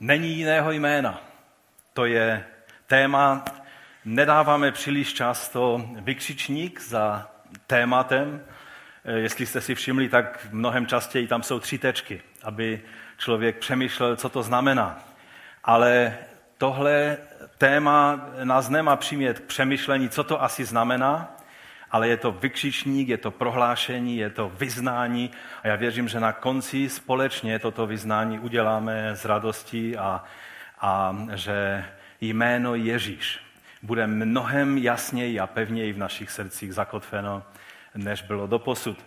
Není 0.00 0.36
jiného 0.36 0.70
jména. 0.70 1.20
To 1.92 2.04
je 2.04 2.44
téma, 2.86 3.44
nedáváme 4.04 4.72
příliš 4.72 5.14
často 5.14 5.90
vykřičník 6.00 6.80
za 6.80 7.30
tématem. 7.66 8.44
Jestli 9.04 9.46
jste 9.46 9.60
si 9.60 9.74
všimli, 9.74 10.08
tak 10.08 10.46
mnohem 10.50 10.86
častěji 10.86 11.26
tam 11.26 11.42
jsou 11.42 11.60
tři 11.60 11.78
tečky, 11.78 12.22
aby 12.42 12.82
člověk 13.18 13.58
přemýšlel, 13.58 14.16
co 14.16 14.28
to 14.28 14.42
znamená. 14.42 14.98
Ale 15.64 16.18
tohle 16.58 17.16
téma 17.58 18.26
nás 18.44 18.68
nemá 18.68 18.96
přimět 18.96 19.38
k 19.38 19.44
přemýšlení, 19.44 20.08
co 20.08 20.24
to 20.24 20.42
asi 20.42 20.64
znamená, 20.64 21.33
ale 21.94 22.08
je 22.08 22.16
to 22.16 22.32
vykřičník, 22.32 23.08
je 23.08 23.18
to 23.18 23.30
prohlášení, 23.30 24.16
je 24.16 24.30
to 24.30 24.48
vyznání 24.48 25.30
a 25.62 25.68
já 25.68 25.76
věřím, 25.76 26.08
že 26.08 26.20
na 26.20 26.32
konci 26.32 26.88
společně 26.88 27.58
toto 27.58 27.86
vyznání 27.86 28.38
uděláme 28.38 29.10
s 29.10 29.24
radostí 29.24 29.96
a, 29.96 30.24
a 30.80 31.16
že 31.34 31.84
jméno 32.20 32.74
Ježíš 32.74 33.40
bude 33.82 34.06
mnohem 34.06 34.78
jasněji 34.78 35.40
a 35.40 35.46
pevněji 35.46 35.92
v 35.92 35.98
našich 35.98 36.30
srdcích 36.30 36.74
zakotveno, 36.74 37.42
než 37.94 38.22
bylo 38.22 38.46
doposud. 38.46 38.98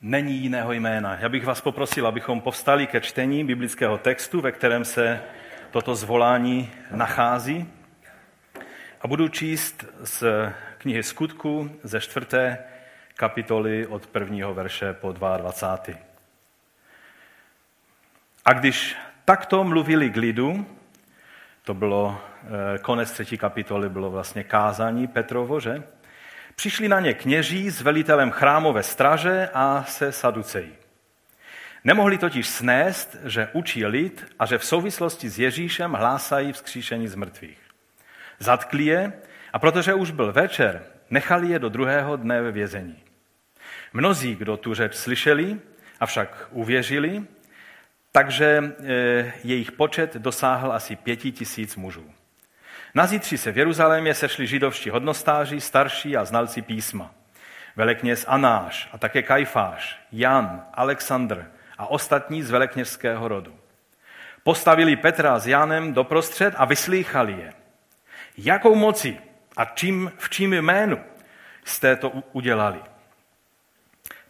Není 0.00 0.34
jiného 0.34 0.72
jména. 0.72 1.16
Já 1.20 1.28
bych 1.28 1.44
vás 1.44 1.60
poprosil, 1.60 2.06
abychom 2.06 2.40
povstali 2.40 2.86
ke 2.86 3.00
čtení 3.00 3.44
biblického 3.44 3.98
textu, 3.98 4.40
ve 4.40 4.52
kterém 4.52 4.84
se 4.84 5.22
toto 5.70 5.94
zvolání 5.94 6.70
nachází. 6.90 7.70
A 9.04 9.08
budu 9.08 9.28
číst 9.28 9.84
z 10.02 10.24
knihy 10.78 11.02
Skutku 11.02 11.70
ze 11.82 12.00
čtvrté 12.00 12.58
kapitoly 13.14 13.86
od 13.86 14.06
prvního 14.06 14.54
verše 14.54 14.92
po 14.92 15.12
22. 15.12 15.98
A 18.44 18.52
když 18.52 18.96
takto 19.24 19.64
mluvili 19.64 20.10
k 20.10 20.16
lidu, 20.16 20.66
to 21.62 21.74
bylo 21.74 22.20
eh, 22.74 22.78
konec 22.78 23.10
třetí 23.10 23.38
kapitoly, 23.38 23.88
bylo 23.88 24.10
vlastně 24.10 24.44
kázání 24.44 25.06
Petrovo, 25.06 25.60
že? 25.60 25.82
Přišli 26.54 26.88
na 26.88 27.00
ně 27.00 27.14
kněží 27.14 27.70
s 27.70 27.80
velitelem 27.80 28.30
chrámové 28.30 28.82
straže 28.82 29.48
a 29.54 29.84
se 29.84 30.12
saducejí. 30.12 30.72
Nemohli 31.84 32.18
totiž 32.18 32.48
snést, 32.48 33.16
že 33.24 33.48
učí 33.52 33.86
lid 33.86 34.26
a 34.38 34.46
že 34.46 34.58
v 34.58 34.64
souvislosti 34.64 35.28
s 35.28 35.38
Ježíšem 35.38 35.92
hlásají 35.92 36.52
vzkříšení 36.52 37.08
z 37.08 37.14
mrtvých. 37.14 37.63
Zatkli 38.44 38.84
je 38.84 39.12
a 39.52 39.58
protože 39.58 39.94
už 39.94 40.10
byl 40.10 40.32
večer, 40.32 40.82
nechali 41.10 41.48
je 41.48 41.58
do 41.58 41.68
druhého 41.68 42.16
dne 42.16 42.42
ve 42.42 42.52
vězení. 42.52 43.02
Mnozí, 43.92 44.34
kdo 44.34 44.56
tu 44.56 44.74
řeč 44.74 44.94
slyšeli, 44.94 45.56
avšak 46.00 46.48
uvěřili, 46.50 47.24
takže 48.12 48.62
eh, 48.62 49.32
jejich 49.44 49.72
počet 49.72 50.16
dosáhl 50.16 50.72
asi 50.72 50.96
pěti 50.96 51.32
tisíc 51.32 51.76
mužů. 51.76 52.10
Na 52.94 53.06
zítři 53.06 53.38
se 53.38 53.52
v 53.52 53.58
Jeruzalémě 53.58 54.14
sešli 54.14 54.46
židovští 54.46 54.90
hodnostáři, 54.90 55.60
starší 55.60 56.16
a 56.16 56.24
znalci 56.24 56.62
písma. 56.62 57.14
Velekněz 57.76 58.24
Anáš 58.28 58.88
a 58.92 58.98
také 58.98 59.22
Kajfáš, 59.22 60.00
Jan, 60.12 60.64
Alexandr 60.74 61.50
a 61.78 61.86
ostatní 61.86 62.42
z 62.42 62.50
velekněžského 62.50 63.28
rodu. 63.28 63.54
Postavili 64.42 64.96
Petra 64.96 65.38
s 65.38 65.46
Janem 65.46 65.92
doprostřed 65.92 66.54
a 66.56 66.64
vyslýchali 66.64 67.32
je. 67.32 67.63
Jakou 68.36 68.74
moci 68.74 69.18
a 69.56 69.64
čím, 69.64 70.12
v 70.18 70.30
čím 70.30 70.52
jménu 70.52 70.98
jste 71.64 71.96
to 71.96 72.10
udělali? 72.32 72.78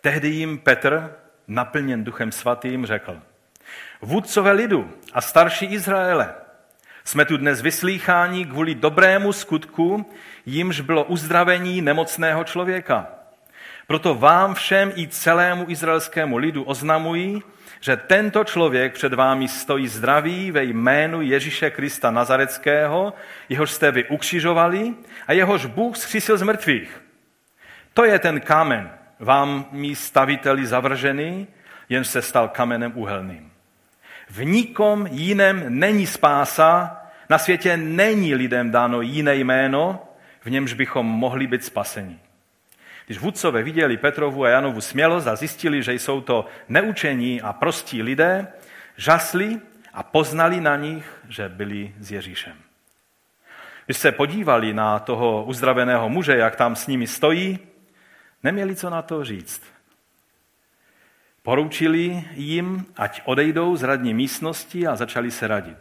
Tehdy 0.01 0.29
jim 0.29 0.59
Petr, 0.59 1.17
naplněn 1.49 2.05
duchem 2.05 2.33
svatým, 2.33 2.87
řekl, 2.87 3.21
vůdcové 4.03 4.53
lidu 4.53 4.91
a 5.13 5.21
starší 5.21 5.67
Izraele, 5.67 6.35
jsme 7.05 7.25
tu 7.25 7.37
dnes 7.37 7.63
vyslýcháni 7.63 8.47
kvůli 8.47 8.75
dobrému 8.75 9.33
skutku, 9.33 10.11
jimž 10.47 10.81
bylo 10.81 11.05
uzdravení 11.05 11.81
nemocného 11.81 12.45
člověka. 12.45 13.09
Proto 13.87 14.15
vám 14.15 14.55
všem 14.55 14.93
i 14.97 15.09
celému 15.09 15.65
izraelskému 15.69 16.37
lidu 16.37 16.63
oznamují, 16.63 17.43
že 17.81 17.97
tento 17.97 18.45
člověk 18.45 18.95
před 18.95 19.15
vámi 19.15 19.49
stojí 19.49 19.89
zdravý 19.89 20.51
ve 20.51 20.65
jménu 20.65 21.23
Ježíše 21.23 21.71
Krista 21.71 22.11
Nazareckého, 22.11 23.13
jehož 23.49 23.71
jste 23.71 23.91
vy 23.91 24.05
ukřižovali 24.05 24.95
a 25.27 25.33
jehož 25.33 25.67
Bůh 25.67 25.97
zkřísil 25.97 26.39
z 26.39 26.43
mrtvých. 26.43 27.03
To 27.95 28.05
je 28.05 28.19
ten 28.19 28.41
kámen, 28.41 28.91
vám 29.21 29.67
mý 29.73 29.95
staviteli 29.95 30.67
zavržený, 30.67 31.47
jen 31.89 32.05
se 32.05 32.23
stal 32.23 32.49
kamenem 32.49 32.93
uhelným. 32.95 33.53
V 34.31 34.45
nikom 34.45 35.07
jiném 35.11 35.65
není 35.69 36.07
spása, 36.07 37.01
na 37.31 37.39
světě 37.39 37.77
není 37.77 38.35
lidem 38.35 38.71
dáno 38.71 39.01
jiné 39.01 39.37
jméno, 39.37 40.09
v 40.45 40.51
němž 40.51 40.73
bychom 40.73 41.07
mohli 41.07 41.47
být 41.47 41.65
spaseni. 41.65 42.19
Když 43.07 43.19
vůdcové 43.19 43.63
viděli 43.63 43.97
Petrovu 43.97 44.45
a 44.45 44.49
Janovu 44.49 44.81
smělost 44.81 45.27
a 45.27 45.37
zjistili, 45.37 45.83
že 45.83 45.93
jsou 45.93 46.21
to 46.21 46.47
neučení 46.69 47.43
a 47.43 47.53
prostí 47.53 48.03
lidé, 48.03 48.47
žasli 48.97 49.61
a 49.93 50.03
poznali 50.03 50.61
na 50.61 50.77
nich, 50.77 51.21
že 51.29 51.49
byli 51.49 51.95
s 52.01 52.11
Ježíšem. 52.11 52.57
Když 53.87 53.97
se 53.97 54.13
podívali 54.13 54.75
na 54.75 54.99
toho 54.99 55.45
uzdraveného 55.45 56.09
muže, 56.09 56.37
jak 56.37 56.57
tam 56.57 56.77
s 56.77 56.87
nimi 56.87 57.07
stojí, 57.07 57.59
neměli 58.43 58.77
co 58.77 58.91
na 58.91 59.03
to 59.03 59.25
říct. 59.25 59.63
Poroučili 61.43 62.25
jim, 62.33 62.87
ať 62.97 63.23
odejdou 63.25 63.77
z 63.77 63.83
radní 63.83 64.15
místnosti 64.15 64.87
a 64.87 64.97
začali 64.97 65.31
se 65.31 65.47
radit. 65.47 65.79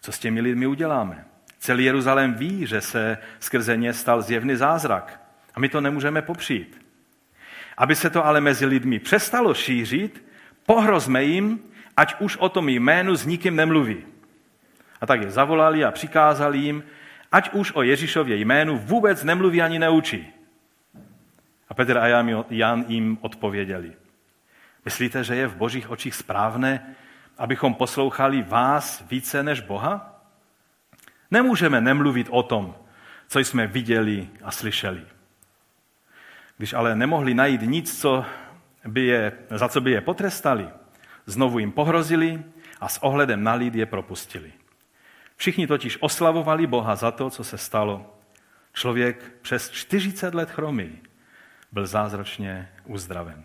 Co 0.00 0.12
s 0.12 0.18
těmi 0.18 0.40
lidmi 0.40 0.66
uděláme? 0.66 1.24
Celý 1.58 1.84
Jeruzalém 1.84 2.34
ví, 2.34 2.66
že 2.66 2.80
se 2.80 3.18
skrze 3.40 3.76
ně 3.76 3.92
stal 3.92 4.22
zjevný 4.22 4.56
zázrak. 4.56 5.21
A 5.54 5.60
my 5.60 5.68
to 5.68 5.80
nemůžeme 5.80 6.22
popřít. 6.22 6.86
Aby 7.76 7.94
se 7.94 8.10
to 8.10 8.26
ale 8.26 8.40
mezi 8.40 8.66
lidmi 8.66 8.98
přestalo 8.98 9.54
šířit, 9.54 10.24
pohrozme 10.66 11.24
jim, 11.24 11.60
ať 11.96 12.20
už 12.20 12.36
o 12.36 12.48
tom 12.48 12.68
jménu 12.68 13.16
s 13.16 13.26
nikým 13.26 13.56
nemluví. 13.56 14.04
A 15.00 15.06
tak 15.06 15.22
je 15.22 15.30
zavolali 15.30 15.84
a 15.84 15.90
přikázali 15.90 16.58
jim, 16.58 16.84
ať 17.32 17.52
už 17.52 17.72
o 17.74 17.82
Ježíšově 17.82 18.36
jménu 18.36 18.78
vůbec 18.78 19.24
nemluví 19.24 19.62
ani 19.62 19.78
neučí. 19.78 20.32
A 21.68 21.74
Petr 21.74 21.98
a 21.98 22.06
Jan 22.50 22.84
jim 22.88 23.18
odpověděli. 23.20 23.92
Myslíte, 24.84 25.24
že 25.24 25.34
je 25.34 25.46
v 25.46 25.56
božích 25.56 25.90
očích 25.90 26.14
správné, 26.14 26.94
abychom 27.38 27.74
poslouchali 27.74 28.42
vás 28.42 29.04
více 29.10 29.42
než 29.42 29.60
Boha? 29.60 30.22
Nemůžeme 31.30 31.80
nemluvit 31.80 32.26
o 32.30 32.42
tom, 32.42 32.74
co 33.28 33.38
jsme 33.38 33.66
viděli 33.66 34.28
a 34.42 34.50
slyšeli. 34.50 35.02
Když 36.62 36.72
ale 36.72 36.96
nemohli 36.96 37.34
najít 37.34 37.62
nic, 37.62 38.00
co 38.00 38.24
by 38.86 39.06
je, 39.06 39.32
za 39.50 39.68
co 39.68 39.80
by 39.80 39.90
je 39.90 40.00
potrestali, 40.00 40.68
znovu 41.26 41.58
jim 41.58 41.72
pohrozili 41.72 42.42
a 42.80 42.88
s 42.88 43.02
ohledem 43.02 43.44
na 43.44 43.54
lid 43.54 43.74
je 43.74 43.86
propustili. 43.86 44.52
Všichni 45.36 45.66
totiž 45.66 45.98
oslavovali 46.00 46.66
Boha 46.66 46.96
za 46.96 47.10
to, 47.10 47.30
co 47.30 47.44
se 47.44 47.58
stalo. 47.58 48.16
Člověk 48.72 49.32
přes 49.42 49.70
40 49.70 50.34
let 50.34 50.50
chromý 50.50 50.98
byl 51.72 51.86
zázračně 51.86 52.68
uzdraven. 52.84 53.44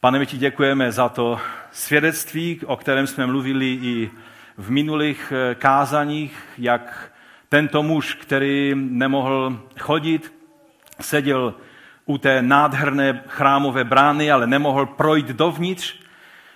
Pane, 0.00 0.18
my 0.18 0.26
ti 0.26 0.38
děkujeme 0.38 0.92
za 0.92 1.08
to 1.08 1.40
svědectví, 1.72 2.60
o 2.66 2.76
kterém 2.76 3.06
jsme 3.06 3.26
mluvili 3.26 3.72
i 3.72 4.10
v 4.56 4.70
minulých 4.70 5.32
eh, 5.32 5.54
kázaních, 5.54 6.44
jak 6.58 7.12
tento 7.48 7.82
muž, 7.82 8.14
který 8.14 8.74
nemohl 8.74 9.62
chodit, 9.78 10.37
seděl 11.00 11.54
u 12.06 12.18
té 12.18 12.42
nádherné 12.42 13.22
chrámové 13.28 13.84
brány, 13.84 14.32
ale 14.32 14.46
nemohl 14.46 14.86
projít 14.86 15.26
dovnitř, 15.26 15.94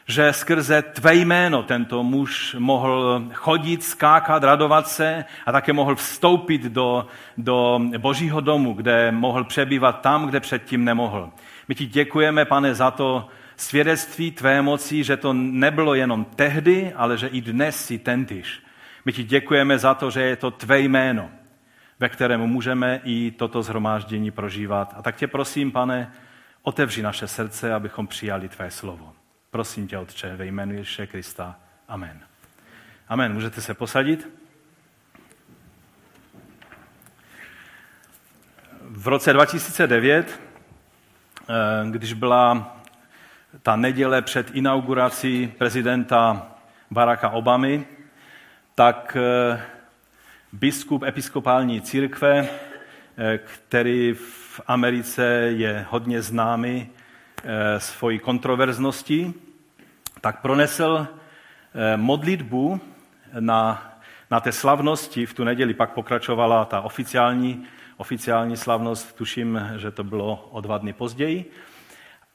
že 0.07 0.33
skrze 0.33 0.83
tvé 0.83 1.15
jméno 1.15 1.63
tento 1.63 2.03
muž 2.03 2.57
mohl 2.59 3.25
chodit, 3.33 3.85
skákat, 3.85 4.45
radovat 4.45 4.89
se 4.89 5.25
a 5.47 5.53
také 5.53 5.73
mohl 5.73 5.95
vstoupit 5.95 6.63
do, 6.63 7.07
do 7.39 7.81
božího 7.99 8.41
domu, 8.41 8.73
kde 8.73 9.13
mohl 9.13 9.45
přebývat 9.45 10.01
tam, 10.01 10.27
kde 10.27 10.41
předtím 10.41 10.85
nemohl. 10.85 11.31
My 11.69 11.75
ti 11.75 11.87
děkujeme, 11.87 12.45
pane, 12.45 12.75
za 12.75 12.91
to 12.91 13.29
svědectví 13.57 14.31
tvé 14.31 14.63
moci, 14.63 15.05
že 15.05 15.17
to 15.17 15.33
nebylo 15.33 15.95
jenom 15.95 16.25
tehdy, 16.25 16.93
ale 16.97 17.19
že 17.19 17.27
i 17.27 17.41
dnes 17.41 17.87
si 17.87 17.99
tentýž. 17.99 18.63
My 19.05 19.13
ti 19.13 19.25
děkujeme 19.25 19.79
za 19.79 19.95
to, 19.95 20.11
že 20.11 20.23
je 20.23 20.37
to 20.37 20.51
tvé 20.51 20.81
jméno, 20.81 21.31
ve 22.03 22.09
kterém 22.09 22.41
můžeme 22.41 23.01
i 23.05 23.31
toto 23.31 23.63
zhromáždění 23.63 24.31
prožívat. 24.31 24.95
A 24.97 25.03
tak 25.03 25.17
tě 25.17 25.27
prosím, 25.27 25.73
pane, 25.73 26.13
otevři 26.63 27.03
naše 27.03 27.29
srdce, 27.29 27.75
abychom 27.75 28.07
přijali 28.07 28.49
tvé 28.49 28.71
slovo. 28.71 29.13
Prosím 29.51 29.89
tě, 29.89 29.99
Otče, 29.99 30.37
ve 30.37 30.47
jménu 30.47 30.75
Ježíše 30.75 31.07
Krista. 31.07 31.57
Amen. 31.89 32.21
Amen. 33.09 33.33
Můžete 33.33 33.61
se 33.61 33.75
posadit? 33.75 34.29
V 38.81 39.09
roce 39.09 39.33
2009, 39.33 40.41
eh, 41.41 41.55
když 41.91 42.13
byla 42.13 42.77
ta 43.63 43.77
neděle 43.77 44.23
před 44.23 44.51
inaugurací 44.55 45.53
prezidenta 45.59 46.47
Baracka 46.91 47.29
Obamy, 47.29 47.87
tak 48.75 49.17
eh, 49.21 49.72
biskup 50.53 51.03
episkopální 51.03 51.81
církve, 51.81 52.49
eh, 53.17 53.39
který 53.39 54.13
v 54.15 54.61
Americe 54.67 55.25
je 55.57 55.87
hodně 55.91 56.23
známý 56.23 56.89
eh, 57.45 57.81
svojí 57.81 58.19
kontroverzností, 58.19 59.35
tak 60.21 60.43
pronesl 60.43 61.07
modlitbu 61.97 62.81
na, 63.41 63.93
na 64.31 64.41
té 64.41 64.53
slavnosti. 64.53 65.27
V 65.27 65.35
tu 65.35 65.45
neděli 65.45 65.75
pak 65.75 65.91
pokračovala 65.93 66.65
ta 66.65 66.81
oficiální, 66.81 67.65
oficiální 67.97 68.57
slavnost, 68.57 69.17
tuším, 69.17 69.61
že 69.77 69.91
to 69.91 70.05
bylo 70.05 70.49
o 70.51 70.61
dva 70.61 70.79
dny 70.79 70.93
později. 70.93 71.51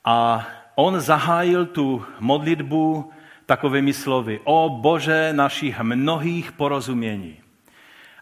A 0.05 0.47
on 0.75 0.99
zahájil 0.99 1.65
tu 1.65 2.05
modlitbu 2.19 3.11
takovými 3.45 3.93
slovy. 3.93 4.39
O 4.43 4.69
Bože 4.69 5.33
našich 5.33 5.79
mnohých 5.79 6.51
porozumění. 6.51 7.46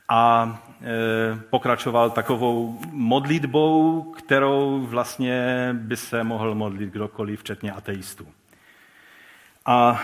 A 0.09 0.49
e, 0.81 1.39
pokračoval 1.49 2.09
takovou 2.09 2.79
modlitbou, 2.91 4.01
kterou 4.03 4.85
vlastně 4.85 5.69
by 5.73 5.97
se 5.97 6.23
mohl 6.23 6.55
modlit 6.55 6.89
kdokoliv, 6.89 7.39
včetně 7.39 7.71
ateistů. 7.71 8.27
A 9.65 10.01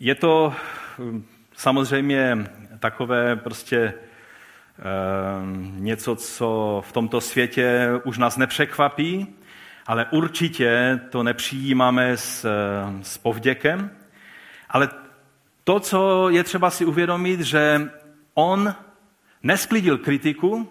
je 0.00 0.14
to 0.14 0.54
hm, 0.98 1.24
samozřejmě 1.56 2.38
takové 2.78 3.36
prostě 3.36 3.78
e, 3.78 3.94
něco, 5.80 6.16
co 6.16 6.82
v 6.86 6.92
tomto 6.92 7.20
světě 7.20 7.88
už 8.04 8.18
nás 8.18 8.36
nepřekvapí, 8.36 9.26
ale 9.86 10.06
určitě 10.10 11.00
to 11.10 11.22
nepřijímáme 11.22 12.16
s, 12.16 12.46
s 13.02 13.18
povděkem. 13.18 13.90
Ale 14.68 14.88
to, 15.64 15.80
co 15.80 16.28
je 16.28 16.44
třeba 16.44 16.70
si 16.70 16.84
uvědomit, 16.84 17.40
že 17.40 17.90
on 18.34 18.74
nesklidil 19.42 19.98
kritiku, 19.98 20.68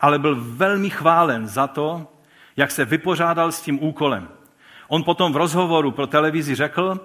ale 0.00 0.18
byl 0.18 0.36
velmi 0.40 0.90
chválen 0.90 1.46
za 1.46 1.66
to, 1.66 2.12
jak 2.56 2.70
se 2.70 2.84
vypořádal 2.84 3.52
s 3.52 3.60
tím 3.60 3.82
úkolem. 3.82 4.28
On 4.88 5.04
potom 5.04 5.32
v 5.32 5.36
rozhovoru 5.36 5.90
pro 5.90 6.06
televizi 6.06 6.54
řekl, 6.54 7.00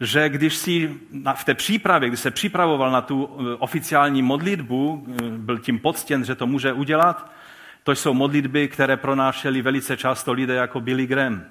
že 0.00 0.28
když 0.28 0.56
si 0.56 1.00
v 1.34 1.44
té 1.44 1.54
přípravě, 1.54 2.08
když 2.08 2.20
se 2.20 2.30
připravoval 2.30 2.90
na 2.90 3.00
tu 3.00 3.30
eh, 3.38 3.56
oficiální 3.58 4.22
modlitbu, 4.22 5.06
eh, 5.08 5.24
byl 5.30 5.58
tím 5.58 5.78
poctěn, 5.78 6.24
že 6.24 6.34
to 6.34 6.46
může 6.46 6.72
udělat, 6.72 7.32
to 7.82 7.92
jsou 7.92 8.14
modlitby, 8.14 8.68
které 8.68 8.96
pronášeli 8.96 9.62
velice 9.62 9.96
často 9.96 10.32
lidé 10.32 10.54
jako 10.54 10.80
Billy 10.80 11.06
Graham. 11.06 11.42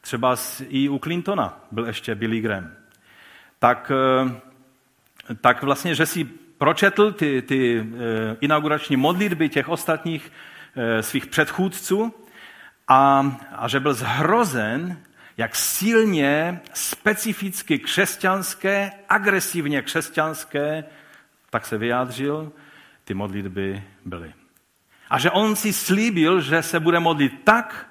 Třeba 0.00 0.36
i 0.68 0.88
u 0.88 0.98
Clintona 0.98 1.60
byl 1.70 1.86
ještě 1.86 2.14
Billy 2.14 2.40
Graham. 2.40 2.70
Tak, 3.58 3.92
eh, 3.94 4.40
tak 5.40 5.62
vlastně, 5.62 5.94
že 5.94 6.06
si 6.06 6.24
pročetl 6.58 7.12
ty, 7.12 7.42
ty 7.42 7.80
eh, 7.80 8.36
inaugurační 8.40 8.96
modlitby 8.96 9.48
těch 9.48 9.68
ostatních 9.68 10.32
eh, 10.76 11.02
svých 11.02 11.26
předchůdců 11.26 12.14
a, 12.88 13.32
a 13.52 13.68
že 13.68 13.80
byl 13.80 13.94
zhrozen, 13.94 15.02
jak 15.36 15.56
silně 15.56 16.60
specificky 16.74 17.78
křesťanské, 17.78 18.92
agresivně 19.08 19.82
křesťanské, 19.82 20.84
tak 21.50 21.66
se 21.66 21.78
vyjádřil, 21.78 22.52
ty 23.04 23.14
modlitby 23.14 23.82
byly. 24.04 24.34
A 25.10 25.18
že 25.18 25.30
on 25.30 25.56
si 25.56 25.72
slíbil, 25.72 26.40
že 26.40 26.62
se 26.62 26.80
bude 26.80 27.00
modlit 27.00 27.32
tak, 27.44 27.90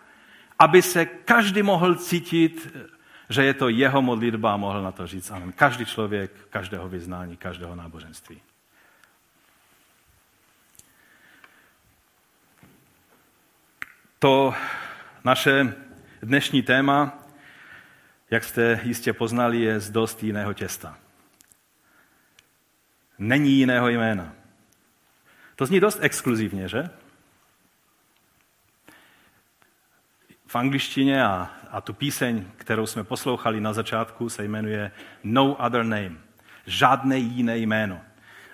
aby 0.60 0.82
se 0.82 1.06
každý 1.06 1.64
mohl 1.64 1.96
cítit, 1.96 2.76
že 3.30 3.44
je 3.44 3.54
to 3.54 3.70
jeho 3.70 4.02
modlitba 4.02 4.54
a 4.54 4.58
mohl 4.58 4.82
na 4.82 4.92
to 4.92 5.08
říct 5.08 5.32
amen. 5.32 5.52
Každý 5.52 5.86
člověk, 5.86 6.32
každého 6.50 6.90
vyznání, 6.90 7.38
každého 7.38 7.76
náboženství. 7.76 8.42
To 14.20 14.54
naše 15.24 15.74
dnešní 16.22 16.62
téma, 16.62 17.24
jak 18.32 18.44
jste 18.44 18.80
jistě 18.84 19.14
poznali, 19.14 19.62
je 19.62 19.80
z 19.80 19.90
dost 19.90 20.24
jiného 20.24 20.54
těsta. 20.54 20.98
Není 23.20 23.52
jiného 23.52 23.90
jména. 23.90 24.34
To 25.56 25.66
zní 25.66 25.80
dost 25.80 26.00
exkluzivně, 26.02 26.68
že? 26.68 26.90
v 30.50 30.56
angličtině 30.56 31.24
a, 31.24 31.50
a 31.72 31.82
tu 31.82 31.94
píseň, 31.94 32.46
kterou 32.58 32.86
jsme 32.86 33.04
poslouchali 33.04 33.62
na 33.62 33.74
začátku, 33.74 34.30
se 34.30 34.44
jmenuje 34.44 34.92
No 35.24 35.54
Other 35.54 35.84
Name. 35.84 36.16
Žádné 36.66 37.18
jiné 37.18 37.58
jméno. 37.58 38.02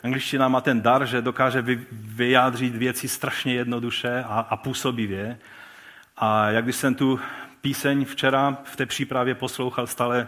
Angličtina 0.04 0.48
má 0.48 0.62
ten 0.62 0.82
dar, 0.82 1.06
že 1.06 1.22
dokáže 1.22 1.64
vyjádřit 1.92 2.76
věci 2.76 3.08
strašně 3.08 3.54
jednoduše 3.54 4.24
a, 4.28 4.40
a 4.40 4.58
působivě. 4.58 5.38
A 6.18 6.50
jak 6.50 6.64
když 6.64 6.76
jsem 6.76 6.96
tu 6.96 7.20
píseň 7.62 8.06
včera 8.06 8.58
v 8.64 8.76
té 8.76 8.86
přípravě 8.86 9.36
poslouchal 9.36 9.88
stále, 9.88 10.28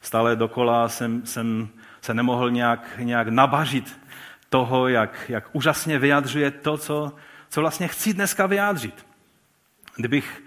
stále 0.00 0.36
dokola, 0.36 0.88
jsem, 0.88 1.26
jsem 1.26 1.68
se 2.00 2.14
nemohl 2.14 2.50
nějak, 2.50 2.98
nějak 2.98 3.28
nabažit 3.28 3.98
toho, 4.48 4.88
jak, 4.88 5.24
jak 5.28 5.44
úžasně 5.52 5.98
vyjadřuje 5.98 6.50
to, 6.50 6.78
co, 6.78 7.12
co 7.48 7.60
vlastně 7.60 7.88
chci 7.88 8.14
dneska 8.14 8.46
vyjádřit. 8.46 9.06
Kdybych 9.96 10.42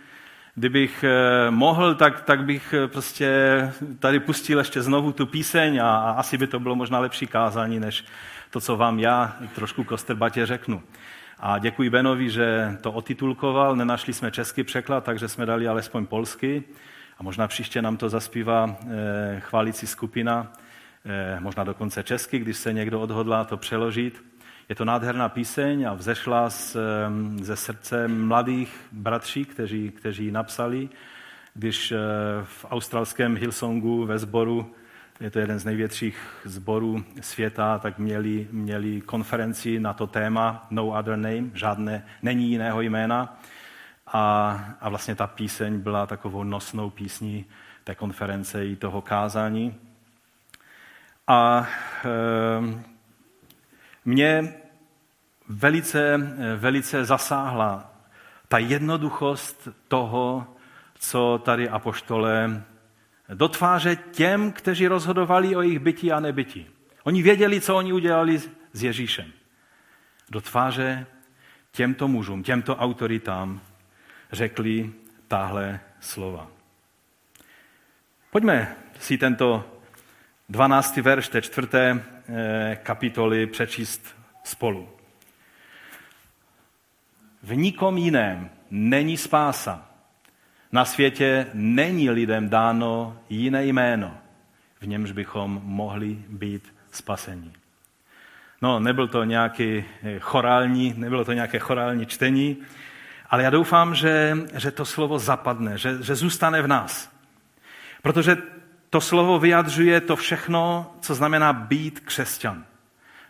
Kdybych 0.56 1.03
eh, 1.03 1.51
mohl, 1.51 1.95
tak, 1.95 2.21
tak 2.21 2.44
bych 2.44 2.74
eh, 2.74 2.88
prostě 2.88 3.30
tady 4.00 4.19
pustil 4.19 4.57
ještě 4.57 4.81
znovu 4.81 5.12
tu 5.12 5.25
píseň 5.25 5.80
a, 5.80 5.98
a 5.98 6.12
asi 6.12 6.38
by 6.38 6.48
to 6.48 6.59
bylo 6.59 6.75
možná 6.75 7.00
lepší 7.00 7.27
kázání, 7.27 7.80
než 7.80 8.06
to, 8.50 8.62
co 8.62 8.77
vám 8.77 9.00
já 9.00 9.38
trošku 9.56 9.83
kosterbatě 9.83 10.45
řeknu. 10.45 10.83
A 11.39 11.59
děkuji 11.59 11.89
Benovi, 11.89 12.30
že 12.30 12.77
to 12.81 12.92
otitulkoval. 12.92 13.75
Nenašli 13.75 14.13
jsme 14.13 14.31
český 14.31 14.63
překlad, 14.63 15.03
takže 15.03 15.27
jsme 15.27 15.45
dali 15.45 15.68
alespoň 15.68 16.06
polsky. 16.06 16.63
A 17.18 17.24
možná 17.24 17.47
příště 17.47 17.81
nám 17.81 17.97
to 17.97 18.09
zaspívá 18.09 18.75
eh, 18.81 19.39
chválící 19.39 19.88
skupina, 19.88 20.51
možná 21.39 21.63
dokonce 21.63 22.04
česky, 22.04 22.39
když 22.39 22.57
se 22.57 22.74
někdo 22.74 23.01
odhodlá 23.01 23.44
to 23.44 23.57
přeložit. 23.57 24.31
Je 24.71 24.75
to 24.75 24.85
nádherná 24.85 25.29
píseň 25.29 25.83
a 25.83 25.94
vzešla 25.94 26.50
z, 26.50 26.77
ze 27.41 27.56
srdce 27.56 28.07
mladých 28.07 28.88
bratří, 28.91 29.45
kteří, 29.45 29.91
kteří 29.91 30.25
ji 30.25 30.31
napsali, 30.31 30.89
když 31.53 31.91
eh, 31.91 31.97
v 32.44 32.65
australském 32.69 33.35
Hillsongu 33.35 34.06
ve 34.06 34.19
sboru, 34.19 34.75
je 35.19 35.31
to 35.31 35.40
jeden 35.40 35.59
z 35.59 35.66
největších 35.66 36.18
sborů 36.45 37.04
světa, 37.21 37.80
tak 37.80 37.97
měli, 37.97 38.47
měli 38.51 39.01
konferenci 39.01 39.80
na 39.80 39.94
to 39.94 40.07
téma 40.07 40.68
No 40.69 40.87
Other 40.87 41.18
Name, 41.18 41.51
žádné, 41.54 42.06
není 42.21 42.49
jiného 42.49 42.81
jména. 42.81 43.40
A, 44.07 44.59
a 44.81 44.90
vlastně 44.90 45.16
ta 45.16 45.28
píseň 45.28 45.80
byla 45.80 46.06
takovou 46.06 46.44
nosnou 46.44 46.90
písní 46.90 47.45
té 47.83 47.95
konference 47.95 48.66
i 48.66 48.75
toho 48.75 49.01
kázání. 49.01 49.75
A 51.28 51.68
e, 52.06 52.92
mě 54.06 54.60
velice, 55.50 56.18
velice 56.57 57.06
zasáhla 57.06 57.94
ta 58.48 58.57
jednoduchost 58.57 59.68
toho, 59.88 60.48
co 60.95 61.42
tady 61.45 61.69
apoštole 61.69 62.64
dotváře 63.33 63.95
těm, 63.95 64.52
kteří 64.52 64.88
rozhodovali 64.88 65.56
o 65.56 65.62
jejich 65.62 65.80
bytí 65.80 66.12
a 66.12 66.19
nebytí. 66.19 66.68
Oni 67.04 67.21
věděli, 67.21 67.62
co 67.62 67.76
oni 67.76 67.94
udělali 67.94 68.40
s 68.74 68.83
Ježíšem. 68.83 69.31
Do 70.30 70.42
tváře 70.42 71.06
těmto 71.71 72.07
mužům, 72.07 72.44
těmto 72.44 72.76
autoritám 72.76 73.62
řekli 74.31 74.92
tahle 75.28 75.80
slova. 76.00 76.48
Pojďme 78.31 78.76
si 79.00 79.18
tento 79.18 79.66
12. 80.50 80.98
verš 80.98 81.28
té 81.28 81.42
čtvrté 81.42 82.04
eh, 82.30 82.80
kapitoly 82.83 83.48
přečíst 83.48 84.16
spolu. 84.44 84.90
V 87.44 87.56
nikom 87.56 87.98
jiném 87.98 88.50
není 88.71 89.18
spása. 89.18 89.86
Na 90.71 90.86
světě 90.86 91.48
není 91.54 92.10
lidem 92.10 92.50
dáno 92.50 93.18
jiné 93.30 93.66
jméno, 93.66 94.18
v 94.81 94.88
němž 94.88 95.12
bychom 95.12 95.62
mohli 95.64 96.18
být 96.30 96.74
spaseni. 96.92 97.52
No, 98.62 98.80
nebyl 98.80 99.07
to 99.07 99.24
nějaký 99.24 99.83
eh, 100.04 100.19
chorální, 100.19 100.94
nebylo 100.98 101.26
to 101.26 101.33
nějaké 101.33 101.60
chorální 101.60 102.06
čtení, 102.06 102.57
ale 103.30 103.44
já 103.44 103.50
doufám, 103.50 103.95
že, 103.95 104.38
že 104.54 104.71
to 104.71 104.86
slovo 104.86 105.19
zapadne, 105.19 105.78
že, 105.78 106.04
že 106.04 106.16
zůstane 106.16 106.62
v 106.62 106.68
nás. 106.68 107.12
Protože 108.02 108.38
to 108.90 109.02
slovo 109.02 109.40
vyjadřuje 109.40 110.02
to 110.02 110.16
všechno, 110.16 110.94
co 111.02 111.16
znamená 111.16 111.54
být 111.54 112.00
křesťan. 112.00 112.66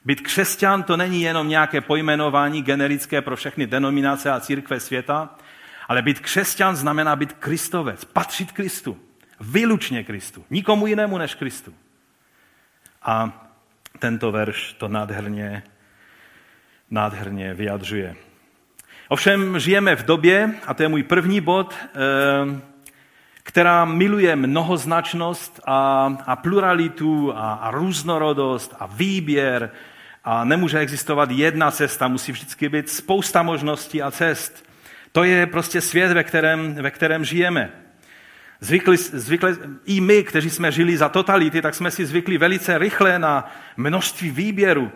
Být 0.05 0.21
křesťan 0.21 0.83
to 0.83 0.97
není 0.97 1.21
jenom 1.21 1.47
nějaké 1.47 1.81
pojmenování 1.81 2.61
generické 2.61 3.21
pro 3.21 3.35
všechny 3.35 3.67
denominace 3.67 4.31
a 4.31 4.39
církve 4.39 4.79
světa, 4.79 5.29
Ale 5.87 6.01
být 6.01 6.19
křesťan 6.19 6.75
znamená 6.75 7.15
být 7.15 7.33
kristovec, 7.33 8.05
patřit 8.05 8.51
Kristu. 8.51 8.99
Vylučně 9.39 10.03
Kristu. 10.03 10.45
Nikomu 10.49 10.87
jinému 10.87 11.17
než 11.17 11.35
Kristu. 11.35 11.73
A 13.01 13.45
tento 13.99 14.31
verš 14.31 14.73
to 14.73 14.87
nádherně, 14.87 15.63
nádherně 16.89 17.53
vyjadřuje. 17.53 18.15
Ovšem 19.07 19.59
žijeme 19.59 19.95
v 19.95 20.05
době, 20.05 20.55
a 20.67 20.73
to 20.73 20.83
je 20.83 20.89
můj 20.89 21.03
první 21.03 21.41
bod, 21.41 21.75
eh, 21.75 22.61
která 23.43 23.85
miluje 23.85 24.35
mnohoznačnost 24.35 25.59
a, 25.65 26.05
a 26.25 26.35
pluralitu 26.35 27.33
a, 27.35 27.53
a 27.53 27.71
různorodost 27.71 28.75
a 28.79 28.85
výběr 28.85 29.71
a 30.23 30.43
nemůže 30.43 30.79
existovat 30.79 31.31
jedna 31.31 31.71
cesta, 31.71 32.07
musí 32.07 32.31
vždycky 32.31 32.69
být 32.69 32.89
spousta 32.89 33.43
možností 33.43 34.01
a 34.01 34.11
cest. 34.11 34.65
To 35.11 35.23
je 35.23 35.45
prostě 35.45 35.81
svět, 35.81 36.11
ve 36.11 36.23
kterém, 36.23 36.75
ve 36.75 36.91
kterém 36.91 37.25
žijeme. 37.25 37.71
Zvykli, 38.59 38.97
zvykli, 38.97 39.55
I 39.85 40.01
my, 40.01 40.23
kteří 40.23 40.49
jsme 40.49 40.71
žili 40.71 40.97
za 40.97 41.09
totality, 41.09 41.61
tak 41.61 41.75
jsme 41.75 41.91
si 41.91 42.05
zvykli 42.05 42.37
velice 42.37 42.77
rychle 42.77 43.19
na 43.19 43.51
množství 43.77 44.31
výběru, 44.31 44.91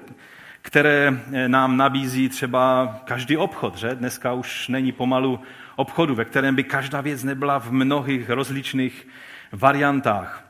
které 0.62 1.20
nám 1.48 1.77
nabízí 1.77 2.29
třeba 2.29 2.96
každý 3.05 3.38
obchod. 3.38 3.77
Že? 3.77 3.96
Dneska 3.96 4.34
už 4.34 4.67
není 4.67 4.91
pomalu 4.91 5.39
obchodu, 5.75 6.15
ve 6.15 6.25
kterém 6.25 6.55
by 6.55 6.63
každá 6.63 7.01
věc 7.01 7.24
nebyla 7.24 7.60
v 7.60 7.72
mnohých 7.72 8.29
rozličných 8.29 9.08
variantách. 9.51 10.45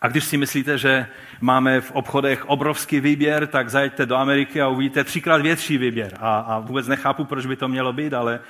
A 0.00 0.08
když 0.08 0.24
si 0.24 0.36
myslíte, 0.36 0.78
že 0.78 1.06
máme 1.40 1.80
v 1.80 1.90
obchodech 1.90 2.48
obrovský 2.48 3.00
výběr, 3.00 3.46
tak 3.46 3.70
zajeďte 3.70 4.06
do 4.06 4.16
Ameriky 4.16 4.62
a 4.62 4.68
uvidíte 4.68 5.04
třikrát 5.04 5.42
větší 5.42 5.78
výběr. 5.78 6.16
A, 6.20 6.38
a 6.38 6.58
vůbec 6.58 6.88
nechápu, 6.88 7.24
proč 7.24 7.46
by 7.46 7.56
to 7.56 7.68
mělo 7.68 7.92
být, 7.92 8.14
ale, 8.14 8.40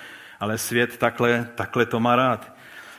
ale 0.41 0.59
svět 0.59 0.97
takhle, 0.97 1.49
takhle 1.55 1.87
to 1.87 2.01
má 2.01 2.17
rád. 2.17 2.53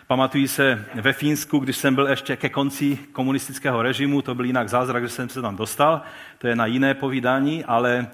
Pamatuji 0.08 0.48
se 0.48 0.86
ve 0.96 1.14
Fínsku, 1.14 1.60
když 1.60 1.78
jsem 1.78 1.96
byl 1.96 2.08
ještě 2.08 2.36
ke 2.36 2.50
konci 2.50 3.00
komunistického 3.12 3.82
režimu, 3.82 4.22
to 4.22 4.36
byl 4.36 4.46
jinak 4.46 4.70
zázrak, 4.70 5.04
že 5.04 5.10
jsem 5.10 5.30
se 5.30 5.42
tam 5.42 5.56
dostal, 5.56 6.02
to 6.38 6.48
je 6.48 6.56
na 6.56 6.66
jiné 6.66 6.94
povídání, 6.94 7.66
ale 7.66 8.08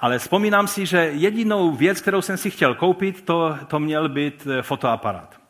ale 0.00 0.18
vzpomínám 0.18 0.66
si, 0.66 0.86
že 0.86 1.10
jedinou 1.12 1.72
věc, 1.72 2.00
kterou 2.00 2.22
jsem 2.22 2.36
si 2.36 2.50
chtěl 2.50 2.74
koupit, 2.74 3.22
to, 3.22 3.58
to 3.68 3.80
měl 3.80 4.08
být 4.08 4.46
fotoaparát. 4.62 5.40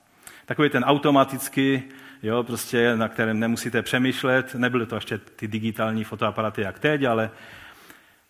Takový 0.47 0.71
ten 0.71 0.85
automatický, 0.85 1.83
jo, 2.25 2.43
prostě, 2.43 2.97
na 2.97 3.09
kterém 3.09 3.41
nemusíte 3.41 3.83
přemýšlet. 3.83 4.55
Nebyly 4.55 4.87
to 4.87 4.95
ještě 4.95 5.19
ty 5.19 5.49
digitální 5.49 6.05
fotoaparaty 6.05 6.63
jak 6.63 6.79
teď, 6.79 7.05
ale 7.05 7.31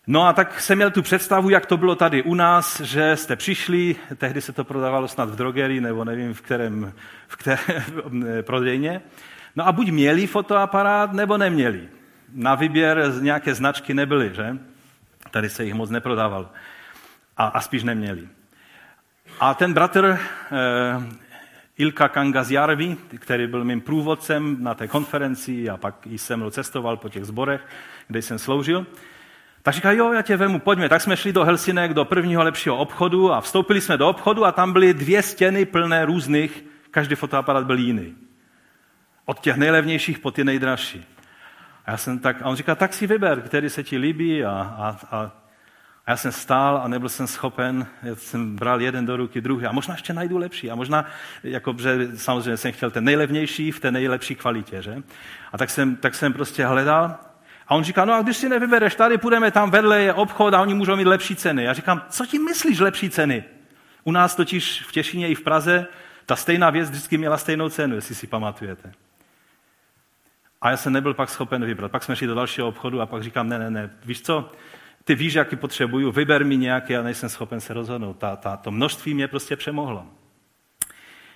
No 0.07 0.27
a 0.27 0.33
tak 0.33 0.61
jsem 0.61 0.77
měl 0.77 0.91
tu 0.91 1.01
představu, 1.01 1.49
jak 1.49 1.65
to 1.65 1.77
bylo 1.77 1.95
tady 1.95 2.23
u 2.23 2.33
nás, 2.33 2.81
že 2.81 3.17
jste 3.17 3.35
přišli, 3.35 3.95
tehdy 4.17 4.41
se 4.41 4.53
to 4.53 4.63
prodávalo 4.63 5.07
snad 5.07 5.29
v 5.29 5.35
drogerii, 5.35 5.81
nebo 5.81 6.05
nevím 6.05 6.33
v 6.33 6.41
kterém, 6.41 6.93
v 7.27 7.35
které 7.35 7.83
prodejně. 8.41 9.01
No 9.55 9.67
a 9.67 9.71
buď 9.71 9.89
měli 9.89 10.27
fotoaparát, 10.27 11.13
nebo 11.13 11.37
neměli. 11.37 11.89
Na 12.33 12.55
výběr 12.55 13.11
nějaké 13.19 13.55
značky 13.55 13.93
nebyly, 13.93 14.31
že? 14.35 14.57
Tady 15.31 15.49
se 15.49 15.63
jich 15.63 15.73
moc 15.73 15.89
neprodával. 15.89 16.49
A, 17.37 17.45
a 17.45 17.61
spíš 17.61 17.83
neměli. 17.83 18.27
A 19.39 19.53
ten 19.53 19.73
bratr 19.73 20.05
eh, 20.05 21.24
Ilka 21.77 22.07
Kangazjarvi, 22.07 22.97
který 23.19 23.47
byl 23.47 23.63
mým 23.63 23.81
průvodcem 23.81 24.57
na 24.59 24.73
té 24.73 24.87
konferenci 24.87 25.69
a 25.69 25.77
pak 25.77 26.07
i 26.07 26.17
se 26.17 26.37
mnou 26.37 26.49
cestoval 26.49 26.97
po 26.97 27.09
těch 27.09 27.25
zborech, 27.25 27.61
kde 28.07 28.21
jsem 28.21 28.39
sloužil, 28.39 28.85
tak 29.61 29.73
říká, 29.73 29.91
jo, 29.91 30.13
já 30.13 30.21
tě 30.21 30.37
vemu, 30.37 30.59
pojďme. 30.59 30.89
Tak 30.89 31.01
jsme 31.01 31.17
šli 31.17 31.33
do 31.33 31.43
Helsinek, 31.43 31.93
do 31.93 32.05
prvního 32.05 32.43
lepšího 32.43 32.77
obchodu 32.77 33.33
a 33.33 33.41
vstoupili 33.41 33.81
jsme 33.81 33.97
do 33.97 34.09
obchodu 34.09 34.45
a 34.45 34.51
tam 34.51 34.73
byly 34.73 34.93
dvě 34.93 35.21
stěny 35.21 35.65
plné 35.65 36.05
různých, 36.05 36.65
každý 36.91 37.15
fotoaparát 37.15 37.65
byl 37.65 37.77
jiný. 37.77 38.15
Od 39.25 39.39
těch 39.39 39.55
nejlevnějších 39.55 40.19
po 40.19 40.31
ty 40.31 40.43
nejdražší. 40.43 41.05
A, 41.85 41.91
já 41.91 41.97
jsem 41.97 42.19
tak, 42.19 42.41
a 42.41 42.45
on 42.45 42.55
říká, 42.55 42.75
tak 42.75 42.93
si 42.93 43.07
vyber, 43.07 43.41
který 43.41 43.69
se 43.69 43.83
ti 43.83 43.97
líbí. 43.97 44.45
A, 44.45 44.51
a, 44.51 45.17
a, 45.17 45.31
a 46.05 46.11
já 46.11 46.17
jsem 46.17 46.31
stál 46.31 46.81
a 46.83 46.87
nebyl 46.87 47.09
jsem 47.09 47.27
schopen, 47.27 47.87
já 48.03 48.15
jsem 48.15 48.55
bral 48.55 48.81
jeden 48.81 49.05
do 49.05 49.17
ruky, 49.17 49.41
druhý 49.41 49.65
a 49.65 49.71
možná 49.71 49.93
ještě 49.93 50.13
najdu 50.13 50.37
lepší. 50.37 50.71
A 50.71 50.75
možná, 50.75 51.05
jako, 51.43 51.75
že 51.79 52.09
samozřejmě 52.15 52.57
jsem 52.57 52.71
chtěl 52.71 52.91
ten 52.91 53.03
nejlevnější 53.03 53.71
v 53.71 53.79
té 53.79 53.91
nejlepší 53.91 54.35
kvalitě. 54.35 54.81
Že? 54.81 55.03
A 55.51 55.57
tak 55.57 55.69
jsem, 55.69 55.95
tak 55.95 56.15
jsem 56.15 56.33
prostě 56.33 56.65
hledal 56.65 57.17
a 57.67 57.75
on 57.75 57.83
říká, 57.83 58.05
no 58.05 58.13
a 58.13 58.21
když 58.21 58.37
si 58.37 58.49
nevybereš 58.49 58.95
tady, 58.95 59.17
půjdeme 59.17 59.51
tam 59.51 59.71
vedle, 59.71 60.01
je 60.01 60.13
obchod 60.13 60.53
a 60.53 60.61
oni 60.61 60.73
můžou 60.73 60.95
mít 60.95 61.07
lepší 61.07 61.35
ceny. 61.35 61.63
Já 61.63 61.73
říkám, 61.73 62.05
co 62.09 62.25
ti 62.25 62.39
myslíš 62.39 62.79
lepší 62.79 63.09
ceny? 63.09 63.43
U 64.03 64.11
nás 64.11 64.35
totiž 64.35 64.83
v 64.87 64.91
Těšině 64.91 65.29
i 65.29 65.35
v 65.35 65.41
Praze 65.41 65.87
ta 66.25 66.35
stejná 66.35 66.69
věc 66.69 66.89
vždycky 66.89 67.17
měla 67.17 67.37
stejnou 67.37 67.69
cenu, 67.69 67.95
jestli 67.95 68.15
si 68.15 68.27
pamatujete. 68.27 68.91
A 70.61 70.69
já 70.69 70.77
jsem 70.77 70.93
nebyl 70.93 71.13
pak 71.13 71.29
schopen 71.29 71.65
vybrat. 71.65 71.91
Pak 71.91 72.03
jsme 72.03 72.15
šli 72.15 72.27
do 72.27 72.35
dalšího 72.35 72.67
obchodu 72.67 73.01
a 73.01 73.05
pak 73.05 73.23
říkám, 73.23 73.49
ne, 73.49 73.59
ne, 73.59 73.71
ne, 73.71 73.89
víš 74.05 74.21
co, 74.21 74.51
ty 75.05 75.15
víš, 75.15 75.33
jaký 75.33 75.55
potřebuju, 75.55 76.11
vyber 76.11 76.45
mi 76.45 76.57
nějaký 76.57 76.95
a 76.95 77.01
nejsem 77.01 77.29
schopen 77.29 77.61
se 77.61 77.73
rozhodnout. 77.73 78.17
Ta, 78.17 78.35
ta, 78.35 78.57
to 78.57 78.71
množství 78.71 79.13
mě 79.13 79.27
prostě 79.27 79.55
přemohlo. 79.55 80.05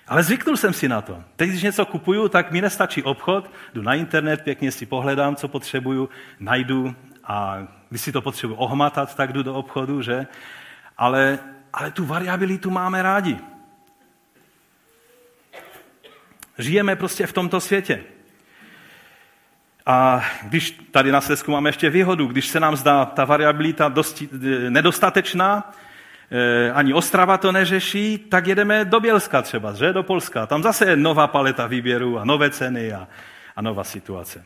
Ale 0.08 0.22
zvyknul 0.22 0.56
jsem 0.56 0.72
si 0.72 0.88
na 0.88 1.02
to. 1.02 1.24
Teď, 1.36 1.48
když 1.48 1.62
něco 1.62 1.86
kupuju, 1.86 2.28
tak 2.28 2.50
mi 2.50 2.60
nestačí 2.60 3.02
obchod, 3.02 3.50
jdu 3.74 3.82
na 3.82 3.94
internet, 3.94 4.42
pěkně 4.42 4.72
si 4.72 4.86
pohledám, 4.86 5.36
co 5.36 5.48
potřebuju, 5.48 6.08
najdu 6.40 6.94
a 7.24 7.66
když 7.88 8.00
si 8.00 8.12
to 8.12 8.22
potřebuji 8.22 8.54
ohmatat, 8.54 9.14
tak 9.14 9.32
jdu 9.32 9.42
do 9.42 9.54
obchodu, 9.54 10.02
že? 10.02 10.26
Ale, 10.98 11.38
ale 11.72 11.90
tu 11.90 12.04
variabilitu 12.04 12.70
máme 12.70 13.02
rádi. 13.02 13.38
Žijeme 16.58 16.96
prostě 16.96 17.26
v 17.26 17.32
tomto 17.32 17.60
světě. 17.60 18.04
A 19.86 20.24
když 20.42 20.70
tady 20.90 21.12
na 21.12 21.20
Slesku 21.20 21.50
máme 21.50 21.68
ještě 21.68 21.90
výhodu, 21.90 22.26
když 22.26 22.46
se 22.48 22.60
nám 22.60 22.76
zdá 22.76 23.04
ta 23.04 23.24
variabilita 23.24 23.88
dosti, 23.88 24.28
nedostatečná, 24.68 25.72
eh, 26.30 26.72
ani 26.72 26.94
Ostrava 26.94 27.38
to 27.38 27.52
neřeší, 27.52 28.18
tak 28.18 28.46
jedeme 28.46 28.84
do 28.84 29.00
Bělska 29.00 29.42
třeba, 29.42 29.72
že? 29.72 29.92
do 29.92 30.02
Polska. 30.02 30.46
Tam 30.46 30.62
zase 30.62 30.90
je 30.90 30.96
nová 30.96 31.26
paleta 31.26 31.66
výběru 31.66 32.18
a 32.18 32.24
nové 32.24 32.50
ceny 32.50 32.92
a, 32.92 33.08
a 33.56 33.62
nová 33.62 33.84
situace. 33.84 34.44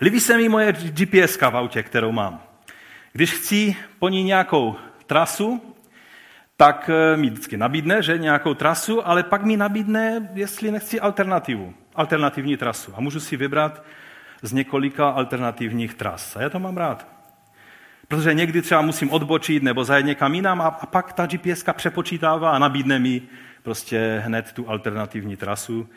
Líbí 0.00 0.20
se 0.20 0.36
mi 0.36 0.48
moje 0.48 0.72
GPS 0.72 1.36
v 1.40 1.56
autě, 1.56 1.82
kterou 1.82 2.12
mám. 2.12 2.42
Když 3.12 3.32
chci 3.32 3.76
po 3.98 4.08
ní 4.08 4.22
nějakou 4.22 4.76
trasu, 5.06 5.74
tak 6.56 6.90
eh, 6.92 7.16
mi 7.16 7.30
vždycky 7.30 7.56
nabídne, 7.56 8.02
že 8.02 8.18
nějakou 8.18 8.54
trasu, 8.54 9.08
ale 9.08 9.22
pak 9.22 9.42
mi 9.42 9.56
nabídne, 9.56 10.30
jestli 10.34 10.70
nechci 10.70 11.00
alternativu 11.00 11.74
alternativní 11.94 12.56
trasu 12.56 12.92
a 12.96 13.00
můžu 13.00 13.20
si 13.20 13.36
vybrat 13.36 13.84
z 14.42 14.52
několika 14.52 15.08
alternativních 15.08 15.94
tras. 15.94 16.36
A 16.36 16.42
já 16.42 16.50
to 16.50 16.58
mám 16.58 16.76
rád. 16.76 17.06
Protože 18.08 18.34
někdy 18.34 18.62
třeba 18.62 18.80
musím 18.80 19.10
odbočit 19.10 19.62
nebo 19.62 19.84
zajet 19.84 20.06
někam 20.06 20.34
jinam 20.34 20.60
a, 20.60 20.66
a 20.66 20.86
pak 20.86 21.12
ta 21.12 21.26
GPS 21.26 21.64
přepočítává 21.72 22.50
a 22.50 22.58
nabídne 22.58 22.98
mi 22.98 23.22
prostě 23.62 24.22
hned 24.24 24.52
tu 24.52 24.70
alternativní 24.70 25.36
trasu. 25.36 25.88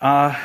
A, 0.00 0.36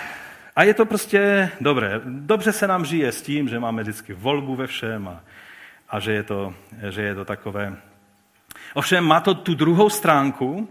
a 0.56 0.64
je 0.64 0.74
to 0.74 0.86
prostě 0.86 1.50
dobré. 1.62 2.02
Dobře 2.06 2.52
se 2.52 2.68
nám 2.68 2.86
žije 2.86 3.12
s 3.12 3.22
tím, 3.22 3.50
že 3.50 3.60
máme 3.60 3.82
vždycky 3.82 4.14
volbu 4.14 4.56
ve 4.56 4.68
všem 4.68 5.08
a, 5.08 5.24
a 5.90 6.00
že, 6.00 6.12
je 6.12 6.24
to, 6.24 6.54
že 6.90 7.02
je 7.02 7.16
to 7.16 7.26
takové. 7.26 7.76
Ovšem 8.74 9.04
má 9.04 9.20
to 9.20 9.34
tu 9.34 9.56
druhou 9.56 9.90
stránku, 9.90 10.70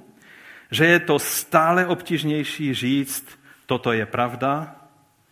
že 0.70 0.86
je 0.86 1.00
to 1.00 1.18
stále 1.18 1.86
obtížnější 1.86 2.74
říct, 2.74 3.41
toto 3.72 3.92
je 3.96 4.04
pravda 4.06 4.76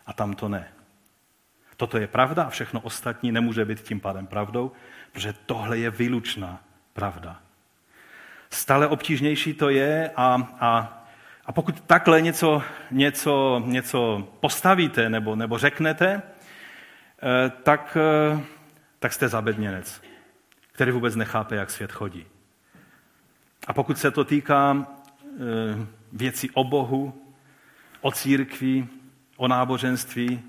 a 0.06 0.12
tam 0.16 0.32
to 0.32 0.49
ne. 0.49 0.64
Toto 1.76 2.00
je 2.00 2.09
pravda 2.09 2.49
a 2.49 2.50
všechno 2.50 2.80
ostatní 2.80 3.32
nemůže 3.32 3.64
být 3.64 3.80
tím 3.80 4.00
pádem 4.00 4.26
pravdou, 4.26 4.73
protože 5.12 5.32
tohle 5.47 5.78
je 5.78 5.90
výlučná 5.90 6.64
pravda. 6.92 7.37
Stále 8.50 8.88
obtížnější 8.88 9.54
to 9.54 9.68
je 9.68 10.11
a, 10.16 10.56
a, 10.61 10.70
a 11.47 11.52
pokud 11.52 11.80
takhle 11.80 12.20
něco, 12.20 12.62
něco, 12.90 13.62
něco 13.66 14.28
postavíte 14.40 15.09
nebo, 15.09 15.37
nebo 15.37 15.59
řeknete, 15.59 16.09
eh, 16.16 17.50
tak, 17.62 17.97
eh, 18.00 18.40
tak 18.99 19.12
jste 19.12 19.28
zabedněnec, 19.28 20.02
který 20.73 20.90
vůbec 20.90 21.16
nechápe, 21.16 21.56
jak 21.56 21.70
svět 21.70 21.92
chodí. 21.92 22.26
A 23.66 23.73
pokud 23.73 23.99
se 23.99 24.11
to 24.11 24.25
týká 24.25 24.76
eh, 24.80 25.37
věcí 26.12 26.50
o 26.50 26.64
Bohu, 26.64 27.29
o 28.00 28.12
církvi, 28.12 28.88
o 29.37 29.49
náboženství. 29.49 30.42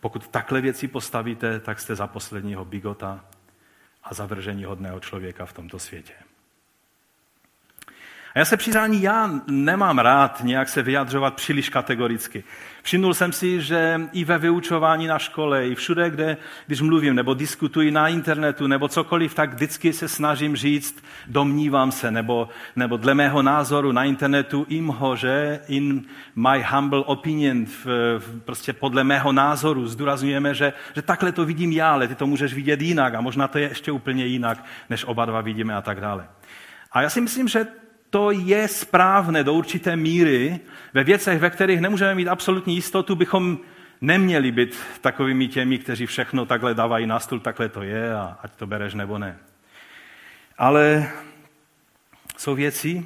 Pokud 0.00 0.28
takhle 0.28 0.60
věci 0.60 0.88
postavíte, 0.88 1.60
tak 1.60 1.80
jste 1.80 1.96
za 1.96 2.06
posledního 2.06 2.64
bigota 2.64 3.24
a 4.02 4.14
zavržení 4.14 4.64
hodného 4.64 5.00
člověka 5.00 5.46
v 5.46 5.52
tomto 5.52 5.78
světě. 5.78 6.14
A 8.34 8.38
já 8.38 8.44
se 8.44 8.56
přiznání, 8.56 9.02
já 9.02 9.30
nemám 9.46 9.98
rád 9.98 10.40
nějak 10.44 10.68
se 10.68 10.82
vyjadřovat 10.82 11.34
příliš 11.34 11.68
kategoricky. 11.68 12.44
Všimnul 12.82 13.14
jsem 13.14 13.32
si, 13.32 13.60
že 13.62 14.00
i 14.12 14.24
ve 14.24 14.38
vyučování 14.38 15.06
na 15.06 15.18
škole, 15.18 15.68
i 15.68 15.74
všude, 15.74 16.10
kde, 16.10 16.36
když 16.66 16.80
mluvím 16.80 17.14
nebo 17.14 17.34
diskutuji 17.34 17.90
na 17.90 18.08
internetu 18.08 18.66
nebo 18.66 18.88
cokoliv, 18.88 19.34
tak 19.34 19.54
vždycky 19.54 19.92
se 19.92 20.08
snažím 20.08 20.56
říct, 20.56 21.04
domnívám 21.26 21.92
se, 21.92 22.10
nebo, 22.10 22.48
nebo 22.76 22.96
dle 22.96 23.14
mého 23.14 23.42
názoru 23.42 23.92
na 23.92 24.04
internetu 24.04 24.66
im 24.68 24.86
ho, 24.86 25.16
že 25.16 25.60
in 25.68 26.04
my 26.36 26.64
humble 26.70 27.04
opinion, 27.04 27.66
v, 27.66 27.86
v, 28.18 28.40
prostě 28.44 28.72
podle 28.72 29.04
mého 29.04 29.32
názoru 29.32 29.86
zdůrazňujeme, 29.88 30.54
že, 30.54 30.72
že 30.94 31.02
takhle 31.02 31.32
to 31.32 31.44
vidím 31.44 31.72
já, 31.72 31.92
ale 31.92 32.08
ty 32.08 32.14
to 32.14 32.26
můžeš 32.26 32.54
vidět 32.54 32.80
jinak 32.82 33.14
a 33.14 33.20
možná 33.20 33.48
to 33.48 33.58
je 33.58 33.68
ještě 33.68 33.92
úplně 33.92 34.26
jinak, 34.26 34.64
než 34.90 35.04
oba 35.04 35.24
dva 35.24 35.40
vidíme 35.40 35.74
a 35.74 35.82
tak 35.82 36.00
dále. 36.00 36.28
A 36.92 37.02
já 37.02 37.10
si 37.10 37.20
myslím, 37.20 37.48
že 37.48 37.66
to 38.12 38.30
je 38.30 38.68
správné 38.68 39.44
do 39.44 39.54
určité 39.54 39.96
míry. 39.96 40.60
Ve 40.94 41.04
věcech, 41.04 41.38
ve 41.40 41.50
kterých 41.50 41.80
nemůžeme 41.80 42.14
mít 42.14 42.28
absolutní 42.28 42.74
jistotu, 42.74 43.16
bychom 43.16 43.58
neměli 44.00 44.52
být 44.52 44.78
takovými 45.00 45.48
těmi, 45.48 45.78
kteří 45.78 46.06
všechno 46.06 46.46
takhle 46.46 46.74
dávají 46.74 47.06
na 47.06 47.20
stůl, 47.20 47.40
takhle 47.40 47.68
to 47.68 47.82
je 47.82 48.14
a 48.14 48.38
ať 48.42 48.54
to 48.56 48.66
bereš 48.66 48.94
nebo 48.94 49.18
ne. 49.18 49.38
Ale 50.58 51.08
jsou 52.36 52.54
věci, 52.54 53.04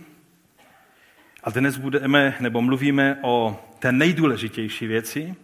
a 1.45 1.51
dnes 1.51 1.77
budeme, 1.77 2.35
nebo 2.41 2.63
mluvíme 2.63 3.19
o 3.23 3.65
té 3.79 3.93
nejdůležitější 3.93 4.87
věci, 4.87 5.35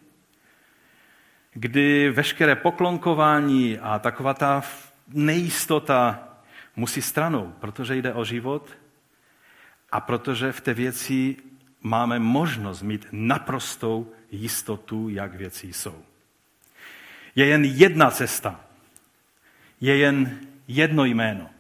kdy 1.52 2.10
veškeré 2.10 2.56
poklonkování 2.56 3.78
a 3.78 3.98
taková 3.98 4.34
ta 4.34 4.62
nejistota 5.08 6.28
musí 6.76 7.02
stranou, 7.02 7.54
protože 7.60 7.96
jde 7.96 8.12
o 8.12 8.24
život 8.24 8.81
a 9.92 10.00
protože 10.00 10.52
v 10.52 10.60
té 10.60 10.74
věci 10.74 11.36
máme 11.80 12.18
možnost 12.18 12.82
mít 12.82 13.06
naprostou 13.12 14.12
jistotu, 14.30 15.08
jak 15.08 15.34
věci 15.34 15.72
jsou. 15.72 16.04
Je 17.34 17.46
jen 17.46 17.64
jedna 17.64 18.10
cesta. 18.10 18.60
Je 19.80 19.96
jen 19.96 20.40
jedno 20.68 21.04
jméno. 21.04 21.50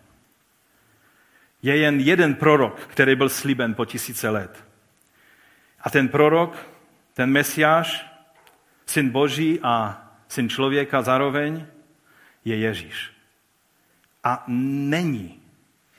Je 1.62 1.76
jen 1.76 2.00
jeden 2.00 2.34
prorok, 2.34 2.80
který 2.80 3.16
byl 3.16 3.28
slíben 3.28 3.74
po 3.74 3.84
tisíce 3.84 4.30
let. 4.30 4.64
A 5.80 5.90
ten 5.90 6.08
prorok, 6.08 6.66
ten 7.14 7.30
mesiáš, 7.30 8.06
syn 8.86 9.10
Boží 9.10 9.60
a 9.62 10.04
syn 10.28 10.48
člověka 10.48 11.02
zároveň, 11.02 11.66
je 12.44 12.56
Ježíš. 12.56 13.12
A 14.24 14.44
není 14.46 15.42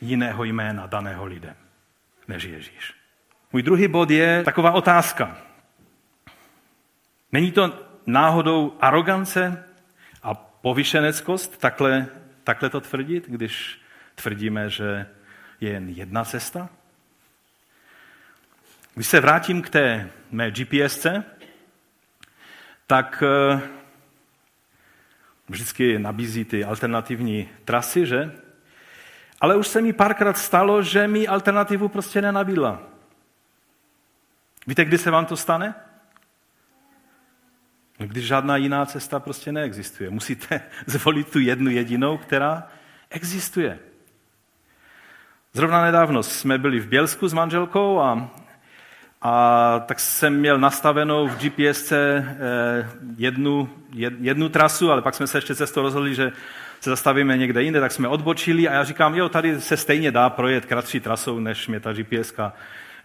jiného 0.01 0.43
jména 0.43 0.87
daného 0.87 1.25
lidem 1.25 1.62
než 2.27 2.43
Ježíš. 2.43 2.93
Můj 3.53 3.63
druhý 3.63 3.87
bod 3.87 4.09
je 4.09 4.43
taková 4.43 4.71
otázka. 4.71 5.37
Není 7.31 7.51
to 7.51 7.79
náhodou 8.05 8.77
arogance 8.81 9.65
a 10.23 10.33
povyšeneckost 10.33 11.57
takhle, 11.57 12.07
takhle 12.43 12.69
to 12.69 12.81
tvrdit, 12.81 13.23
když 13.27 13.81
tvrdíme, 14.15 14.69
že 14.69 15.05
je 15.61 15.69
jen 15.69 15.89
jedna 15.89 16.25
cesta? 16.25 16.69
Když 18.93 19.07
se 19.07 19.19
vrátím 19.19 19.61
k 19.61 19.69
té 19.69 20.09
mé 20.31 20.51
GPSce, 20.51 21.23
tak 22.87 23.23
eh, 23.25 23.61
vždycky 25.49 25.99
nabízí 25.99 26.45
ty 26.45 26.63
alternativní 26.63 27.49
trasy, 27.65 28.05
že? 28.05 28.42
Ale 29.43 29.55
už 29.55 29.67
se 29.67 29.81
mi 29.81 29.93
párkrát 29.93 30.37
stalo, 30.37 30.81
že 30.81 31.07
mi 31.07 31.27
alternativu 31.27 31.87
prostě 31.87 32.21
nenabídla. 32.21 32.79
Víte, 34.67 34.85
kdy 34.85 34.97
se 34.97 35.11
vám 35.11 35.25
to 35.25 35.37
stane? 35.37 35.75
No, 37.99 38.07
když 38.07 38.25
žádná 38.25 38.57
jiná 38.57 38.85
cesta 38.85 39.19
prostě 39.19 39.51
neexistuje. 39.51 40.09
Musíte 40.09 40.61
zvolit 40.85 41.31
tu 41.31 41.39
jednu 41.39 41.71
jedinou, 41.71 42.17
která 42.17 42.67
existuje. 43.09 43.79
Zrovna 45.53 45.81
nedávno 45.81 46.23
jsme 46.23 46.57
byli 46.57 46.79
v 46.79 46.87
Bělsku 46.87 47.27
s 47.27 47.33
manželkou 47.33 47.99
a, 47.99 48.29
a 49.21 49.79
tak 49.79 49.99
jsem 49.99 50.39
měl 50.39 50.59
nastavenou 50.59 51.27
v 51.27 51.37
GPS 51.37 51.91
eh, 51.91 52.89
jednu, 53.17 53.69
jednu 54.19 54.49
trasu, 54.49 54.91
ale 54.91 55.01
pak 55.01 55.15
jsme 55.15 55.27
se 55.27 55.37
ještě 55.37 55.55
cestou 55.55 55.81
rozhodli, 55.81 56.15
že 56.15 56.31
se 56.83 56.89
zastavíme 56.89 57.37
někde 57.37 57.63
jinde, 57.63 57.79
tak 57.79 57.91
jsme 57.91 58.07
odbočili 58.07 58.67
a 58.67 58.73
já 58.73 58.83
říkám, 58.83 59.15
jo, 59.15 59.29
tady 59.29 59.61
se 59.61 59.77
stejně 59.77 60.11
dá 60.11 60.29
projet 60.29 60.65
kratší 60.65 60.99
trasou, 60.99 61.39
než 61.39 61.67
mě 61.67 61.79
ta 61.79 61.93
GPS 61.93 62.33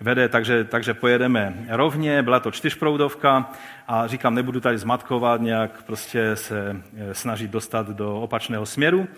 vede, 0.01 0.29
takže, 0.29 0.65
takže 0.65 0.95
pojedeme 0.95 1.55
rovně, 1.69 2.23
byla 2.23 2.41
to 2.41 2.51
čtyřproudovka 2.51 3.51
a 3.89 4.07
říkám, 4.07 4.35
nebudu 4.35 4.61
tady 4.61 4.79
zmatkovat, 4.79 5.41
nějak 5.41 5.83
prostě 5.83 6.37
se 6.37 6.77
eh, 6.97 7.15
snažit 7.15 7.51
dostat 7.51 7.89
do 7.89 8.21
opačného 8.21 8.67
směru, 8.67 9.09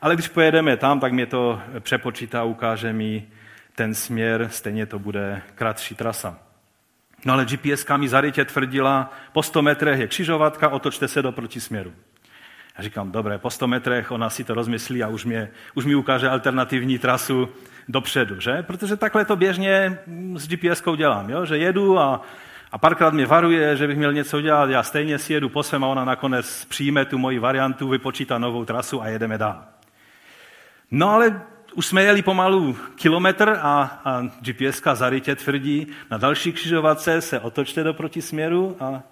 ale 0.00 0.14
když 0.14 0.28
pojedeme 0.28 0.76
tam, 0.76 1.00
tak 1.00 1.12
mě 1.12 1.26
to 1.26 1.60
přepočítá, 1.80 2.44
ukáže 2.44 2.92
mi 2.92 3.26
ten 3.74 3.94
směr, 3.94 4.48
stejně 4.52 4.86
to 4.86 4.98
bude 4.98 5.42
kratší 5.54 5.94
trasa. 5.94 6.38
No 7.24 7.32
ale 7.32 7.44
GPS 7.44 7.86
mi 7.96 8.08
zarytě 8.08 8.44
tvrdila, 8.44 9.12
po 9.32 9.42
100 9.42 9.62
metrech 9.62 10.00
je 10.00 10.06
křižovatka, 10.06 10.68
otočte 10.68 11.08
se 11.08 11.22
do 11.22 11.32
protisměru. 11.32 11.92
Já 12.80 12.84
říkám, 12.84 13.12
dobré, 13.12 13.38
po 13.38 13.50
100 13.50 13.66
metrech 13.68 14.10
ona 14.10 14.30
si 14.30 14.44
to 14.44 14.54
rozmyslí 14.54 15.02
a 15.02 15.08
už, 15.08 15.24
mě, 15.24 15.50
už 15.74 15.84
mi 15.84 15.94
ukáže 15.94 16.28
alternativní 16.28 16.98
trasu 16.98 17.48
dopředu, 17.88 18.40
že? 18.40 18.62
Protože 18.62 18.96
takhle 18.96 19.24
to 19.24 19.36
běžně 19.36 19.98
s 20.36 20.48
GPS-kou 20.48 20.94
dělám, 20.94 21.30
jo? 21.30 21.44
že 21.44 21.58
jedu 21.58 21.98
a, 21.98 22.22
a 22.72 22.78
párkrát 22.78 23.14
mě 23.14 23.26
varuje, 23.26 23.76
že 23.76 23.86
bych 23.86 23.98
měl 23.98 24.12
něco 24.12 24.40
dělat, 24.40 24.70
já 24.70 24.82
stejně 24.82 25.18
si 25.18 25.32
jedu 25.32 25.48
po 25.48 25.62
svém 25.62 25.84
a 25.84 25.86
ona 25.86 26.04
nakonec 26.04 26.64
přijme 26.64 27.04
tu 27.04 27.18
moji 27.18 27.38
variantu, 27.38 27.88
vypočítá 27.88 28.38
novou 28.38 28.64
trasu 28.64 29.02
a 29.02 29.08
jedeme 29.08 29.38
dál. 29.38 29.64
No 30.90 31.10
ale 31.10 31.42
už 31.74 31.86
jsme 31.86 32.02
jeli 32.02 32.22
pomalu 32.22 32.76
kilometr 32.94 33.58
a, 33.62 34.00
a 34.04 34.22
GPS-ka 34.22 34.94
zarytě 34.94 35.36
tvrdí, 35.36 35.86
na 36.10 36.18
další 36.18 36.52
křižovatce 36.52 37.20
se 37.20 37.40
otočte 37.40 37.84
do 37.84 37.94
protisměru 37.94 38.76
a 38.80 39.02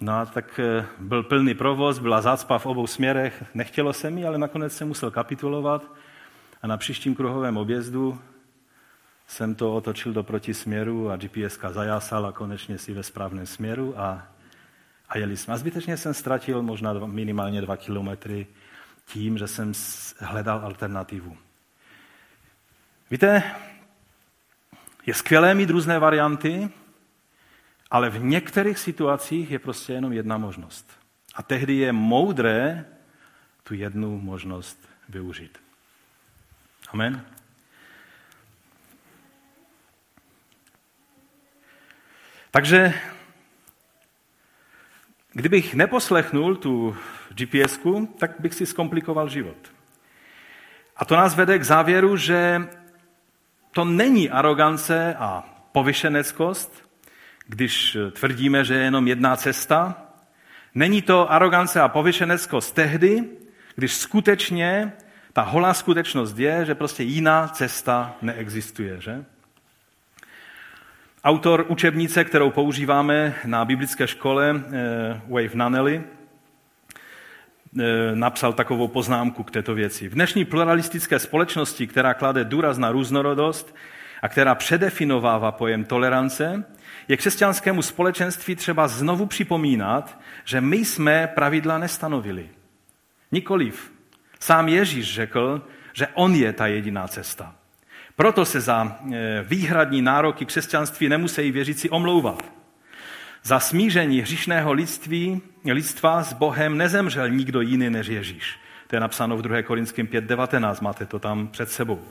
No 0.00 0.12
a 0.12 0.26
tak 0.26 0.58
eh, 0.58 0.86
byl 0.98 1.22
plný 1.22 1.54
provoz, 1.54 1.98
byla 1.98 2.20
zácpa 2.20 2.58
v 2.58 2.66
obou 2.66 2.86
směrech, 2.86 3.44
nechtělo 3.54 3.92
se 3.92 4.10
mi, 4.10 4.26
ale 4.26 4.38
nakonec 4.38 4.76
jsem 4.76 4.88
musel 4.88 5.10
kapitulovat 5.10 5.92
a 6.62 6.66
na 6.66 6.76
příštím 6.76 7.14
kruhovém 7.14 7.56
objezdu 7.56 8.18
jsem 9.26 9.54
to 9.54 9.74
otočil 9.74 10.12
do 10.12 10.22
protisměru 10.22 11.10
a 11.10 11.16
GPS 11.16 11.58
zajásal 11.70 12.26
a 12.26 12.32
konečně 12.32 12.78
si 12.78 12.94
ve 12.94 13.02
správném 13.02 13.46
směru 13.46 14.00
a, 14.00 14.28
a 15.08 15.18
jeli 15.18 15.36
jsme. 15.36 15.54
A 15.54 15.56
zbytečně 15.56 15.96
jsem 15.96 16.14
ztratil 16.14 16.62
možná 16.62 16.92
dva, 16.92 17.06
minimálně 17.06 17.60
dva 17.60 17.76
kilometry 17.76 18.46
tím, 19.06 19.38
že 19.38 19.46
jsem 19.46 19.72
hledal 20.18 20.58
alternativu. 20.58 21.36
Víte, 23.10 23.42
je 25.06 25.14
skvělé 25.14 25.54
mít 25.54 25.70
různé 25.70 25.98
varianty, 25.98 26.70
ale 27.90 28.10
v 28.10 28.22
některých 28.22 28.78
situacích 28.78 29.50
je 29.50 29.58
prostě 29.58 29.92
jenom 29.92 30.12
jedna 30.12 30.38
možnost. 30.38 30.90
A 31.34 31.42
tehdy 31.42 31.74
je 31.74 31.92
moudré 31.92 32.84
tu 33.62 33.74
jednu 33.74 34.20
možnost 34.20 34.88
využít. 35.08 35.58
Amen. 36.88 37.26
Takže 42.50 42.94
kdybych 45.32 45.74
neposlechnul 45.74 46.56
tu 46.56 46.96
gps 47.28 47.78
tak 48.18 48.40
bych 48.40 48.54
si 48.54 48.66
zkomplikoval 48.66 49.28
život. 49.28 49.56
A 50.96 51.04
to 51.04 51.16
nás 51.16 51.34
vede 51.34 51.58
k 51.58 51.64
závěru, 51.64 52.16
že 52.16 52.68
to 53.70 53.84
není 53.84 54.30
arogance 54.30 55.14
a 55.14 55.44
povyšeneckost, 55.72 56.85
když 57.46 57.96
tvrdíme, 58.12 58.64
že 58.64 58.74
je 58.74 58.80
jenom 58.80 59.08
jedna 59.08 59.36
cesta. 59.36 60.02
Není 60.74 61.02
to 61.02 61.32
arogance 61.32 61.80
a 61.80 61.88
povyšeneckost 61.88 62.74
tehdy, 62.74 63.24
když 63.76 63.94
skutečně 63.94 64.92
ta 65.32 65.42
holá 65.42 65.74
skutečnost 65.74 66.38
je, 66.38 66.64
že 66.64 66.74
prostě 66.74 67.02
jiná 67.02 67.48
cesta 67.48 68.14
neexistuje. 68.22 69.00
Že? 69.00 69.24
Autor 71.24 71.64
učebnice, 71.68 72.24
kterou 72.24 72.50
používáme 72.50 73.34
na 73.44 73.64
biblické 73.64 74.06
škole, 74.06 74.54
eh, 74.56 75.20
Wave 75.28 75.54
Nunnally, 75.54 76.02
eh, 76.02 77.82
napsal 78.14 78.52
takovou 78.52 78.88
poznámku 78.88 79.42
k 79.42 79.50
této 79.50 79.74
věci. 79.74 80.08
V 80.08 80.14
dnešní 80.14 80.44
pluralistické 80.44 81.18
společnosti, 81.18 81.86
která 81.86 82.14
klade 82.14 82.44
důraz 82.44 82.78
na 82.78 82.90
různorodost 82.90 83.76
a 84.22 84.28
která 84.28 84.54
předefinovává 84.54 85.52
pojem 85.52 85.84
tolerance, 85.84 86.64
je 87.08 87.16
křesťanskému 87.16 87.82
společenství 87.82 88.56
třeba 88.56 88.88
znovu 88.88 89.26
připomínat, 89.26 90.20
že 90.44 90.60
my 90.60 90.76
jsme 90.76 91.26
pravidla 91.34 91.78
nestanovili. 91.78 92.48
Nikoliv. 93.32 93.92
Sám 94.40 94.68
Ježíš 94.68 95.14
řekl, 95.14 95.62
že 95.92 96.06
on 96.14 96.34
je 96.34 96.52
ta 96.52 96.66
jediná 96.66 97.08
cesta. 97.08 97.54
Proto 98.16 98.44
se 98.44 98.60
za 98.60 98.98
eh, 99.12 99.44
výhradní 99.48 100.02
nároky 100.02 100.44
křesťanství 100.44 101.08
nemusí 101.08 101.50
věřící 101.50 101.90
omlouvat. 101.90 102.44
Za 103.42 103.60
smíření 103.60 104.20
hřišného 104.20 104.72
lidství, 104.72 105.42
lidstva 105.64 106.22
s 106.22 106.32
Bohem 106.32 106.76
nezemřel 106.76 107.28
nikdo 107.28 107.60
jiný 107.60 107.90
než 107.90 108.06
Ježíš. 108.06 108.58
To 108.86 108.96
je 108.96 109.00
napsáno 109.00 109.36
v 109.36 109.42
2. 109.42 109.62
Korinským 109.62 110.06
5.19, 110.06 110.82
máte 110.82 111.06
to 111.06 111.18
tam 111.18 111.48
před 111.48 111.70
sebou. 111.70 112.02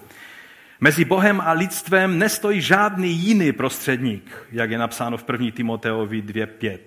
Mezi 0.79 1.05
Bohem 1.05 1.41
a 1.41 1.51
lidstvem 1.51 2.19
nestojí 2.19 2.61
žádný 2.61 3.13
jiný 3.13 3.51
prostředník, 3.51 4.47
jak 4.51 4.71
je 4.71 4.77
napsáno 4.77 5.17
v 5.17 5.25
1. 5.31 5.51
Timoteovi 5.51 6.21
2.5. 6.21 6.79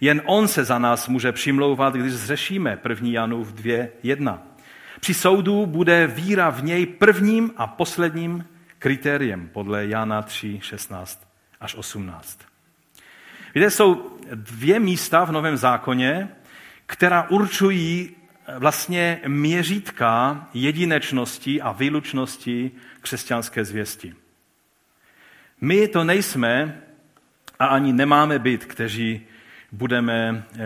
Jen 0.00 0.22
on 0.24 0.48
se 0.48 0.64
za 0.64 0.78
nás 0.78 1.08
může 1.08 1.32
přimlouvat, 1.32 1.94
když 1.94 2.12
zřešíme 2.12 2.78
1. 2.88 3.08
Janův 3.10 3.52
2.1. 3.52 4.38
Při 5.00 5.14
soudu 5.14 5.66
bude 5.66 6.06
víra 6.06 6.50
v 6.50 6.64
něj 6.64 6.86
prvním 6.86 7.52
a 7.56 7.66
posledním 7.66 8.46
kritériem 8.78 9.48
podle 9.52 9.86
Jana 9.86 10.22
3, 10.22 10.58
16 10.62 11.28
až 11.60 11.74
18. 11.74 12.38
Víte, 13.54 13.70
jsou 13.70 14.18
dvě 14.34 14.80
místa 14.80 15.24
v 15.24 15.32
Novém 15.32 15.56
zákoně, 15.56 16.28
která 16.86 17.30
určují 17.30 18.16
vlastně 18.58 19.20
měřítka 19.26 20.48
jedinečnosti 20.54 21.62
a 21.62 21.72
výlučnosti 21.72 22.70
křesťanské 23.00 23.64
zvěsti. 23.64 24.14
My 25.60 25.88
to 25.88 26.04
nejsme 26.04 26.80
a 27.58 27.66
ani 27.66 27.92
nemáme 27.92 28.38
být, 28.38 28.64
kteří 28.64 29.20
budeme 29.72 30.44
eh, 30.54 30.58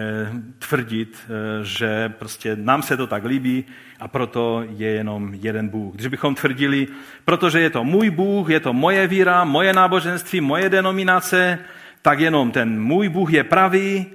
tvrdit, 0.59 1.19
eh, 1.25 1.65
že 1.65 2.09
prostě 2.09 2.57
nám 2.57 2.83
se 2.83 2.97
to 2.97 3.07
tak 3.07 3.25
líbí 3.25 3.65
a 4.01 4.09
proto 4.09 4.65
je 4.77 4.89
jenom 4.89 5.35
jeden 5.35 5.69
Bůh. 5.69 5.95
Když 5.95 6.07
bychom 6.07 6.35
tvrdili, 6.35 6.89
protože 7.25 7.61
je 7.61 7.71
to 7.71 7.85
můj 7.85 8.11
Bůh, 8.11 8.51
je 8.51 8.61
to 8.61 8.73
moje 8.73 9.07
víra, 9.07 9.45
moje 9.45 9.73
náboženství, 9.73 10.41
moje 10.41 10.69
denominace, 10.69 11.59
tak 12.03 12.21
jenom 12.21 12.51
ten 12.51 12.83
můj 12.83 13.09
Bůh 13.09 13.33
je 13.33 13.45
pravý. 13.45 14.07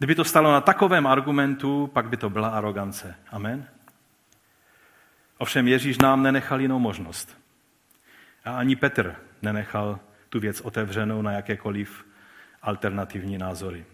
Kdyby 0.00 0.14
to 0.14 0.24
stalo 0.24 0.52
na 0.52 0.60
takovém 0.60 1.06
argumentu, 1.06 1.86
pak 1.86 2.08
by 2.08 2.16
to 2.16 2.30
byla 2.30 2.48
arogance. 2.48 3.14
Amen. 3.30 3.68
Ovšem 5.38 5.68
Ježíš 5.68 5.98
nám 5.98 6.22
nenechal 6.22 6.60
jinou 6.60 6.78
možnost. 6.78 7.38
A 8.44 8.56
ani 8.56 8.76
Petr 8.76 9.16
nenechal 9.42 9.98
tu 10.28 10.40
věc 10.40 10.60
otevřenou 10.60 11.22
na 11.22 11.32
jakékoliv 11.32 12.04
alternativní 12.62 13.38
názory. 13.38 13.84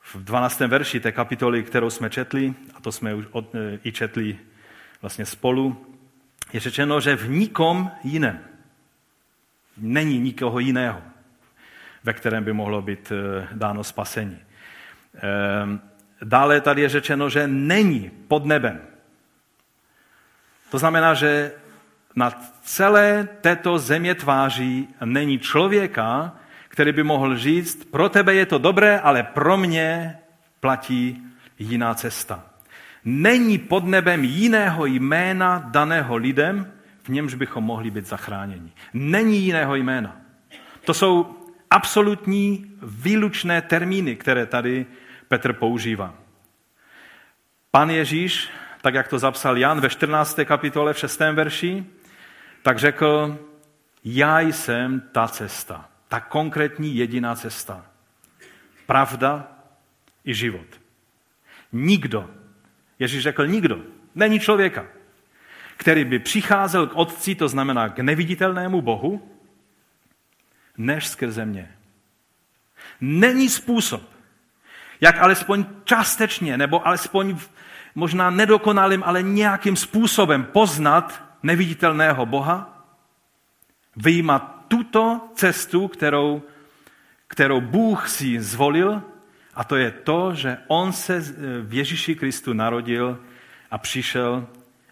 V 0.00 0.24
12. 0.24 0.60
verši 0.60 1.00
té 1.00 1.12
kapitoly, 1.12 1.62
kterou 1.62 1.90
jsme 1.90 2.10
četli, 2.10 2.54
a 2.74 2.80
to 2.80 2.92
jsme 2.92 3.14
už 3.14 3.26
od, 3.30 3.54
e, 3.54 3.78
i 3.84 3.92
četli 3.92 4.38
vlastně 5.02 5.26
spolu, 5.26 5.96
je 6.52 6.60
řečeno, 6.60 7.00
že 7.00 7.16
v 7.16 7.30
nikom 7.30 7.90
jiném 8.04 8.40
není 9.76 10.18
nikoho 10.18 10.58
jiného, 10.58 11.02
ve 12.04 12.12
kterém 12.12 12.44
by 12.44 12.52
mohlo 12.52 12.82
být 12.82 13.12
e, 13.12 13.48
dáno 13.52 13.84
spasení. 13.84 14.47
Ehm, 15.18 15.80
dále 16.22 16.60
tady 16.60 16.82
je 16.82 16.88
řečeno, 16.88 17.30
že 17.30 17.48
není 17.48 18.10
pod 18.28 18.44
nebem. 18.44 18.80
To 20.70 20.78
znamená, 20.78 21.14
že 21.14 21.52
na 22.16 22.30
celé 22.62 23.28
této 23.40 23.78
země 23.78 24.14
tváří 24.14 24.88
není 25.04 25.38
člověka, 25.38 26.36
který 26.68 26.92
by 26.92 27.02
mohl 27.02 27.38
říct, 27.38 27.84
pro 27.84 28.08
tebe 28.08 28.34
je 28.34 28.46
to 28.46 28.58
dobré, 28.58 29.00
ale 29.00 29.22
pro 29.22 29.56
mě 29.56 30.18
platí 30.60 31.22
jiná 31.58 31.94
cesta. 31.94 32.44
Není 33.04 33.58
pod 33.58 33.84
nebem 33.84 34.24
jiného 34.24 34.86
jména 34.86 35.64
daného 35.70 36.16
lidem, 36.16 36.72
v 37.02 37.08
němž 37.08 37.34
bychom 37.34 37.64
mohli 37.64 37.90
být 37.90 38.06
zachráněni. 38.06 38.72
Není 38.94 39.38
jiného 39.38 39.74
jména. 39.74 40.16
To 40.84 40.94
jsou 40.94 41.36
absolutní 41.70 42.70
výlučné 42.82 43.62
termíny, 43.62 44.16
které 44.16 44.46
tady 44.46 44.86
Petr 45.28 45.52
používá. 45.52 46.14
Pan 47.70 47.90
Ježíš, 47.90 48.50
tak 48.82 48.94
jak 48.94 49.08
to 49.08 49.18
zapsal 49.18 49.58
Jan 49.58 49.80
ve 49.80 49.90
14. 49.90 50.38
kapitole 50.44 50.92
v 50.92 50.98
6. 50.98 51.20
verši, 51.20 51.86
tak 52.62 52.78
řekl, 52.78 53.38
já 54.04 54.40
jsem 54.40 55.00
ta 55.00 55.28
cesta 55.28 55.88
ta 56.08 56.20
konkrétní 56.20 56.96
jediná 56.96 57.34
cesta. 57.34 57.86
Pravda 58.86 59.52
i 60.24 60.34
život. 60.34 60.80
Nikdo, 61.72 62.30
Ježíš 62.98 63.22
řekl 63.22 63.46
nikdo, 63.46 63.82
není 64.14 64.40
člověka, 64.40 64.86
který 65.76 66.04
by 66.04 66.18
přicházel 66.18 66.86
k 66.86 66.96
Otci, 66.96 67.34
to 67.34 67.48
znamená 67.48 67.88
k 67.88 67.98
neviditelnému 67.98 68.82
Bohu, 68.82 69.30
než 70.76 71.08
skrze 71.08 71.44
mě. 71.44 71.76
Není 73.00 73.48
způsob, 73.48 74.02
jak 75.00 75.18
alespoň 75.18 75.64
částečně, 75.84 76.58
nebo 76.58 76.86
alespoň 76.86 77.36
možná 77.94 78.30
nedokonalým, 78.30 79.02
ale 79.06 79.22
nějakým 79.22 79.76
způsobem 79.76 80.44
poznat 80.44 81.22
neviditelného 81.42 82.26
Boha, 82.26 82.86
vyjímat 83.96 84.64
tuto 84.68 85.20
cestu, 85.34 85.88
kterou, 85.88 86.42
kterou 87.28 87.60
Bůh 87.60 88.08
si 88.08 88.40
zvolil, 88.40 89.02
a 89.54 89.64
to 89.64 89.76
je 89.76 89.90
to, 89.90 90.34
že 90.34 90.58
on 90.66 90.92
se 90.92 91.20
v 91.62 91.74
Ježíši 91.74 92.14
Kristu 92.14 92.52
narodil 92.52 93.18
a 93.70 93.78
přišel 93.78 94.46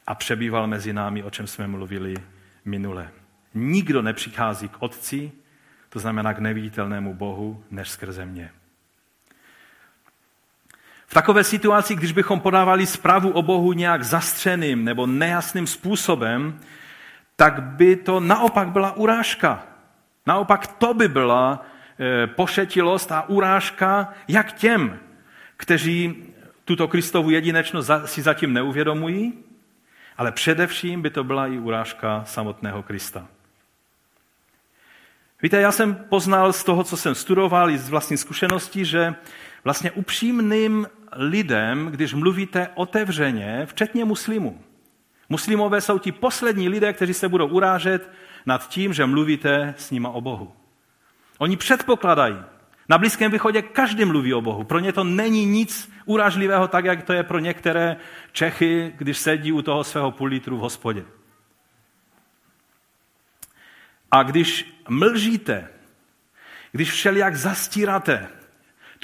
a 0.06 0.14
přebýval 0.14 0.66
mezi 0.66 0.92
námi, 0.92 1.22
o 1.22 1.30
čem 1.30 1.46
jsme 1.46 1.66
mluvili 1.66 2.14
minule. 2.64 3.10
Nikdo 3.54 4.02
nepřichází 4.02 4.68
k 4.68 4.76
Otci, 4.78 5.32
to 5.88 5.98
znamená 5.98 6.34
k 6.34 6.38
neviditelnému 6.38 7.14
Bohu, 7.14 7.64
než 7.70 7.88
skrze 7.90 8.26
mě. 8.26 8.50
V 11.06 11.14
takové 11.14 11.44
situaci, 11.44 11.94
když 11.94 12.12
bychom 12.12 12.40
podávali 12.40 12.86
zprávu 12.86 13.30
o 13.30 13.42
Bohu 13.42 13.72
nějak 13.72 14.02
zastřeným 14.02 14.84
nebo 14.84 15.06
nejasným 15.06 15.66
způsobem, 15.66 16.60
tak 17.36 17.62
by 17.62 17.96
to 17.96 18.20
naopak 18.20 18.68
byla 18.68 18.96
urážka. 18.96 19.62
Naopak 20.26 20.66
to 20.66 20.94
by 20.94 21.08
byla 21.08 21.66
eh, 21.98 22.26
pošetilost 22.26 23.12
a 23.12 23.28
urážka 23.28 24.14
jak 24.28 24.52
těm, 24.52 24.98
kteří 25.56 26.24
tuto 26.64 26.88
Kristovu 26.88 27.30
jedinečnost 27.30 27.90
si 28.04 28.22
zatím 28.22 28.52
neuvědomují, 28.52 29.32
ale 30.16 30.32
především 30.32 31.02
by 31.02 31.10
to 31.10 31.24
byla 31.24 31.46
i 31.46 31.58
urážka 31.58 32.24
samotného 32.26 32.82
Krista. 32.82 33.26
Víte, 35.42 35.60
já 35.60 35.72
jsem 35.72 35.94
poznal 35.94 36.52
z 36.52 36.64
toho, 36.64 36.84
co 36.84 36.96
jsem 36.96 37.14
studoval, 37.14 37.70
i 37.70 37.78
z 37.78 37.88
vlastní 37.88 38.16
zkušenosti, 38.16 38.84
že 38.84 39.14
vlastně 39.64 39.90
upřímným 39.90 40.86
lidem, 41.16 41.87
když 41.90 42.14
mluvíte 42.14 42.68
otevřeně, 42.74 43.66
včetně 43.66 44.05
muslimů, 44.05 44.61
Muslimové 45.29 45.81
jsou 45.81 45.98
ti 45.98 46.12
poslední 46.12 46.68
lidé, 46.68 46.92
kteří 46.92 47.14
se 47.14 47.29
budou 47.29 47.48
urážet 47.48 48.11
nad 48.46 48.68
tím, 48.68 48.92
že 48.92 49.07
mluvíte 49.07 49.74
s 49.76 49.90
nima 49.90 50.09
o 50.09 50.20
Bohu. 50.20 50.52
Oni 51.38 51.57
předpokladají. 51.57 52.37
Na 52.88 52.98
Blízkém 52.98 53.33
východě 53.33 53.62
každý 53.62 54.05
mluví 54.05 54.35
o 54.35 54.40
Bohu. 54.40 54.64
Pro 54.64 54.79
ně 54.79 54.92
to 54.92 55.05
není 55.05 55.46
nic 55.46 55.92
urážlivého, 56.05 56.68
tak 56.68 56.85
jak 56.85 57.02
to 57.02 57.12
je 57.12 57.22
pro 57.22 57.38
některé 57.38 57.96
Čechy, 58.33 58.94
když 58.96 59.18
sedí 59.18 59.52
u 59.52 59.62
toho 59.62 59.85
svého 59.85 60.11
půl 60.11 60.29
litru 60.29 60.57
v 60.57 60.61
hospodě. 60.61 61.05
A 64.11 64.22
když 64.22 64.81
mlžíte, 64.88 65.68
když 66.72 66.90
všelijak 66.90 67.37
zastíráte 67.37 68.29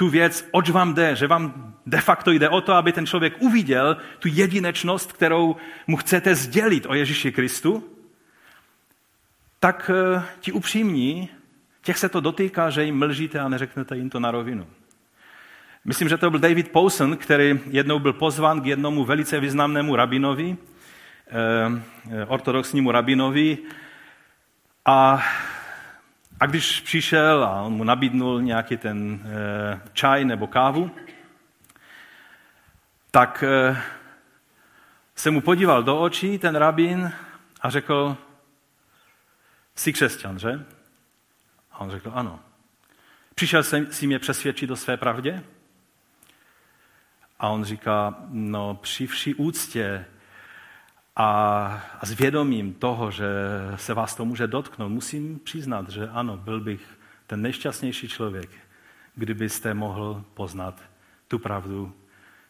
tu 0.02 0.08
věc, 0.08 0.48
oč 0.50 0.70
vám 0.70 0.94
jde, 0.94 1.16
že 1.16 1.26
vám 1.26 1.74
de 1.86 2.00
facto 2.00 2.30
jde 2.30 2.48
o 2.48 2.60
to, 2.60 2.72
aby 2.74 2.92
ten 2.92 3.06
člověk 3.06 3.34
uviděl 3.38 3.96
tu 4.18 4.28
jedinečnost, 4.28 5.12
kterou 5.12 5.56
mu 5.86 5.96
chcete 5.96 6.34
sdělit 6.34 6.86
o 6.86 6.94
Ježíši 6.94 7.32
Kristu, 7.32 7.84
tak 9.60 9.90
eh, 9.94 10.22
ti 10.40 10.52
upřímní, 10.52 11.28
těch 11.82 11.98
se 11.98 12.08
to 12.08 12.20
dotýká, 12.20 12.70
že 12.70 12.84
jim 12.84 12.98
mlžíte 12.98 13.38
a 13.38 13.48
neřeknete 13.48 13.96
jim 13.96 14.10
to 14.10 14.20
na 14.20 14.30
rovinu. 14.30 14.66
Myslím, 15.84 16.08
že 16.08 16.18
to 16.18 16.30
byl 16.30 16.40
David 16.40 16.68
Powson, 16.68 17.16
který 17.16 17.60
jednou 17.70 17.98
byl 17.98 18.12
pozván 18.12 18.60
k 18.60 18.66
jednomu 18.66 19.04
velice 19.04 19.40
významnému 19.40 19.96
rabinovi, 19.96 20.56
eh, 21.30 22.26
ortodoxnímu 22.26 22.90
rabinovi, 22.90 23.58
a 24.84 25.22
a 26.42 26.46
když 26.46 26.80
přišel 26.80 27.44
a 27.44 27.62
on 27.62 27.72
mu 27.72 27.84
nabídnul 27.84 28.42
nějaký 28.42 28.76
ten 28.76 29.20
e, 29.24 29.80
čaj 29.92 30.24
nebo 30.24 30.46
kávu, 30.46 30.90
tak 33.10 33.44
e, 33.46 33.82
se 35.14 35.30
mu 35.30 35.40
podíval 35.40 35.82
do 35.82 36.00
očí 36.00 36.38
ten 36.38 36.56
rabín 36.56 37.12
a 37.60 37.70
řekl, 37.70 38.16
jsi 39.74 39.92
křesťan, 39.92 40.38
že? 40.38 40.64
A 41.72 41.78
on 41.78 41.90
řekl, 41.90 42.12
ano. 42.14 42.40
Přišel 43.34 43.62
si 43.90 44.06
mě 44.06 44.18
přesvědčit 44.18 44.70
o 44.70 44.76
své 44.76 44.96
pravdě? 44.96 45.44
A 47.38 47.48
on 47.48 47.64
říká, 47.64 48.14
no 48.28 48.74
při 48.74 49.06
vší 49.06 49.34
úctě, 49.34 50.04
a, 51.16 51.26
a 52.00 52.06
s 52.06 52.12
vědomím 52.12 52.74
toho, 52.74 53.10
že 53.10 53.26
se 53.76 53.94
vás 53.94 54.14
to 54.14 54.24
může 54.24 54.46
dotknout, 54.46 54.92
musím 54.92 55.38
přiznat, 55.38 55.88
že 55.88 56.08
ano, 56.08 56.36
byl 56.36 56.60
bych 56.60 56.80
ten 57.26 57.42
nejšťastnější 57.42 58.08
člověk, 58.08 58.50
kdybyste 59.14 59.74
mohl 59.74 60.24
poznat 60.34 60.82
tu 61.28 61.38
pravdu, 61.38 61.92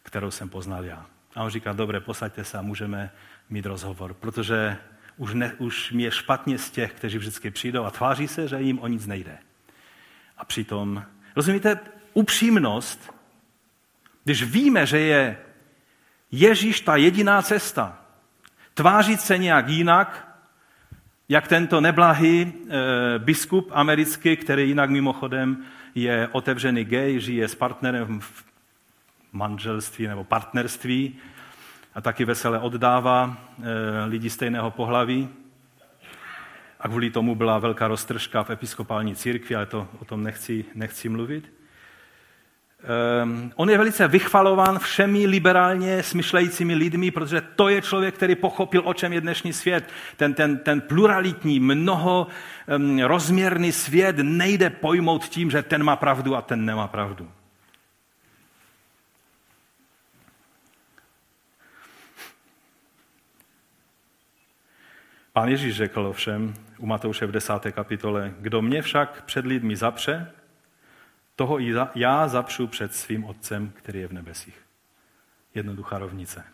kterou 0.02 0.30
jsem 0.30 0.48
poznal 0.48 0.84
já. 0.84 1.06
A 1.34 1.42
on 1.42 1.50
říká, 1.50 1.72
dobré, 1.72 2.00
posaďte 2.00 2.44
se 2.44 2.58
a 2.58 2.62
můžeme 2.62 3.10
mít 3.50 3.66
rozhovor, 3.66 4.14
protože 4.14 4.76
už, 5.16 5.34
ne, 5.34 5.54
už 5.58 5.92
mi 5.92 6.02
je 6.02 6.10
špatně 6.10 6.58
z 6.58 6.70
těch, 6.70 6.92
kteří 6.92 7.18
vždycky 7.18 7.50
přijdou 7.50 7.84
a 7.84 7.90
tváří 7.90 8.28
se, 8.28 8.48
že 8.48 8.62
jim 8.62 8.78
o 8.78 8.88
nic 8.88 9.06
nejde. 9.06 9.38
A 10.38 10.44
přitom, 10.44 11.04
rozumíte, 11.36 11.80
upřímnost, 12.14 13.14
když 14.24 14.42
víme, 14.42 14.86
že 14.86 14.98
je 14.98 15.36
Ježíš 16.30 16.80
ta 16.80 16.96
jediná 16.96 17.42
cesta, 17.42 18.01
tvářit 18.74 19.20
se 19.20 19.38
nějak 19.38 19.68
jinak, 19.68 20.28
jak 21.28 21.48
tento 21.48 21.80
neblahý 21.80 22.40
e, 22.42 22.52
biskup 23.18 23.70
americký, 23.72 24.36
který 24.36 24.68
jinak 24.68 24.90
mimochodem 24.90 25.64
je 25.94 26.28
otevřený 26.32 26.84
gay, 26.84 27.20
žije 27.20 27.48
s 27.48 27.54
partnerem 27.54 28.20
v 28.20 28.44
manželství 29.32 30.06
nebo 30.06 30.24
partnerství 30.24 31.18
a 31.94 32.00
taky 32.00 32.24
vesele 32.24 32.58
oddává 32.58 33.36
e, 33.62 34.04
lidi 34.04 34.30
stejného 34.30 34.70
pohlaví. 34.70 35.28
A 36.80 36.88
kvůli 36.88 37.10
tomu 37.10 37.34
byla 37.34 37.58
velká 37.58 37.88
roztržka 37.88 38.42
v 38.42 38.50
episkopální 38.50 39.16
církvi, 39.16 39.56
ale 39.56 39.66
to, 39.66 39.88
o 39.98 40.04
tom 40.04 40.22
nechci, 40.22 40.64
nechci 40.74 41.08
mluvit. 41.08 41.61
Um, 42.82 43.52
on 43.56 43.70
je 43.70 43.78
velice 43.78 44.08
vychvalován 44.08 44.78
všemi 44.78 45.26
liberálně 45.26 46.02
smyšlejícími 46.02 46.74
lidmi, 46.74 47.10
protože 47.10 47.40
to 47.40 47.68
je 47.68 47.82
člověk, 47.82 48.14
který 48.14 48.34
pochopil, 48.34 48.82
o 48.84 48.94
čem 48.94 49.12
je 49.12 49.20
dnešní 49.20 49.52
svět. 49.52 49.84
Ten, 50.16 50.34
ten, 50.34 50.58
ten 50.58 50.80
pluralitní, 50.80 51.60
mnoho 51.60 52.26
um, 52.76 52.98
rozměrný 52.98 53.72
svět 53.72 54.16
nejde 54.22 54.70
pojmout 54.70 55.24
tím, 55.24 55.50
že 55.50 55.62
ten 55.62 55.82
má 55.82 55.96
pravdu 55.96 56.36
a 56.36 56.42
ten 56.42 56.64
nemá 56.64 56.88
pravdu. 56.88 57.30
Pán 65.32 65.48
Ježíš 65.48 65.76
řekl 65.76 66.06
ovšem 66.06 66.54
u 66.78 66.86
Matouše 66.86 67.26
v 67.26 67.32
desáté 67.32 67.72
kapitole, 67.72 68.34
kdo 68.38 68.62
mě 68.62 68.82
však 68.82 69.22
před 69.24 69.46
lidmi 69.46 69.76
zapře, 69.76 70.32
toho 71.36 71.60
i 71.60 71.74
já 71.94 72.28
zapřu 72.28 72.66
před 72.66 72.94
svým 72.94 73.24
Otcem, 73.24 73.72
který 73.76 74.00
je 74.00 74.08
v 74.08 74.12
nebesích. 74.12 74.62
Jednoduchá 75.54 75.98
rovnice. 75.98 76.44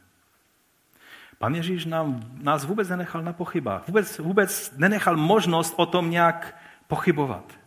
Pan 1.38 1.55
Ježíš 1.55 1.85
nám, 1.85 2.31
nás 2.43 2.64
vůbec 2.64 2.88
nenechal 2.88 3.23
na 3.23 3.33
pochybách. 3.33 3.87
Vůbec, 3.87 4.19
vůbec 4.19 4.73
nenechal 4.77 5.17
možnost 5.17 5.75
o 5.77 5.87
tom 5.87 6.11
nějak 6.11 6.57
pochybovat. 6.87 7.59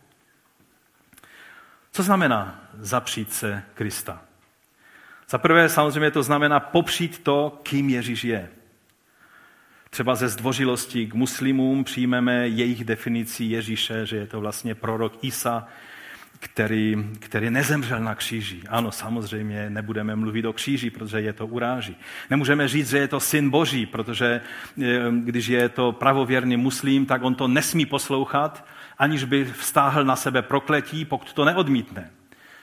Co 1.92 2.02
znamená 2.02 2.60
zapřít 2.78 3.32
se 3.32 3.62
Krista? 3.74 4.22
Za 5.28 5.38
prvé 5.38 5.68
samozřejmě 5.68 6.10
to 6.10 6.22
znamená 6.22 6.60
popřít 6.60 7.18
to, 7.18 7.60
kým 7.62 7.90
Ježíš 7.90 8.24
je. 8.24 8.48
Třeba 9.90 10.14
ze 10.14 10.28
zdvořilosti 10.28 11.06
k 11.06 11.14
muslimům 11.14 11.84
přijmeme 11.84 12.48
jejich 12.48 12.84
definici 12.84 13.44
Ježíše, 13.44 14.06
že 14.06 14.16
je 14.16 14.26
to 14.26 14.40
vlastně 14.40 14.74
prorok 14.74 15.24
Isa, 15.24 15.68
který, 16.42 16.96
který 17.18 17.50
nezemřel 17.50 18.00
na 18.00 18.14
kříži. 18.14 18.62
Ano, 18.68 18.92
samozřejmě 18.92 19.70
nebudeme 19.70 20.16
mluvit 20.16 20.44
o 20.44 20.52
kříži, 20.52 20.90
protože 20.90 21.20
je 21.20 21.32
to 21.32 21.46
uráží. 21.46 21.96
Nemůžeme 22.30 22.68
říct, 22.68 22.90
že 22.90 22.98
je 22.98 23.08
to 23.08 23.20
syn 23.20 23.50
boží, 23.50 23.86
protože 23.86 24.40
eh, 24.82 25.00
když 25.20 25.46
je 25.46 25.68
to 25.68 25.92
pravověrný 25.92 26.56
muslim, 26.56 27.06
tak 27.06 27.22
on 27.22 27.34
to 27.34 27.48
nesmí 27.48 27.86
poslouchat, 27.86 28.66
aniž 28.98 29.24
by 29.24 29.44
vztáhl 29.44 30.04
na 30.04 30.16
sebe 30.16 30.42
prokletí, 30.42 31.04
pokud 31.04 31.32
to 31.32 31.44
neodmítne. 31.44 32.10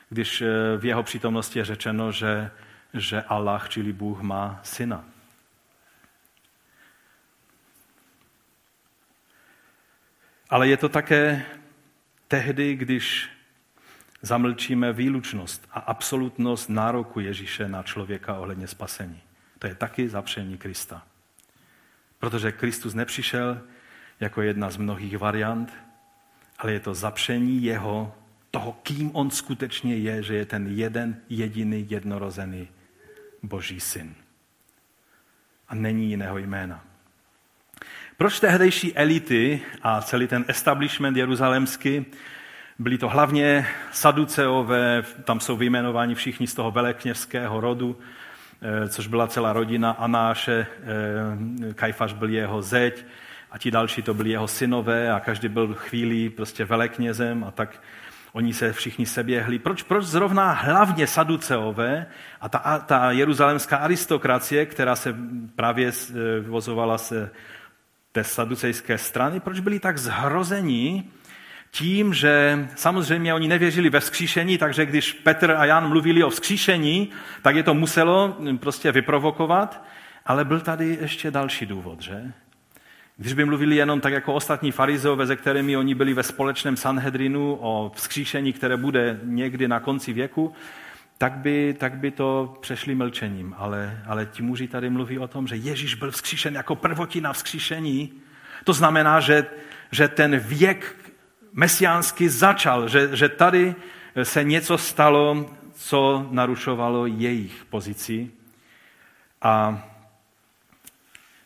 Když 0.09 0.41
eh, 0.41 0.47
v 0.77 0.85
jeho 0.85 1.03
přítomnosti 1.03 1.59
je 1.59 1.65
řečeno, 1.65 2.11
že, 2.11 2.51
že 2.93 3.21
Allah, 3.21 3.69
čili 3.69 3.93
Bůh, 3.93 4.21
má 4.21 4.59
syna. 4.63 5.03
Ale 10.49 10.67
je 10.67 10.77
to 10.77 10.89
také 10.89 11.45
tehdy, 12.27 12.75
když 12.75 13.29
zamlčíme 14.21 14.93
výlučnost 14.93 15.67
a 15.71 15.79
absolutnost 15.79 16.69
nároku 16.69 17.19
Ježíše 17.19 17.67
na 17.67 17.83
člověka 17.83 18.35
ohledně 18.35 18.67
spasení. 18.67 19.21
To 19.59 19.67
je 19.67 19.75
taky 19.75 20.09
zapření 20.09 20.57
Krista. 20.57 21.03
Protože 22.19 22.51
Kristus 22.51 22.93
nepřišel 22.93 23.61
jako 24.19 24.41
jedna 24.41 24.69
z 24.69 24.77
mnohých 24.77 25.17
variant, 25.17 25.73
ale 26.57 26.71
je 26.71 26.79
to 26.79 26.93
zapření 26.93 27.63
jeho, 27.63 28.15
toho, 28.51 28.71
kým 28.83 29.11
on 29.13 29.31
skutečně 29.31 29.95
je, 29.95 30.23
že 30.23 30.35
je 30.35 30.45
ten 30.45 30.67
jeden, 30.67 31.17
jediný, 31.29 31.87
jednorozený 31.89 32.67
Boží 33.43 33.79
syn. 33.79 34.15
A 35.67 35.75
není 35.75 36.09
jiného 36.09 36.37
jména. 36.37 36.83
Proč 38.17 38.39
tehdejší 38.39 38.95
elity 38.95 39.61
a 39.81 40.01
celý 40.01 40.27
ten 40.27 40.45
establishment 40.47 41.17
jeruzalemský 41.17 42.05
byli 42.79 42.97
to 42.97 43.09
hlavně 43.09 43.67
saduceové, 43.91 45.03
tam 45.23 45.39
jsou 45.39 45.57
vyjmenováni 45.57 46.15
všichni 46.15 46.47
z 46.47 46.53
toho 46.53 46.71
velekněžského 46.71 47.61
rodu, 47.61 47.99
eh, 48.61 48.89
což 48.89 49.07
byla 49.07 49.27
celá 49.27 49.53
rodina 49.53 49.91
Anáše, 49.91 50.67
eh, 51.69 51.73
Kajfaš 51.73 52.13
byl 52.13 52.29
jeho 52.29 52.61
zeď 52.61 53.05
a 53.51 53.57
ti 53.57 53.71
další 53.71 54.01
to 54.01 54.13
byli 54.13 54.29
jeho 54.29 54.47
synové 54.47 55.11
a 55.11 55.19
každý 55.19 55.47
byl 55.47 55.73
chvíli 55.73 56.29
prostě 56.29 56.65
veleknězem 56.65 57.43
a 57.43 57.51
tak 57.51 57.81
oni 58.31 58.53
se 58.53 58.73
všichni 58.73 59.05
seběhli. 59.05 59.59
Proč, 59.59 59.83
proč 59.83 60.05
zrovna 60.05 60.51
hlavně 60.51 61.07
saduceové 61.07 62.05
a 62.41 62.49
ta, 62.49 62.79
ta 62.79 63.11
jeruzalemská 63.11 63.77
aristokracie, 63.77 64.65
která 64.65 64.95
se 64.95 65.15
právě 65.55 65.87
eh, 65.87 66.39
vyvozovala 66.39 66.97
se 66.97 67.31
té 68.11 68.23
saducejské 68.23 68.97
strany, 68.97 69.39
proč 69.39 69.59
byli 69.59 69.79
tak 69.79 69.97
zhrození 69.97 71.11
tím, 71.71 72.13
že 72.13 72.67
samozřejmě 72.75 73.33
oni 73.33 73.47
nevěřili 73.47 73.89
ve 73.89 73.99
vzkříšení, 73.99 74.57
takže 74.57 74.85
když 74.85 75.13
Petr 75.13 75.51
a 75.51 75.65
Jan 75.65 75.89
mluvili 75.89 76.23
o 76.23 76.29
vzkříšení, 76.29 77.09
tak 77.41 77.55
je 77.55 77.63
to 77.63 77.73
muselo 77.73 78.37
prostě 78.59 78.91
vyprovokovat, 78.91 79.83
ale 80.25 80.45
byl 80.45 80.59
tady 80.59 80.97
ještě 81.01 81.31
další 81.31 81.65
důvod, 81.65 82.01
že? 82.01 82.31
Když 83.17 83.33
by 83.33 83.45
mluvili 83.45 83.75
jenom 83.75 84.01
tak 84.01 84.13
jako 84.13 84.33
ostatní 84.33 84.71
farizeové, 84.71 85.27
se 85.27 85.35
kterými 85.35 85.77
oni 85.77 85.95
byli 85.95 86.13
ve 86.13 86.23
společném 86.23 86.77
Sanhedrinu 86.77 87.57
o 87.61 87.91
vzkříšení, 87.95 88.53
které 88.53 88.77
bude 88.77 89.19
někdy 89.23 89.67
na 89.67 89.79
konci 89.79 90.13
věku, 90.13 90.53
tak 91.17 91.33
by, 91.33 91.75
tak 91.79 91.97
by 91.97 92.11
to 92.11 92.57
přešli 92.61 92.95
mlčením. 92.95 93.55
Ale, 93.57 94.03
ale 94.05 94.25
ti 94.25 94.43
muži 94.43 94.67
tady 94.67 94.89
mluví 94.89 95.19
o 95.19 95.27
tom, 95.27 95.47
že 95.47 95.55
Ježíš 95.55 95.95
byl 95.95 96.11
vzkříšen 96.11 96.55
jako 96.55 96.75
prvotina 96.75 97.33
vzkříšení. 97.33 98.13
To 98.63 98.73
znamená, 98.73 99.19
že, 99.19 99.45
že 99.91 100.07
ten 100.07 100.37
věk 100.37 100.95
mesiánsky 101.59 102.29
začal, 102.29 102.87
že, 102.87 103.15
že 103.15 103.29
tady 103.29 103.75
se 104.23 104.43
něco 104.43 104.77
stalo, 104.77 105.45
co 105.73 106.27
narušovalo 106.31 107.05
jejich 107.05 107.65
pozici. 107.69 108.31
A, 109.41 109.83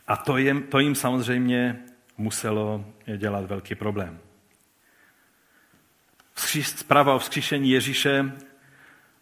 a 0.08 0.16
to, 0.16 0.38
jim, 0.38 0.64
to 0.64 0.80
jim 0.80 0.96
samozřejmě 0.96 1.80
muselo 2.18 2.86
dělat 3.18 3.46
velký 3.46 3.76
problém. 3.76 4.20
Zpráva 6.62 7.16
o 7.16 7.20
vzkříšení 7.20 7.70
Ježíše 7.70 8.32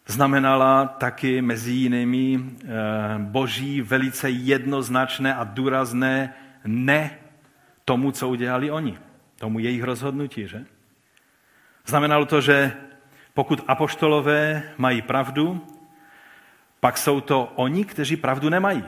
znamenala 0.06 0.86
taky 0.86 1.42
mezi 1.42 1.72
jinými 1.72 2.40
eh, 2.40 2.68
boží 3.18 3.80
velice 3.80 4.30
jednoznačné 4.30 5.34
a 5.34 5.44
důrazné 5.44 6.34
ne 6.64 7.18
tomu, 7.84 8.12
co 8.12 8.28
udělali 8.28 8.70
oni, 8.70 8.98
tomu 9.36 9.58
jejich 9.58 9.82
rozhodnutí, 9.82 10.48
že? 10.48 10.64
Znamenalo 11.86 12.26
to, 12.26 12.40
že 12.40 12.72
pokud 13.34 13.64
apoštolové 13.68 14.62
mají 14.78 15.02
pravdu, 15.02 15.66
pak 16.80 16.98
jsou 16.98 17.20
to 17.20 17.52
oni, 17.54 17.84
kteří 17.84 18.16
pravdu 18.16 18.48
nemají. 18.48 18.84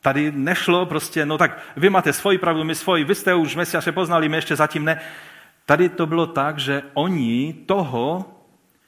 Tady 0.00 0.32
nešlo 0.32 0.86
prostě, 0.86 1.26
no 1.26 1.38
tak 1.38 1.58
vy 1.76 1.90
máte 1.90 2.12
svoji 2.12 2.38
pravdu, 2.38 2.64
my 2.64 2.74
svoji, 2.74 3.04
vy 3.04 3.14
jste 3.14 3.34
už 3.34 3.56
Mesiaše 3.56 3.92
poznali, 3.92 4.28
my 4.28 4.36
ještě 4.36 4.56
zatím 4.56 4.84
ne. 4.84 5.00
Tady 5.66 5.88
to 5.88 6.06
bylo 6.06 6.26
tak, 6.26 6.58
že 6.58 6.82
oni 6.94 7.54
toho, 7.66 8.24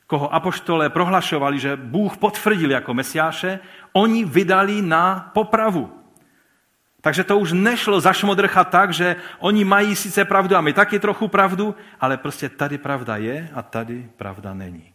koho 0.07 0.35
apoštole 0.35 0.90
prohlašovali, 0.90 1.59
že 1.59 1.77
Bůh 1.77 2.17
potvrdil 2.17 2.71
jako 2.71 2.95
Mesiáše, 2.95 3.59
oni 3.93 4.25
vydali 4.25 4.83
na 4.83 5.31
popravu. 5.35 6.04
Takže 7.05 7.25
to 7.25 7.38
už 7.38 7.53
nešlo 7.53 8.01
zašmodrchat 8.01 8.69
tak, 8.69 8.93
že 8.93 9.17
oni 9.38 9.64
mají 9.64 9.97
sice 9.97 10.25
pravdu 10.25 10.57
a 10.57 10.61
my 10.61 10.73
taky 10.73 10.99
trochu 10.99 11.29
pravdu, 11.29 11.75
ale 12.01 12.17
prostě 12.17 12.49
tady 12.49 12.79
pravda 12.79 13.17
je 13.17 13.49
a 13.55 13.62
tady 13.62 14.09
pravda 14.17 14.55
není. 14.55 14.93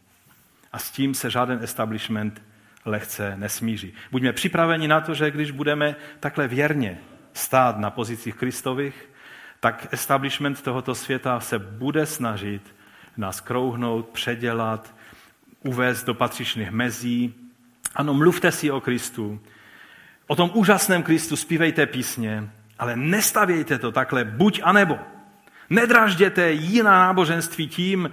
A 0.74 0.80
s 0.80 0.92
tím 0.92 1.14
se 1.14 1.30
žádný 1.30 1.58
establishment 1.62 2.42
lehce 2.86 3.34
nesmíří. 3.38 3.94
Buďme 4.12 4.34
připraveni 4.34 4.88
na 4.88 5.02
to, 5.02 5.14
že 5.14 5.32
když 5.32 5.52
budeme 5.52 5.96
takhle 6.20 6.48
věrně 6.48 6.98
stát 7.34 7.78
na 7.78 7.90
pozicích 7.90 8.36
Kristových, 8.36 9.10
tak 9.60 9.88
establishment 9.92 10.62
tohoto 10.62 10.96
světa 10.96 11.40
se 11.40 11.60
bude 11.60 12.06
snažit 12.06 12.76
nás 13.18 13.42
krouhnout, 13.42 14.10
předělat, 14.10 14.96
uvést 15.64 16.04
do 16.04 16.14
patřičných 16.14 16.72
mezí. 16.72 17.34
Ano, 17.96 18.14
mluvte 18.14 18.52
si 18.52 18.72
o 18.72 18.82
Kristu, 18.82 19.40
o 20.30 20.36
tom 20.36 20.52
úžasném 20.54 21.04
Kristu, 21.04 21.36
zpívejte 21.36 21.86
písně, 21.86 22.50
ale 22.80 22.96
nestavějte 22.96 23.78
to 23.78 23.92
takhle 23.92 24.26
buď 24.26 24.62
a 24.64 24.72
nebo. 24.72 25.00
Nedražděte 25.70 26.52
jiná 26.52 26.92
náboženství 26.92 27.68
tím, 27.68 28.12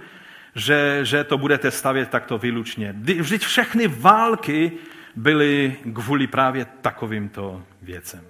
že, 0.55 0.99
že 1.03 1.23
to 1.23 1.37
budete 1.37 1.71
stavět 1.71 2.09
takto 2.09 2.37
výlučně. 2.37 2.95
Vždyť 2.97 3.45
všechny 3.45 3.87
války 3.87 4.71
byly 5.15 5.75
kvůli 5.93 6.27
právě 6.27 6.65
takovýmto 6.65 7.63
věcem. 7.81 8.23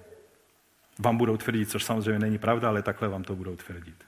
Vám 0.98 1.16
budou 1.16 1.36
tvrdit, 1.36 1.70
což 1.70 1.84
samozřejmě 1.84 2.18
není 2.18 2.38
pravda, 2.38 2.68
ale 2.68 2.82
takhle 2.82 3.08
vám 3.08 3.24
to 3.24 3.36
budou 3.36 3.56
tvrdit. 3.56 4.04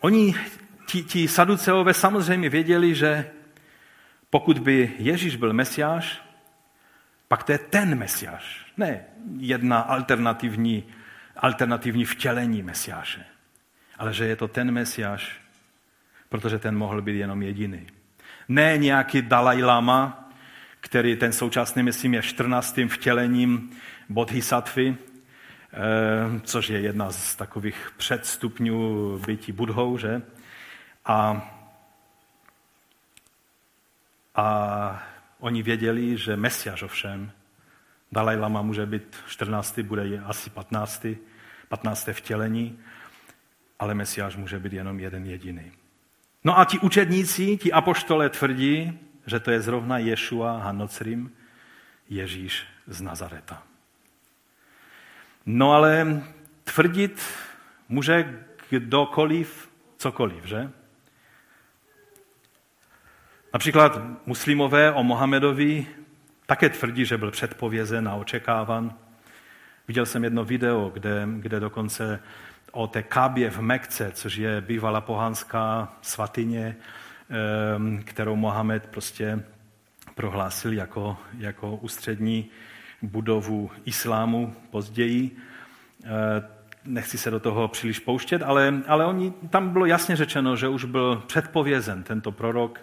Oni, 0.00 0.34
ti, 0.86 1.02
ti 1.02 1.28
saduceové 1.28 1.94
samozřejmě 1.94 2.48
věděli, 2.48 2.94
že 2.94 3.30
pokud 4.36 4.58
by 4.58 4.92
Ježíš 4.98 5.36
byl 5.36 5.52
mesiáš, 5.52 6.22
pak 7.28 7.44
to 7.44 7.52
je 7.52 7.58
ten 7.58 7.98
mesiáš, 7.98 8.72
ne 8.76 9.04
jedna 9.36 9.80
alternativní, 9.80 10.84
alternativní 11.36 12.04
vtělení 12.04 12.62
mesiáše, 12.62 13.24
ale 13.98 14.12
že 14.14 14.26
je 14.26 14.36
to 14.36 14.48
ten 14.48 14.70
mesiáš, 14.70 15.40
protože 16.28 16.58
ten 16.58 16.76
mohl 16.76 17.02
být 17.02 17.16
jenom 17.16 17.42
jediný. 17.42 17.86
Ne 18.48 18.78
nějaký 18.78 19.22
Dalai 19.22 19.62
Lama, 19.62 20.30
který 20.80 21.16
ten 21.16 21.32
současný, 21.32 21.82
myslím, 21.82 22.14
je 22.14 22.22
14. 22.22 22.80
vtělením 22.88 23.70
Bodhisattvy, 24.08 24.96
eh, 24.96 26.40
což 26.40 26.68
je 26.68 26.80
jedna 26.80 27.10
z 27.10 27.36
takových 27.36 27.92
předstupňů 27.96 29.18
bytí 29.26 29.52
budhou, 29.52 29.98
že? 29.98 30.22
A, 31.04 31.52
a 34.36 35.02
oni 35.38 35.62
věděli, 35.62 36.16
že 36.16 36.36
Mesiáš 36.36 36.82
ovšem, 36.82 37.32
Dalaj 38.12 38.36
Lama 38.36 38.62
může 38.62 38.86
být 38.86 39.16
14. 39.28 39.78
bude 39.78 40.18
asi 40.24 40.50
15. 40.50 41.06
15. 41.68 42.08
vtělení, 42.12 42.78
ale 43.78 43.94
Mesiáš 43.94 44.36
může 44.36 44.58
být 44.58 44.72
jenom 44.72 45.00
jeden 45.00 45.26
jediný. 45.26 45.72
No 46.44 46.58
a 46.58 46.64
ti 46.64 46.78
učedníci, 46.78 47.56
ti 47.56 47.72
apoštole 47.72 48.28
tvrdí, 48.28 48.98
že 49.26 49.40
to 49.40 49.50
je 49.50 49.60
zrovna 49.60 49.98
Ješua 49.98 50.58
Hanocrim, 50.58 51.32
Ježíš 52.08 52.66
z 52.86 53.00
Nazareta. 53.00 53.62
No 55.46 55.72
ale 55.72 56.22
tvrdit 56.64 57.22
může 57.88 58.40
kdokoliv 58.70 59.70
cokoliv, 59.96 60.44
že? 60.44 60.70
Například 63.56 64.00
muslimové 64.26 64.92
o 64.92 65.02
Mohamedovi 65.02 65.86
také 66.46 66.68
tvrdí, 66.68 67.04
že 67.04 67.18
byl 67.18 67.30
předpovězen 67.30 68.08
a 68.08 68.14
očekávan. 68.14 68.94
Viděl 69.88 70.06
jsem 70.06 70.24
jedno 70.24 70.44
video, 70.44 70.90
kde, 70.94 71.28
kde 71.36 71.60
dokonce 71.60 72.20
o 72.72 72.86
té 72.86 73.02
Kábě 73.02 73.50
v 73.50 73.60
Mekce, 73.60 74.10
což 74.14 74.36
je 74.36 74.60
bývalá 74.60 75.00
pohanská 75.00 75.92
svatyně, 76.02 76.76
kterou 78.04 78.36
Mohamed 78.36 78.86
prostě 78.86 79.42
prohlásil 80.14 80.72
jako, 80.72 81.16
jako 81.38 81.76
ústřední 81.76 82.50
budovu 83.02 83.70
islámu 83.84 84.54
později. 84.70 85.36
Ehm, 86.04 86.44
nechci 86.84 87.18
se 87.18 87.30
do 87.30 87.40
toho 87.40 87.68
příliš 87.68 87.98
pouštět, 87.98 88.42
ale, 88.42 88.74
ale 88.86 89.06
oni, 89.06 89.32
tam 89.50 89.68
bylo 89.68 89.86
jasně 89.86 90.16
řečeno, 90.16 90.56
že 90.56 90.68
už 90.68 90.84
byl 90.84 91.22
předpovězen 91.26 92.02
tento 92.02 92.32
prorok 92.32 92.80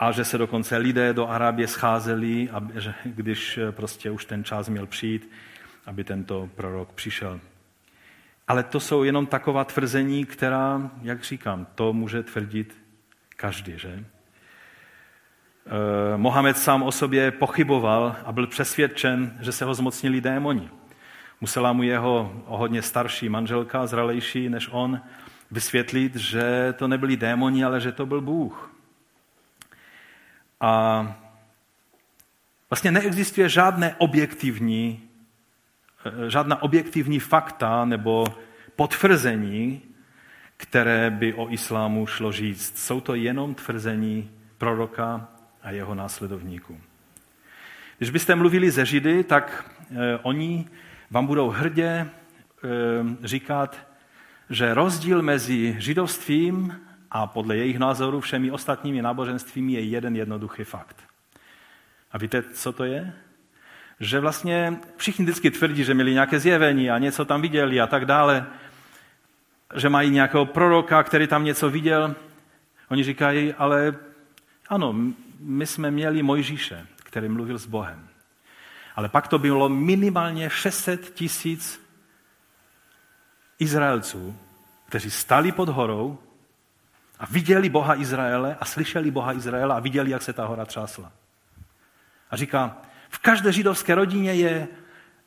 a 0.00 0.12
že 0.12 0.24
se 0.24 0.38
dokonce 0.38 0.76
lidé 0.76 1.12
do 1.12 1.28
Arábie 1.28 1.68
scházeli, 1.68 2.48
když 3.04 3.58
prostě 3.70 4.10
už 4.10 4.24
ten 4.24 4.44
čas 4.44 4.68
měl 4.68 4.86
přijít, 4.86 5.30
aby 5.86 6.04
tento 6.04 6.48
prorok 6.54 6.92
přišel. 6.92 7.40
Ale 8.48 8.62
to 8.62 8.80
jsou 8.80 9.02
jenom 9.02 9.26
taková 9.26 9.64
tvrzení, 9.64 10.24
která, 10.24 10.90
jak 11.02 11.24
říkám, 11.24 11.66
to 11.74 11.92
může 11.92 12.22
tvrdit 12.22 12.76
každý, 13.36 13.72
že? 13.76 14.04
Eh, 15.66 16.16
Mohamed 16.16 16.58
sám 16.58 16.82
o 16.82 16.92
sobě 16.92 17.30
pochyboval 17.30 18.16
a 18.24 18.32
byl 18.32 18.46
přesvědčen, 18.46 19.38
že 19.40 19.52
se 19.52 19.64
ho 19.64 19.74
zmocnili 19.74 20.20
démoni. 20.20 20.68
Musela 21.40 21.72
mu 21.72 21.82
jeho 21.82 22.42
o 22.46 22.56
hodně 22.56 22.82
starší 22.82 23.28
manželka, 23.28 23.86
zralejší 23.86 24.48
než 24.48 24.68
on, 24.72 25.00
vysvětlit, 25.50 26.16
že 26.16 26.74
to 26.78 26.88
nebyli 26.88 27.16
démoni, 27.16 27.64
ale 27.64 27.80
že 27.80 27.92
to 27.92 28.06
byl 28.06 28.20
Bůh. 28.20 28.69
A 30.60 31.06
vlastně 32.70 32.90
neexistuje 32.90 33.48
žádné 33.48 33.94
objektivní 33.98 35.10
Eh, 36.04 36.30
žádná 36.30 36.62
objektivní 36.62 37.18
fakta 37.18 37.84
nebo 37.84 38.26
potvrzení, 38.76 39.82
které 40.56 41.10
by 41.10 41.34
o 41.34 41.50
islámu 41.50 42.06
šlo 42.06 42.32
říct. 42.32 42.78
Jsou 42.78 43.00
to 43.00 43.14
jenom 43.14 43.54
tvrzení 43.54 44.30
proroka 44.58 45.28
a 45.62 45.70
jeho 45.70 45.94
následovníků. 45.94 46.80
Když 47.98 48.10
byste 48.10 48.34
mluvili 48.34 48.70
ze 48.70 48.86
Židy, 48.86 49.24
tak 49.24 49.70
eh, 49.90 50.18
oni 50.22 50.68
vám 51.10 51.26
budou 51.26 51.50
hrdě 51.50 51.84
eh, 51.84 52.08
říkat, 53.22 53.78
že 54.50 54.74
rozdíl 54.74 55.22
mezi 55.22 55.76
židovstvím 55.78 56.80
a 57.10 57.26
podle 57.26 57.56
jejich 57.56 57.78
názoru 57.78 58.20
všemi 58.20 58.50
ostatními 58.50 59.02
náboženstvími 59.02 59.72
je 59.72 59.80
jeden 59.80 60.16
jednoduchý 60.16 60.64
fakt. 60.64 60.96
A 62.12 62.18
víte, 62.18 62.42
co 62.42 62.72
to 62.72 62.84
je? 62.84 63.12
že 64.00 64.20
vlastně 64.20 64.80
všichni 64.96 65.24
vždycky 65.24 65.50
tvrdí, 65.50 65.84
že 65.84 65.94
měli 65.94 66.12
nějaké 66.12 66.40
zjevení 66.40 66.90
a 66.90 66.98
něco 66.98 67.24
tam 67.24 67.42
viděli 67.42 67.80
a 67.80 67.86
tak 67.86 68.04
dále, 68.04 68.46
že 69.74 69.88
mají 69.88 70.10
nějakého 70.10 70.46
proroka, 70.46 71.02
který 71.02 71.26
tam 71.26 71.44
něco 71.44 71.70
viděl. 71.70 72.14
Oni 72.88 73.04
říkají, 73.04 73.54
ale 73.54 73.94
ano, 74.68 74.94
my 75.40 75.66
jsme 75.66 75.90
měli 75.90 76.22
Mojžíše, 76.22 76.86
který 76.96 77.28
mluvil 77.28 77.58
s 77.58 77.66
Bohem. 77.66 78.08
Ale 78.96 79.08
pak 79.08 79.28
to 79.28 79.38
bylo 79.38 79.68
minimálně 79.68 80.50
600 80.50 81.14
tisíc 81.14 81.80
Izraelců, 83.58 84.36
kteří 84.86 85.10
stali 85.10 85.52
pod 85.52 85.68
horou 85.68 86.18
a 87.20 87.26
viděli 87.30 87.68
Boha 87.68 87.94
Izraele 87.94 88.56
a 88.60 88.64
slyšeli 88.64 89.10
Boha 89.10 89.32
Izraela 89.32 89.76
a 89.76 89.80
viděli, 89.80 90.10
jak 90.10 90.22
se 90.22 90.32
ta 90.32 90.46
hora 90.46 90.64
třásla. 90.64 91.12
A 92.30 92.36
říká, 92.36 92.76
v 93.08 93.18
každé 93.18 93.52
židovské 93.52 93.94
rodině 93.94 94.34
je, 94.34 94.68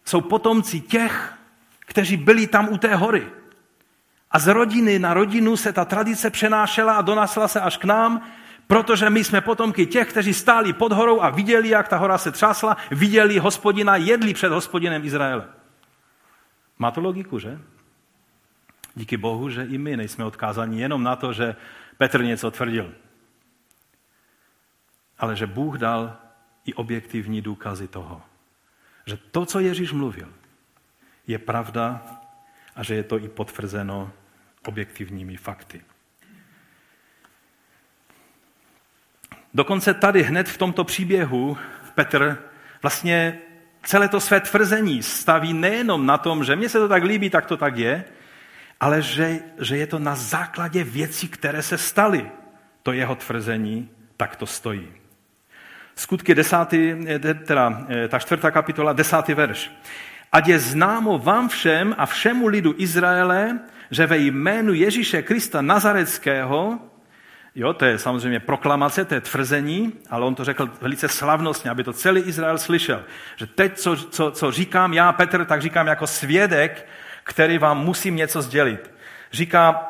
jsou 0.05 0.21
potomci 0.21 0.79
těch, 0.79 1.33
kteří 1.79 2.17
byli 2.17 2.47
tam 2.47 2.69
u 2.69 2.77
té 2.77 2.95
hory. 2.95 3.27
A 4.31 4.39
z 4.39 4.47
rodiny 4.47 4.99
na 4.99 5.13
rodinu 5.13 5.57
se 5.57 5.73
ta 5.73 5.85
tradice 5.85 6.29
přenášela 6.29 6.93
a 6.93 7.01
donásla 7.01 7.47
se 7.47 7.61
až 7.61 7.77
k 7.77 7.83
nám, 7.83 8.21
protože 8.67 9.09
my 9.09 9.23
jsme 9.23 9.41
potomky 9.41 9.85
těch, 9.85 10.09
kteří 10.09 10.33
stáli 10.33 10.73
pod 10.73 10.91
horou 10.91 11.21
a 11.21 11.29
viděli, 11.29 11.69
jak 11.69 11.87
ta 11.87 11.97
hora 11.97 12.17
se 12.17 12.31
třásla, 12.31 12.77
viděli 12.91 13.39
hospodina, 13.39 13.95
jedli 13.95 14.33
před 14.33 14.51
hospodinem 14.51 15.05
Izraele. 15.05 15.45
Má 16.79 16.91
to 16.91 17.01
logiku, 17.01 17.39
že? 17.39 17.59
Díky 18.95 19.17
Bohu, 19.17 19.49
že 19.49 19.65
i 19.65 19.77
my 19.77 19.97
nejsme 19.97 20.25
odkázáni 20.25 20.81
jenom 20.81 21.03
na 21.03 21.15
to, 21.15 21.33
že 21.33 21.55
Petr 22.03 22.23
něco 22.23 22.51
tvrdil. 22.51 22.93
Ale 25.17 25.35
že 25.35 25.47
Bůh 25.47 25.77
dal 25.77 26.17
i 26.65 26.73
objektivní 26.73 27.41
důkazy 27.41 27.87
toho, 27.87 28.21
že 29.05 29.17
to, 29.17 29.45
co 29.45 29.59
Ježíš 29.59 29.91
mluvil, 29.91 30.33
je 31.27 31.39
pravda 31.39 32.03
a 32.75 32.83
že 32.83 32.95
je 32.95 33.03
to 33.03 33.19
i 33.19 33.29
potvrzeno 33.29 34.11
objektivními 34.67 35.37
fakty. 35.37 35.81
Dokonce 39.53 39.93
tady 39.93 40.23
hned 40.23 40.49
v 40.49 40.57
tomto 40.57 40.83
příběhu 40.83 41.57
Petr 41.95 42.43
vlastně 42.81 43.39
celé 43.83 44.09
to 44.09 44.19
své 44.19 44.39
tvrzení 44.39 45.03
staví 45.03 45.53
nejenom 45.53 46.05
na 46.05 46.17
tom, 46.17 46.43
že 46.43 46.55
mně 46.55 46.69
se 46.69 46.79
to 46.79 46.87
tak 46.87 47.03
líbí, 47.03 47.29
tak 47.29 47.45
to 47.45 47.57
tak 47.57 47.77
je, 47.77 48.03
ale 48.83 49.01
že, 49.01 49.39
že 49.59 49.77
je 49.77 49.87
to 49.87 49.99
na 49.99 50.15
základě 50.15 50.83
věcí, 50.83 51.27
které 51.27 51.63
se 51.63 51.77
staly. 51.77 52.31
To 52.83 52.91
jeho 52.91 53.15
tvrzení 53.15 53.89
tak 54.17 54.35
to 54.35 54.45
stojí. 54.45 54.87
Skutky 55.95 56.35
desátý, 56.35 56.91
eh, 57.07 57.19
teda 57.19 57.87
eh, 57.87 58.07
ta 58.07 58.19
čtvrtá 58.19 58.51
kapitola, 58.51 58.93
desátý 58.93 59.33
verš. 59.33 59.71
Ať 60.31 60.47
je 60.47 60.59
známo 60.59 61.15
vám 61.15 61.47
všem 61.49 61.95
a 61.97 62.05
všemu 62.05 62.47
lidu 62.47 62.75
Izraele, 62.77 63.59
že 63.91 64.05
ve 64.05 64.17
jménu 64.17 64.73
Ježíše 64.73 65.21
Krista 65.21 65.61
Nazareckého, 65.61 66.79
Jo, 67.55 67.73
to 67.73 67.85
je 67.85 67.97
samozřejmě 67.97 68.39
proklamace, 68.39 69.05
to 69.05 69.13
je 69.13 69.21
tvrzení, 69.21 69.93
ale 70.09 70.25
on 70.25 70.35
to 70.35 70.43
řekl 70.43 70.69
velice 70.81 71.07
slavnostně, 71.07 71.71
aby 71.71 71.83
to 71.83 71.93
celý 71.93 72.21
Izrael 72.21 72.57
slyšel. 72.57 73.03
Že 73.35 73.45
teď, 73.45 73.77
co, 73.77 73.95
co, 73.95 74.31
co 74.31 74.51
říkám 74.51 74.93
já, 74.93 75.11
Petr, 75.11 75.45
tak 75.45 75.61
říkám 75.61 75.87
jako 75.87 76.07
svědek, 76.07 76.87
který 77.23 77.57
vám 77.57 77.85
musím 77.85 78.15
něco 78.15 78.41
sdělit. 78.41 78.91
Říká 79.31 79.89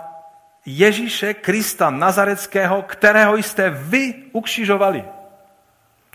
Ježíše 0.65 1.33
Krista 1.33 1.89
Nazareckého, 1.89 2.81
kterého 2.81 3.35
jste 3.35 3.69
vy 3.69 4.13
ukřižovali. 4.31 5.05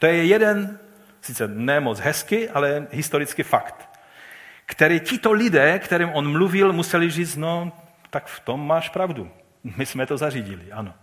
To 0.00 0.06
je 0.06 0.24
jeden, 0.24 0.78
sice 1.20 1.48
ne 1.48 1.80
moc 1.80 2.00
hezky, 2.00 2.50
ale 2.50 2.86
historický 2.90 3.42
fakt, 3.42 3.88
který 4.66 5.00
tito 5.00 5.32
lidé, 5.32 5.78
kterým 5.78 6.08
on 6.08 6.32
mluvil, 6.32 6.72
museli 6.72 7.10
říct, 7.10 7.36
no, 7.36 7.72
tak 8.10 8.26
v 8.26 8.40
tom 8.40 8.66
máš 8.66 8.88
pravdu. 8.88 9.30
My 9.76 9.86
jsme 9.86 10.06
to 10.06 10.16
zařídili, 10.16 10.72
ano. 10.72 10.94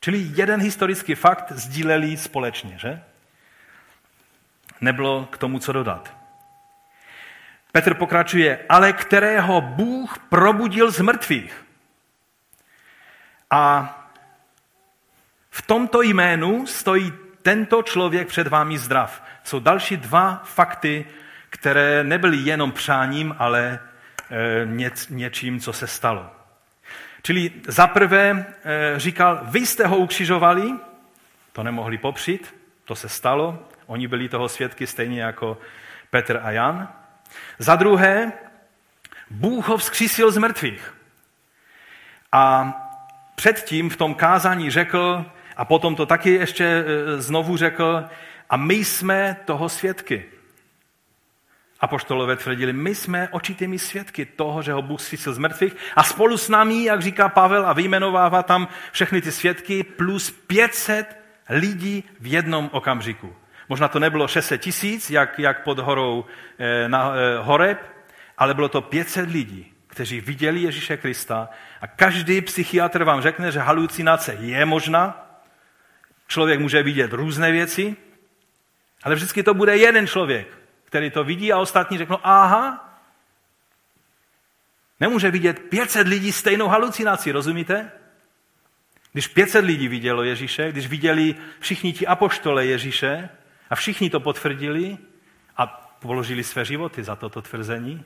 Čili 0.00 0.26
jeden 0.34 0.60
historický 0.60 1.14
fakt 1.14 1.52
sdíleli 1.52 2.16
společně, 2.16 2.78
že? 2.78 3.02
Nebylo 4.80 5.26
k 5.26 5.38
tomu 5.38 5.58
co 5.58 5.72
dodat. 5.72 6.16
Petr 7.76 7.94
pokračuje, 7.94 8.58
ale 8.68 8.92
kterého 8.92 9.60
Bůh 9.60 10.18
probudil 10.18 10.90
z 10.90 11.00
mrtvých. 11.00 11.64
A 13.50 13.92
v 15.50 15.62
tomto 15.62 16.02
jménu 16.02 16.66
stojí 16.66 17.12
tento 17.42 17.82
člověk 17.82 18.28
před 18.28 18.46
vámi 18.46 18.78
zdrav. 18.78 19.22
Jsou 19.44 19.60
další 19.60 19.96
dva 19.96 20.42
fakty, 20.44 21.06
které 21.50 22.04
nebyly 22.04 22.36
jenom 22.36 22.72
přáním, 22.72 23.36
ale 23.38 23.78
e, 24.30 24.66
něc, 24.66 25.08
něčím, 25.08 25.60
co 25.60 25.72
se 25.72 25.86
stalo. 25.86 26.30
Čili 27.22 27.52
zaprvé 27.68 28.30
e, 28.64 29.00
říkal, 29.00 29.40
vy 29.42 29.66
jste 29.66 29.86
ho 29.86 29.96
ukřižovali, 29.96 30.72
to 31.52 31.62
nemohli 31.62 31.98
popřít, 31.98 32.54
to 32.84 32.94
se 32.94 33.08
stalo, 33.08 33.68
oni 33.86 34.08
byli 34.08 34.28
toho 34.28 34.48
svědky 34.48 34.86
stejně 34.86 35.22
jako 35.22 35.58
Petr 36.10 36.40
a 36.42 36.50
Jan. 36.50 36.88
Za 37.58 37.76
druhé, 37.76 38.32
Bůh 39.30 39.68
ho 39.68 39.76
vzkřísil 39.76 40.30
z 40.30 40.38
mrtvých. 40.38 40.94
A 42.32 42.72
předtím 43.34 43.90
v 43.90 43.96
tom 43.96 44.14
kázání 44.14 44.70
řekl, 44.70 45.24
a 45.56 45.64
potom 45.64 45.96
to 45.96 46.06
taky 46.06 46.30
ještě 46.30 46.64
e, 46.64 46.84
znovu 47.22 47.56
řekl, 47.56 48.04
a 48.50 48.56
my 48.56 48.74
jsme 48.74 49.36
toho 49.44 49.68
svědky. 49.68 50.24
Apoštolové 51.80 52.36
tvrdili, 52.36 52.72
my 52.72 52.94
jsme 52.94 53.28
očitými 53.28 53.78
svědky 53.78 54.26
toho, 54.26 54.62
že 54.62 54.72
ho 54.72 54.82
Bůh 54.82 55.00
zkřísil 55.00 55.34
z 55.34 55.38
mrtvých 55.38 55.76
a 55.96 56.02
spolu 56.02 56.36
s 56.36 56.48
námi, 56.48 56.84
jak 56.84 57.02
říká 57.02 57.28
Pavel 57.28 57.66
a 57.66 57.72
vyjmenovává 57.72 58.42
tam 58.42 58.68
všechny 58.92 59.22
ty 59.22 59.32
svědky, 59.32 59.82
plus 59.82 60.30
500 60.30 61.16
lidí 61.48 62.04
v 62.20 62.26
jednom 62.26 62.70
okamžiku. 62.72 63.36
Možná 63.68 63.88
to 63.88 63.98
nebylo 63.98 64.28
600 64.28 64.60
tisíc, 64.60 65.10
jak, 65.10 65.38
jak 65.38 65.62
pod 65.62 65.78
horou 65.78 66.24
e, 66.58 66.88
na 66.88 67.12
e, 67.14 67.38
Horeb, 67.38 67.78
ale 68.38 68.54
bylo 68.54 68.68
to 68.68 68.80
500 68.80 69.30
lidí, 69.30 69.72
kteří 69.86 70.20
viděli 70.20 70.60
Ježíše 70.60 70.96
Krista 70.96 71.48
a 71.80 71.86
každý 71.86 72.40
psychiatr 72.40 73.04
vám 73.04 73.22
řekne, 73.22 73.52
že 73.52 73.60
halucinace 73.60 74.36
je 74.40 74.64
možná, 74.64 75.26
člověk 76.28 76.60
může 76.60 76.82
vidět 76.82 77.12
různé 77.12 77.52
věci, 77.52 77.96
ale 79.02 79.14
vždycky 79.14 79.42
to 79.42 79.54
bude 79.54 79.76
jeden 79.76 80.06
člověk, 80.06 80.48
který 80.84 81.10
to 81.10 81.24
vidí 81.24 81.52
a 81.52 81.58
ostatní 81.58 81.98
řeknou, 81.98 82.18
aha, 82.22 82.94
nemůže 85.00 85.30
vidět 85.30 85.58
500 85.58 86.08
lidí 86.08 86.32
stejnou 86.32 86.68
halucinaci, 86.68 87.32
rozumíte? 87.32 87.92
Když 89.12 89.28
500 89.28 89.64
lidí 89.64 89.88
vidělo 89.88 90.22
Ježíše, 90.22 90.72
když 90.72 90.86
viděli 90.86 91.34
všichni 91.60 91.92
ti 91.92 92.06
apoštole 92.06 92.66
Ježíše 92.66 93.28
a 93.70 93.74
všichni 93.74 94.10
to 94.10 94.20
potvrdili 94.20 94.98
a 95.56 95.66
položili 96.00 96.44
své 96.44 96.64
životy 96.64 97.04
za 97.04 97.16
toto 97.16 97.42
tvrzení, 97.42 98.04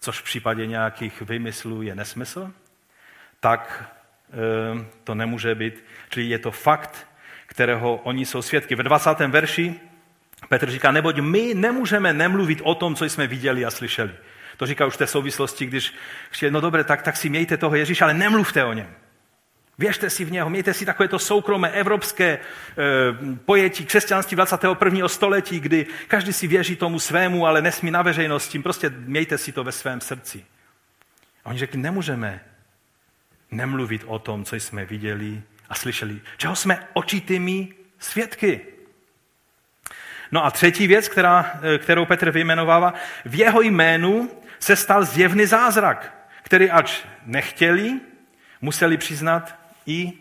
což 0.00 0.20
v 0.20 0.24
případě 0.24 0.66
nějakých 0.66 1.22
vymyslů 1.22 1.82
je 1.82 1.94
nesmysl, 1.94 2.52
tak 3.40 3.94
e, 4.30 4.86
to 5.04 5.14
nemůže 5.14 5.54
být. 5.54 5.84
Čili 6.10 6.26
je 6.26 6.38
to 6.38 6.50
fakt, 6.50 7.06
kterého 7.46 7.96
oni 7.96 8.26
jsou 8.26 8.42
svědky. 8.42 8.74
Ve 8.74 8.82
20. 8.82 9.10
verši 9.20 9.80
Petr 10.48 10.70
říká, 10.70 10.90
neboť 10.92 11.18
my 11.18 11.54
nemůžeme 11.54 12.12
nemluvit 12.12 12.60
o 12.64 12.74
tom, 12.74 12.94
co 12.94 13.04
jsme 13.04 13.26
viděli 13.26 13.64
a 13.64 13.70
slyšeli. 13.70 14.14
To 14.56 14.66
říká 14.66 14.86
už 14.86 14.94
v 14.94 14.98
té 14.98 15.06
souvislosti, 15.06 15.66
když 15.66 15.94
no 16.50 16.60
dobré, 16.60 16.84
tak, 16.84 17.02
tak 17.02 17.16
si 17.16 17.28
mějte 17.28 17.56
toho 17.56 17.76
Ježíše, 17.76 18.04
ale 18.04 18.14
nemluvte 18.14 18.64
o 18.64 18.72
něm. 18.72 18.94
Věřte 19.78 20.10
si 20.10 20.24
v 20.24 20.32
něho, 20.32 20.50
mějte 20.50 20.74
si 20.74 20.86
takovéto 20.86 21.18
soukromé 21.18 21.70
evropské 21.70 22.24
e, 22.28 22.38
pojetí 23.44 23.84
křesťanství 23.84 24.34
21. 24.34 25.08
století, 25.08 25.60
kdy 25.60 25.86
každý 26.08 26.32
si 26.32 26.46
věří 26.46 26.76
tomu 26.76 26.98
svému, 26.98 27.46
ale 27.46 27.62
nesmí 27.62 27.90
na 27.90 28.02
veřejnosti. 28.02 28.58
Prostě 28.58 28.90
mějte 28.90 29.38
si 29.38 29.52
to 29.52 29.64
ve 29.64 29.72
svém 29.72 30.00
srdci. 30.00 30.44
A 31.44 31.50
oni 31.50 31.58
řekli, 31.58 31.80
nemůžeme 31.80 32.40
nemluvit 33.50 34.04
o 34.06 34.18
tom, 34.18 34.44
co 34.44 34.56
jsme 34.56 34.84
viděli 34.84 35.42
a 35.68 35.74
slyšeli. 35.74 36.20
Čeho 36.36 36.56
jsme 36.56 36.86
očitými 36.92 37.68
svědky. 37.98 38.60
No 40.32 40.44
a 40.44 40.50
třetí 40.50 40.86
věc, 40.86 41.08
která, 41.08 41.60
eh, 41.62 41.78
kterou 41.78 42.06
Petr 42.06 42.30
vyjmenovává, 42.30 42.94
v 43.24 43.34
jeho 43.34 43.60
jménu 43.60 44.30
se 44.58 44.76
stal 44.76 45.04
zjevný 45.04 45.46
zázrak, 45.46 46.28
který 46.42 46.70
ač 46.70 47.02
nechtěli, 47.24 48.00
museli 48.60 48.96
přiznat 48.96 49.57
i 49.88 50.12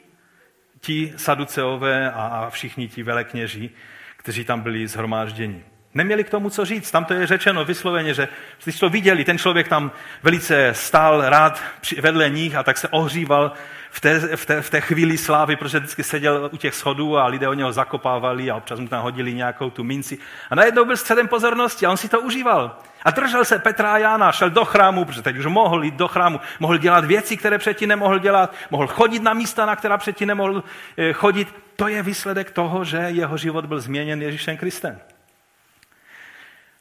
ti 0.80 1.14
saduceové 1.18 2.12
a 2.12 2.50
všichni 2.50 2.88
ti 2.88 3.04
velekněži, 3.04 3.70
kteří 4.18 4.44
tam 4.46 4.62
byli 4.62 4.88
zhromážděni. 4.88 5.66
Neměli 5.98 6.24
k 6.24 6.30
tomu 6.30 6.50
co 6.50 6.66
říct. 6.66 6.92
Tam 6.92 7.06
to 7.06 7.14
je 7.14 7.28
řečeno 7.28 7.66
vysloveně, 7.66 8.14
že 8.14 8.28
když 8.64 8.80
to 8.80 8.90
viděli, 8.90 9.24
ten 9.26 9.38
člověk 9.38 9.68
tam 9.68 9.92
velice 10.24 10.70
stál 10.74 11.30
rád 11.30 11.62
vedle 12.02 12.30
nich 12.30 12.56
a 12.56 12.64
tak 12.64 12.78
se 12.78 12.88
ohříval 12.88 13.52
v 13.92 14.00
té, 14.00 14.20
v, 14.36 14.46
té, 14.46 14.62
v 14.62 14.70
té 14.70 14.82
chvíli 14.82 15.18
slávy, 15.18 15.56
protože 15.56 15.80
vždycky 15.80 16.04
seděl 16.04 16.50
u 16.54 16.58
těch 16.58 16.76
schodů 16.76 17.18
a 17.18 17.28
lidé 17.28 17.48
o 17.48 17.54
něho 17.54 17.74
zakopávali 17.74 18.52
a 18.52 18.56
občas 18.56 18.80
mu 18.80 18.88
tam 18.88 19.04
hodili 19.04 19.34
nějakou 19.34 19.70
tu 19.70 19.84
minci. 19.84 20.18
A 20.50 20.56
najednou 20.56 20.86
byl 20.86 20.98
středem 20.98 21.28
pozornosti 21.28 21.86
a 21.86 21.90
on 21.92 21.98
si 21.98 22.10
to 22.10 22.22
užíval. 22.22 22.78
A 23.04 23.12
držel 23.12 23.46
se 23.46 23.60
Petra 23.60 23.94
a 23.94 23.98
Jána, 23.98 24.32
šel 24.32 24.50
do 24.50 24.66
chrámu, 24.66 25.06
protože 25.06 25.22
teď 25.22 25.38
už 25.38 25.46
mohl 25.46 25.84
jít 25.84 25.96
do 25.96 26.08
chrámu, 26.08 26.40
mohl 26.60 26.78
dělat 26.78 27.06
věci, 27.06 27.38
které 27.38 27.58
předtím 27.58 27.90
nemohl 27.90 28.20
dělat, 28.20 28.54
mohl 28.70 28.88
chodit 28.88 29.24
na 29.24 29.34
místa, 29.34 29.66
na 29.66 29.76
která 29.76 29.98
předtím 29.98 30.28
nemohl 30.28 30.64
eh, 30.98 31.14
chodit. 31.14 31.56
To 31.76 31.88
je 31.88 32.04
výsledek 32.04 32.52
toho, 32.52 32.84
že 32.84 32.98
jeho 32.98 33.38
život 33.38 33.66
byl 33.66 33.80
změněn 33.80 34.22
Ježíšem 34.22 34.58
Kristem. 34.58 35.00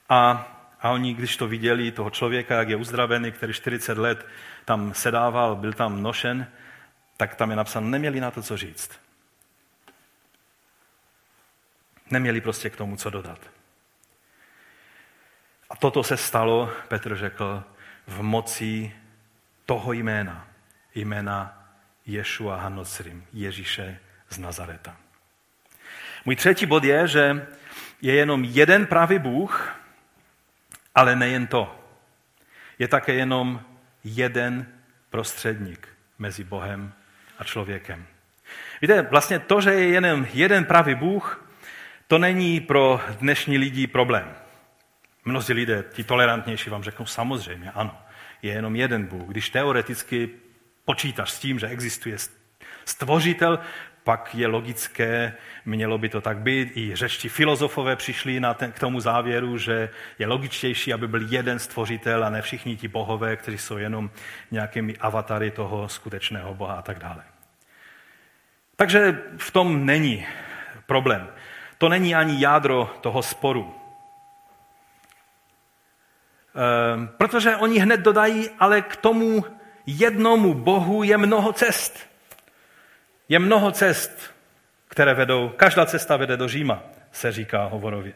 A, 0.08 0.52
a 0.80 0.90
oni, 0.90 1.14
když 1.14 1.36
to 1.36 1.48
viděli, 1.48 1.90
toho 1.90 2.10
člověka, 2.10 2.54
jak 2.54 2.68
je 2.68 2.76
uzdravený, 2.76 3.32
který 3.32 3.52
40 3.52 3.98
let 3.98 4.26
tam 4.64 4.94
sedával, 4.94 5.56
byl 5.56 5.72
tam 5.72 6.02
nošen, 6.02 6.46
tak 7.16 7.34
tam 7.34 7.50
je 7.50 7.56
napsáno, 7.56 7.88
neměli 7.88 8.20
na 8.20 8.30
to 8.30 8.42
co 8.42 8.56
říct. 8.56 9.00
Neměli 12.10 12.40
prostě 12.40 12.70
k 12.70 12.76
tomu 12.76 12.96
co 12.96 13.10
dodat. 13.10 13.38
A 15.70 15.76
toto 15.76 16.02
se 16.02 16.16
stalo, 16.16 16.72
Petr 16.88 17.16
řekl, 17.16 17.64
v 18.06 18.22
moci 18.22 18.92
toho 19.64 19.92
jména, 19.92 20.48
jména 20.94 21.68
Ješua 22.06 22.56
Hanocrim, 22.56 23.26
Ježíše 23.32 23.98
z 24.28 24.38
Nazareta. 24.38 24.96
Můj 26.24 26.36
třetí 26.36 26.66
bod 26.66 26.84
je, 26.84 27.08
že 27.08 27.46
je 28.02 28.14
jenom 28.14 28.44
jeden 28.44 28.86
pravý 28.86 29.18
Bůh, 29.18 29.76
ale 30.96 31.16
nejen 31.16 31.46
to. 31.46 31.80
Je 32.78 32.88
také 32.88 33.12
jenom 33.14 33.60
jeden 34.04 34.66
prostředník 35.10 35.88
mezi 36.18 36.44
Bohem 36.44 36.92
a 37.38 37.44
člověkem. 37.44 38.06
Víte, 38.82 39.02
vlastně 39.02 39.38
to, 39.38 39.60
že 39.60 39.74
je 39.74 39.88
jenom 39.88 40.26
jeden 40.32 40.64
pravý 40.64 40.94
Bůh, 40.94 41.50
to 42.06 42.18
není 42.18 42.60
pro 42.60 43.00
dnešní 43.20 43.58
lidi 43.58 43.86
problém. 43.86 44.34
Mnozí 45.24 45.52
lidé, 45.52 45.84
ti 45.92 46.04
tolerantnější, 46.04 46.70
vám 46.70 46.82
řeknou 46.82 47.06
samozřejmě, 47.06 47.70
ano, 47.70 47.98
je 48.42 48.52
jenom 48.52 48.76
jeden 48.76 49.06
Bůh. 49.06 49.28
Když 49.28 49.50
teoreticky 49.50 50.30
počítáš 50.84 51.30
s 51.30 51.38
tím, 51.38 51.58
že 51.58 51.66
existuje 51.66 52.16
stvořitel, 52.84 53.58
pak 54.06 54.34
je 54.34 54.46
logické, 54.46 55.34
mělo 55.64 55.98
by 55.98 56.08
to 56.08 56.20
tak 56.20 56.38
být. 56.38 56.76
I 56.76 56.96
řečtí 56.96 57.28
filozofové 57.28 57.96
přišli 57.96 58.40
na 58.40 58.54
ten, 58.54 58.72
k 58.72 58.78
tomu 58.78 59.00
závěru, 59.00 59.58
že 59.58 59.88
je 60.18 60.26
logičtější, 60.26 60.92
aby 60.92 61.08
byl 61.08 61.26
jeden 61.28 61.58
stvořitel 61.58 62.24
a 62.24 62.30
ne 62.30 62.42
všichni 62.42 62.76
ti 62.76 62.88
bohové, 62.88 63.36
kteří 63.36 63.58
jsou 63.58 63.76
jenom 63.76 64.10
nějakými 64.50 64.96
avatary 64.96 65.50
toho 65.50 65.88
skutečného 65.88 66.54
boha 66.54 66.74
a 66.74 66.82
tak 66.82 66.98
dále. 66.98 67.22
Takže 68.76 69.22
v 69.36 69.50
tom 69.50 69.86
není 69.86 70.26
problém. 70.86 71.28
To 71.78 71.88
není 71.88 72.14
ani 72.14 72.40
jádro 72.40 72.94
toho 73.00 73.22
sporu. 73.22 73.74
Ehm, 76.54 77.08
protože 77.18 77.56
oni 77.56 77.78
hned 77.78 78.00
dodají, 78.00 78.50
ale 78.58 78.82
k 78.82 78.96
tomu 78.96 79.44
jednomu 79.86 80.54
Bohu 80.54 81.02
je 81.02 81.16
mnoho 81.16 81.52
cest. 81.52 82.15
Je 83.28 83.38
mnoho 83.38 83.70
cest, 83.70 84.34
které 84.88 85.14
vedou, 85.14 85.52
každá 85.56 85.86
cesta 85.86 86.16
vede 86.16 86.36
do 86.36 86.48
Říma, 86.48 86.82
se 87.12 87.32
říká 87.32 87.64
hovorově. 87.64 88.12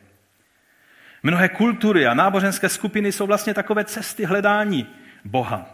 Mnohé 1.22 1.48
kultury 1.48 2.06
a 2.06 2.14
náboženské 2.14 2.68
skupiny 2.68 3.12
jsou 3.12 3.26
vlastně 3.26 3.54
takové 3.54 3.84
cesty 3.84 4.24
hledání 4.24 4.86
Boha. 5.24 5.66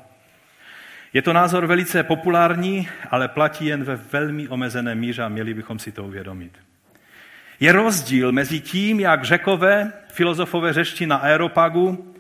Je 1.13 1.23
to 1.23 1.33
názor 1.33 1.67
velice 1.67 2.03
populární, 2.03 2.89
ale 3.11 3.29
platí 3.29 3.67
jen 3.67 3.85
ve 3.85 3.97
velmi 3.97 4.49
omezené 4.49 4.95
míře 4.95 5.23
a 5.23 5.29
měli 5.29 5.55
bychom 5.55 5.79
si 5.79 5.93
to 5.93 6.05
uvědomit. 6.05 6.59
Je 7.61 7.73
rozdíl 7.73 8.33
mezi 8.33 8.61
tím, 8.61 9.01
jak 9.01 9.25
řekové, 9.25 9.93
filozofové 10.09 10.73
řešti 10.73 11.07
na 11.07 11.17
Aeropagu 11.17 12.15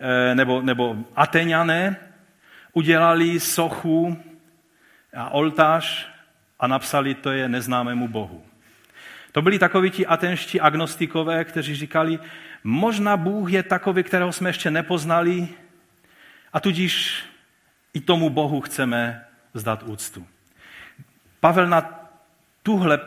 eh, 0.00 0.34
nebo, 0.34 0.62
nebo 0.62 0.96
Ateňané 1.16 1.96
udělali 2.72 3.40
sochu 3.40 4.22
a 5.16 5.30
oltář 5.30 6.15
a 6.60 6.66
napsali, 6.66 7.14
to 7.14 7.32
je 7.32 7.48
neznámému 7.48 8.08
Bohu. 8.08 8.42
To 9.32 9.42
byli 9.42 9.58
takoví 9.58 9.90
ti 9.90 10.06
atenští 10.06 10.60
agnostikové, 10.60 11.44
kteří 11.44 11.74
říkali, 11.74 12.18
možná 12.64 13.16
Bůh 13.16 13.52
je 13.52 13.62
takový, 13.62 14.02
kterého 14.02 14.32
jsme 14.32 14.48
ještě 14.48 14.70
nepoznali 14.70 15.48
a 16.52 16.60
tudíž 16.60 17.24
i 17.94 18.00
tomu 18.00 18.30
Bohu 18.30 18.60
chceme 18.60 19.24
zdat 19.54 19.82
úctu. 19.82 20.26
Pavel 21.40 21.66
na 21.66 22.10
tuhle 22.62 23.00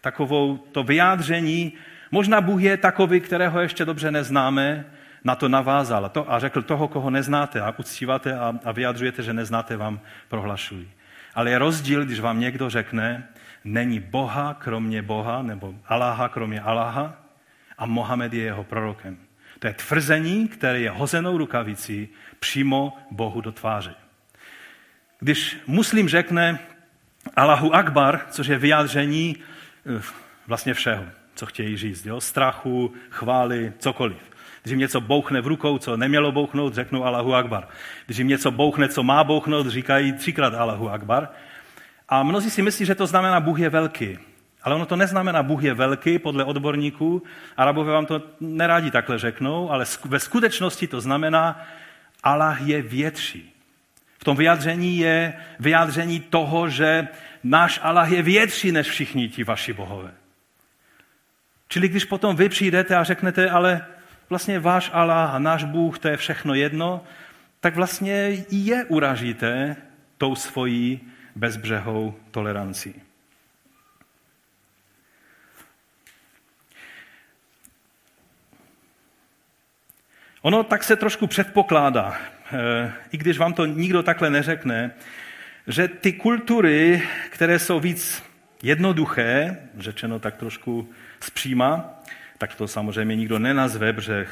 takovou 0.00 0.56
to 0.56 0.82
vyjádření, 0.82 1.72
možná 2.10 2.40
Bůh 2.40 2.62
je 2.62 2.76
takový, 2.76 3.20
kterého 3.20 3.60
ještě 3.60 3.84
dobře 3.84 4.10
neznáme, 4.10 4.84
na 5.24 5.34
to 5.34 5.48
navázal 5.48 6.10
a, 6.28 6.38
řekl 6.38 6.62
toho, 6.62 6.88
koho 6.88 7.10
neznáte 7.10 7.60
a 7.60 7.74
uctíváte 7.78 8.38
a, 8.38 8.54
a 8.64 8.72
vyjadřujete, 8.72 9.22
že 9.22 9.32
neznáte, 9.32 9.76
vám 9.76 10.00
prohlašují. 10.28 10.90
Ale 11.34 11.50
je 11.50 11.58
rozdíl, 11.58 12.04
když 12.04 12.20
vám 12.20 12.40
někdo 12.40 12.70
řekne, 12.70 13.28
není 13.64 14.00
Boha 14.00 14.54
kromě 14.54 15.02
Boha, 15.02 15.42
nebo 15.42 15.74
Aláha 15.86 16.28
kromě 16.28 16.60
Aláha 16.60 17.16
a 17.78 17.86
Mohamed 17.86 18.32
je 18.32 18.42
jeho 18.42 18.64
prorokem. 18.64 19.18
To 19.58 19.66
je 19.66 19.74
tvrzení, 19.74 20.48
které 20.48 20.80
je 20.80 20.90
hozenou 20.90 21.38
rukavicí 21.38 22.08
přímo 22.38 22.96
Bohu 23.10 23.40
do 23.40 23.52
tváře. 23.52 23.94
Když 25.20 25.58
muslim 25.66 26.08
řekne 26.08 26.58
Allahu 27.36 27.74
Akbar, 27.74 28.20
což 28.30 28.46
je 28.46 28.58
vyjádření 28.58 29.36
eh, 29.36 30.02
vlastně 30.46 30.74
všeho, 30.74 31.04
co 31.34 31.46
chtějí 31.46 31.76
říct, 31.76 32.06
jo? 32.06 32.20
strachu, 32.20 32.94
chvály, 33.10 33.72
cokoliv. 33.78 34.29
Když 34.62 34.70
jim 34.70 34.78
něco 34.78 35.00
bouchne 35.00 35.40
v 35.40 35.46
rukou, 35.46 35.78
co 35.78 35.96
nemělo 35.96 36.32
bouchnout, 36.32 36.74
řeknou 36.74 37.04
Allahu 37.04 37.34
Akbar. 37.34 37.68
Když 38.06 38.18
jim 38.18 38.28
něco 38.28 38.50
bouchne, 38.50 38.88
co 38.88 39.02
má 39.02 39.24
bouchnout, 39.24 39.66
říkají 39.66 40.12
třikrát 40.12 40.54
Allahu 40.54 40.90
Akbar. 40.90 41.28
A 42.08 42.22
mnozí 42.22 42.50
si 42.50 42.62
myslí, 42.62 42.86
že 42.86 42.94
to 42.94 43.06
znamená 43.06 43.40
Bůh 43.40 43.58
je 43.58 43.68
velký. 43.68 44.18
Ale 44.62 44.74
ono 44.74 44.86
to 44.86 44.96
neznamená 44.96 45.42
Bůh 45.42 45.62
je 45.62 45.74
velký 45.74 46.18
podle 46.18 46.44
odborníků. 46.44 47.22
Arabové 47.56 47.92
vám 47.92 48.06
to 48.06 48.22
nerádi 48.40 48.90
takhle 48.90 49.18
řeknou, 49.18 49.70
ale 49.70 49.84
ve 50.04 50.20
skutečnosti 50.20 50.86
to 50.86 51.00
znamená 51.00 51.66
Allah 52.22 52.60
je 52.60 52.82
větší. 52.82 53.52
V 54.18 54.24
tom 54.24 54.36
vyjádření 54.36 54.98
je 54.98 55.34
vyjádření 55.60 56.20
toho, 56.20 56.68
že 56.68 57.08
náš 57.44 57.80
Allah 57.82 58.10
je 58.10 58.22
větší 58.22 58.72
než 58.72 58.88
všichni 58.88 59.28
ti 59.28 59.44
vaši 59.44 59.72
bohové. 59.72 60.10
Čili 61.68 61.88
když 61.88 62.04
potom 62.04 62.36
vy 62.36 62.48
přijdete 62.48 62.96
a 62.96 63.04
řeknete, 63.04 63.50
ale 63.50 63.86
vlastně 64.30 64.60
váš 64.60 64.90
Allah 64.92 65.34
a 65.34 65.38
náš 65.38 65.64
Bůh, 65.64 65.98
to 65.98 66.08
je 66.08 66.16
všechno 66.16 66.54
jedno, 66.54 67.04
tak 67.60 67.76
vlastně 67.76 68.34
i 68.34 68.56
je 68.56 68.84
uražíte 68.84 69.76
tou 70.18 70.34
svojí 70.34 71.00
bezbřehou 71.36 72.14
tolerancí. 72.30 73.02
Ono 80.42 80.64
tak 80.64 80.84
se 80.84 80.96
trošku 80.96 81.26
předpokládá, 81.26 82.16
eh, 82.52 82.92
i 83.12 83.16
když 83.16 83.38
vám 83.38 83.52
to 83.52 83.66
nikdo 83.66 84.02
takhle 84.02 84.30
neřekne, 84.30 84.90
že 85.66 85.88
ty 85.88 86.12
kultury, 86.12 87.02
které 87.30 87.58
jsou 87.58 87.80
víc 87.80 88.22
jednoduché, 88.62 89.58
řečeno 89.78 90.18
tak 90.18 90.36
trošku 90.36 90.88
zpříma, 91.20 91.99
tak 92.40 92.54
to 92.54 92.68
samozřejmě 92.68 93.16
nikdo 93.16 93.38
nenazve, 93.38 93.92
protože 93.92 94.26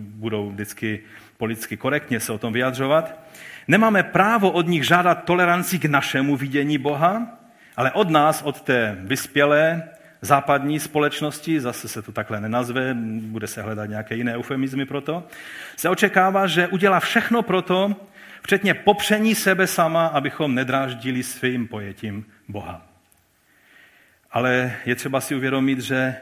budou 0.00 0.50
vždycky 0.50 1.00
politicky 1.36 1.76
korektně 1.76 2.20
se 2.20 2.32
o 2.32 2.38
tom 2.38 2.52
vyjadřovat. 2.52 3.20
Nemáme 3.68 4.02
právo 4.02 4.50
od 4.50 4.66
nich 4.66 4.86
žádat 4.86 5.24
toleranci 5.24 5.78
k 5.78 5.84
našemu 5.84 6.36
vidění 6.36 6.78
Boha, 6.78 7.38
ale 7.76 7.92
od 7.92 8.10
nás, 8.10 8.42
od 8.42 8.60
té 8.60 8.96
vyspělé 9.00 9.82
západní 10.20 10.80
společnosti, 10.80 11.60
zase 11.60 11.88
se 11.88 12.02
to 12.02 12.12
takhle 12.12 12.40
nenazve, 12.40 12.94
bude 13.20 13.46
se 13.46 13.62
hledat 13.62 13.86
nějaké 13.86 14.14
jiné 14.14 14.36
eufemizmy 14.36 14.86
pro 14.86 15.00
to, 15.00 15.26
se 15.76 15.88
očekává, 15.88 16.46
že 16.46 16.68
udělá 16.68 17.00
všechno 17.00 17.42
pro 17.42 17.62
to, 17.62 17.96
včetně 18.42 18.74
popření 18.74 19.34
sebe 19.34 19.66
sama, 19.66 20.06
abychom 20.06 20.54
nedráždili 20.54 21.22
svým 21.22 21.68
pojetím 21.68 22.24
Boha. 22.48 22.86
Ale 24.30 24.72
je 24.86 24.94
třeba 24.94 25.20
si 25.20 25.34
uvědomit, 25.34 25.80
že 25.80 26.16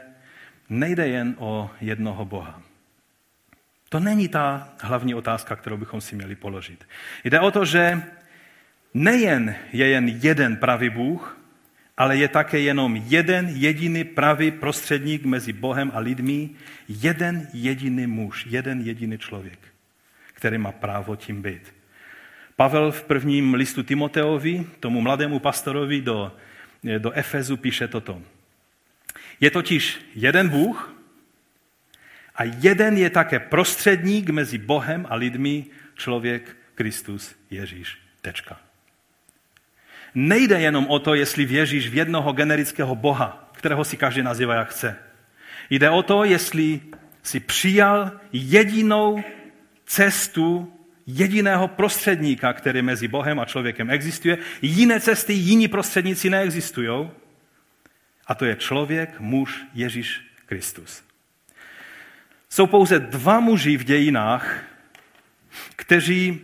nejde 0.69 1.07
jen 1.07 1.35
o 1.37 1.69
jednoho 1.81 2.25
Boha. 2.25 2.61
To 3.89 3.99
není 3.99 4.27
ta 4.27 4.73
hlavní 4.81 5.15
otázka, 5.15 5.55
kterou 5.55 5.77
bychom 5.77 6.01
si 6.01 6.15
měli 6.15 6.35
položit. 6.35 6.87
Jde 7.23 7.39
o 7.39 7.51
to, 7.51 7.65
že 7.65 8.01
nejen 8.93 9.55
je 9.73 9.87
jen 9.87 10.07
jeden 10.07 10.57
pravý 10.57 10.89
Bůh, 10.89 11.37
ale 11.97 12.17
je 12.17 12.27
také 12.27 12.59
jenom 12.59 12.95
jeden 12.95 13.49
jediný 13.49 14.03
pravý 14.03 14.51
prostředník 14.51 15.25
mezi 15.25 15.53
Bohem 15.53 15.91
a 15.93 15.99
lidmi, 15.99 16.49
jeden 16.87 17.47
jediný 17.53 18.07
muž, 18.07 18.45
jeden 18.45 18.81
jediný 18.81 19.17
člověk, 19.17 19.59
který 20.33 20.57
má 20.57 20.71
právo 20.71 21.15
tím 21.15 21.41
být. 21.41 21.73
Pavel 22.55 22.91
v 22.91 23.03
prvním 23.03 23.53
listu 23.53 23.83
Timoteovi, 23.83 24.65
tomu 24.79 25.01
mladému 25.01 25.39
pastorovi 25.39 26.01
do, 26.01 26.35
do 26.97 27.11
Efezu, 27.11 27.57
píše 27.57 27.87
toto. 27.87 28.21
Je 29.39 29.51
totiž 29.51 30.01
jeden 30.15 30.49
Bůh 30.49 30.93
a 32.35 32.43
jeden 32.43 32.97
je 32.97 33.09
také 33.09 33.39
prostředník 33.39 34.29
mezi 34.29 34.57
Bohem 34.57 35.05
a 35.09 35.15
lidmi, 35.15 35.65
člověk 35.95 36.57
Kristus 36.75 37.35
Ježíš. 37.49 37.97
Tečka. 38.21 38.59
Nejde 40.15 40.59
jenom 40.61 40.87
o 40.87 40.99
to, 40.99 41.15
jestli 41.15 41.45
věříš 41.45 41.89
v 41.89 41.95
jednoho 41.95 42.33
generického 42.33 42.95
Boha, 42.95 43.51
kterého 43.53 43.85
si 43.85 43.97
každý 43.97 44.21
nazývá 44.21 44.55
jak 44.55 44.69
chce. 44.69 44.95
Jde 45.69 45.89
o 45.89 46.03
to, 46.03 46.23
jestli 46.23 46.81
si 47.23 47.39
přijal 47.39 48.11
jedinou 48.33 49.23
cestu 49.85 50.73
jediného 51.07 51.67
prostředníka, 51.67 52.53
který 52.53 52.81
mezi 52.81 53.07
Bohem 53.07 53.39
a 53.39 53.45
člověkem 53.45 53.89
existuje. 53.89 54.37
Jiné 54.61 54.99
cesty, 54.99 55.33
jiní 55.33 55.67
prostředníci 55.67 56.29
neexistují. 56.29 57.09
A 58.27 58.35
to 58.35 58.45
je 58.45 58.55
člověk, 58.55 59.19
muž 59.19 59.65
Ježíš 59.73 60.21
Kristus. 60.45 61.03
Jsou 62.49 62.67
pouze 62.67 62.99
dva 62.99 63.39
muži 63.39 63.77
v 63.77 63.83
dějinách, 63.83 64.63
kteří 65.75 66.41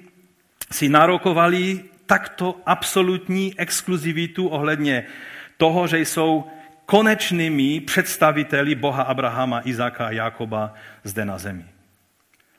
si 0.72 0.90
narokovali 0.90 1.84
takto 2.06 2.62
absolutní 2.66 3.60
exkluzivitu 3.60 4.48
ohledně 4.48 5.06
toho, 5.58 5.88
že 5.88 6.00
jsou 6.00 6.52
konečnými 6.86 7.80
představiteli 7.80 8.76
Boha 8.76 9.04
Abrahama, 9.04 9.62
Izáka 9.66 10.08
a 10.08 10.12
Jakoba 10.12 10.74
zde 11.04 11.26
na 11.26 11.38
zemi. 11.38 11.66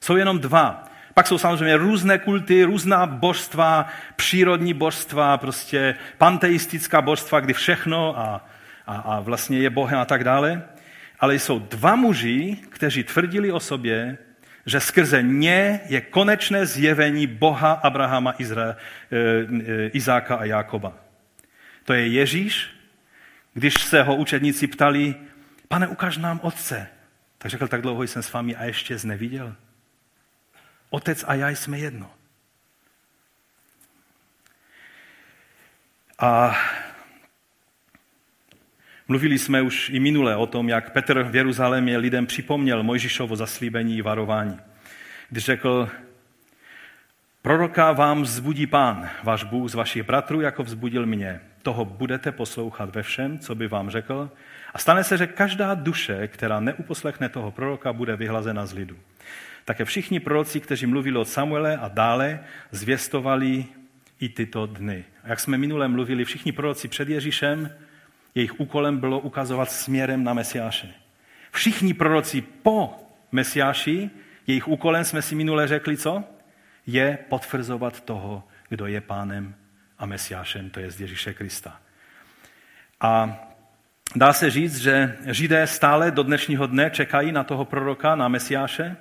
Jsou 0.00 0.16
jenom 0.16 0.38
dva. 0.38 0.88
Pak 1.14 1.26
jsou 1.26 1.38
samozřejmě 1.38 1.76
různé 1.76 2.18
kulty, 2.18 2.64
různá 2.64 3.06
božstva, 3.06 3.86
přírodní 4.16 4.74
božstva, 4.74 5.38
prostě 5.38 5.94
panteistická 6.18 7.02
božstva, 7.02 7.40
kdy 7.40 7.52
všechno 7.52 8.18
a, 8.18 8.48
a, 8.86 8.96
a 8.96 9.20
vlastně 9.20 9.58
je 9.58 9.70
Bohem 9.70 9.98
a 9.98 10.04
tak 10.04 10.24
dále. 10.24 10.62
Ale 11.20 11.34
jsou 11.34 11.58
dva 11.58 11.96
muži, 11.96 12.56
kteří 12.68 13.04
tvrdili 13.04 13.52
o 13.52 13.60
sobě, 13.60 14.18
že 14.66 14.80
skrze 14.80 15.22
ně 15.22 15.80
je 15.86 16.00
konečné 16.00 16.66
zjevení 16.66 17.26
Boha 17.26 17.72
Abrahama, 17.72 18.34
Izra, 18.38 18.64
e, 18.70 18.76
e, 18.76 19.88
Izáka 19.88 20.36
a 20.36 20.44
Jákoba. 20.44 20.92
To 21.84 21.92
je 21.92 22.08
Ježíš, 22.08 22.70
když 23.54 23.74
se 23.74 24.02
ho 24.02 24.16
učedníci 24.16 24.66
ptali, 24.66 25.14
pane, 25.68 25.88
ukaž 25.88 26.16
nám 26.16 26.40
otce. 26.42 26.88
Tak 27.38 27.50
řekl, 27.50 27.68
tak 27.68 27.82
dlouho 27.82 28.02
jsem 28.02 28.22
s 28.22 28.32
vámi 28.32 28.56
a 28.56 28.64
ještě 28.64 28.98
zneviděl. 28.98 29.54
Otec 30.90 31.24
a 31.26 31.34
já 31.34 31.48
jsme 31.48 31.78
jedno. 31.78 32.10
A 36.18 36.56
mluvili 39.08 39.38
jsme 39.38 39.62
už 39.62 39.90
i 39.90 40.00
minule 40.00 40.36
o 40.36 40.46
tom, 40.46 40.68
jak 40.68 40.92
Petr 40.92 41.22
v 41.22 41.36
Jeruzalémě 41.36 41.96
lidem 41.96 42.26
připomněl 42.26 42.82
Mojžišovo 42.82 43.36
zaslíbení 43.36 43.98
i 43.98 44.02
varování. 44.02 44.58
Když 45.30 45.44
řekl, 45.44 45.88
proroka 47.42 47.92
vám 47.92 48.22
vzbudí 48.22 48.66
pán, 48.66 49.08
váš 49.22 49.44
Bůh 49.44 49.70
z 49.70 49.74
vašich 49.74 50.02
bratrů, 50.02 50.40
jako 50.40 50.62
vzbudil 50.62 51.06
mě. 51.06 51.40
toho 51.62 51.84
budete 51.84 52.32
poslouchat 52.32 52.94
ve 52.94 53.02
všem, 53.02 53.38
co 53.38 53.54
by 53.54 53.68
vám 53.68 53.90
řekl. 53.90 54.30
A 54.74 54.78
stane 54.78 55.04
se, 55.04 55.16
že 55.16 55.26
každá 55.26 55.74
duše, 55.74 56.28
která 56.28 56.60
neuposlechne 56.60 57.28
toho 57.28 57.50
proroka, 57.50 57.92
bude 57.92 58.16
vyhlazena 58.16 58.66
z 58.66 58.72
lidu. 58.72 58.96
Také 59.64 59.84
všichni 59.84 60.20
proroci, 60.20 60.60
kteří 60.60 60.86
mluvili 60.86 61.18
od 61.18 61.28
Samuele 61.28 61.76
a 61.76 61.88
dále, 61.88 62.40
zvěstovali 62.70 63.64
i 64.20 64.28
tyto 64.28 64.66
dny. 64.66 65.04
A 65.24 65.28
jak 65.28 65.40
jsme 65.40 65.58
minule 65.58 65.88
mluvili, 65.88 66.24
všichni 66.24 66.52
proroci 66.52 66.88
před 66.88 67.08
Ježíšem, 67.08 67.70
jejich 68.34 68.60
úkolem 68.60 68.98
bylo 68.98 69.20
ukazovat 69.20 69.70
směrem 69.70 70.24
na 70.24 70.34
Mesiáše. 70.34 70.94
Všichni 71.50 71.94
proroci 71.94 72.40
po 72.40 72.94
Mesiáši, 73.32 74.10
jejich 74.46 74.68
úkolem 74.68 75.04
jsme 75.04 75.22
si 75.22 75.34
minule 75.34 75.66
řekli, 75.66 75.96
co? 75.96 76.24
Je 76.86 77.18
potvrzovat 77.28 78.00
toho, 78.00 78.44
kdo 78.68 78.86
je 78.86 79.00
pánem 79.00 79.54
a 79.98 80.06
Mesiášem, 80.06 80.70
to 80.70 80.80
je 80.80 80.90
z 80.90 81.00
Ježíše 81.00 81.34
Krista. 81.34 81.80
A 83.00 83.40
dá 84.16 84.32
se 84.32 84.50
říct, 84.50 84.76
že 84.76 85.16
Židé 85.26 85.66
stále 85.66 86.10
do 86.10 86.22
dnešního 86.22 86.66
dne 86.66 86.90
čekají 86.90 87.32
na 87.32 87.44
toho 87.44 87.64
proroka, 87.64 88.14
na 88.14 88.28
Mesiáše, 88.28 88.96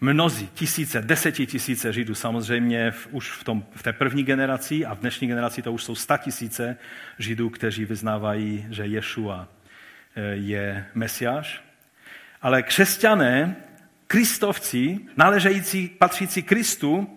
Mnozí, 0.00 0.48
tisíce, 0.54 1.02
desetitisíce 1.02 1.92
Židů 1.92 2.14
samozřejmě 2.14 2.90
v, 2.90 3.08
už 3.10 3.30
v, 3.30 3.44
tom, 3.44 3.64
v 3.74 3.82
té 3.82 3.92
první 3.92 4.24
generaci 4.24 4.86
a 4.86 4.94
v 4.94 4.98
dnešní 4.98 5.28
generaci 5.28 5.62
to 5.62 5.72
už 5.72 5.84
jsou 5.84 5.94
sta 5.94 6.16
tisíce 6.16 6.76
Židů, 7.18 7.50
kteří 7.50 7.84
vyznávají, 7.84 8.66
že 8.70 8.86
Ješua 8.86 9.48
eh, 10.16 10.22
je 10.22 10.86
Mesiáš. 10.94 11.62
Ale 12.42 12.62
křesťané, 12.62 13.56
kristovci, 14.06 15.00
náležející, 15.16 15.88
patřící 15.88 16.42
Kristu, 16.42 17.16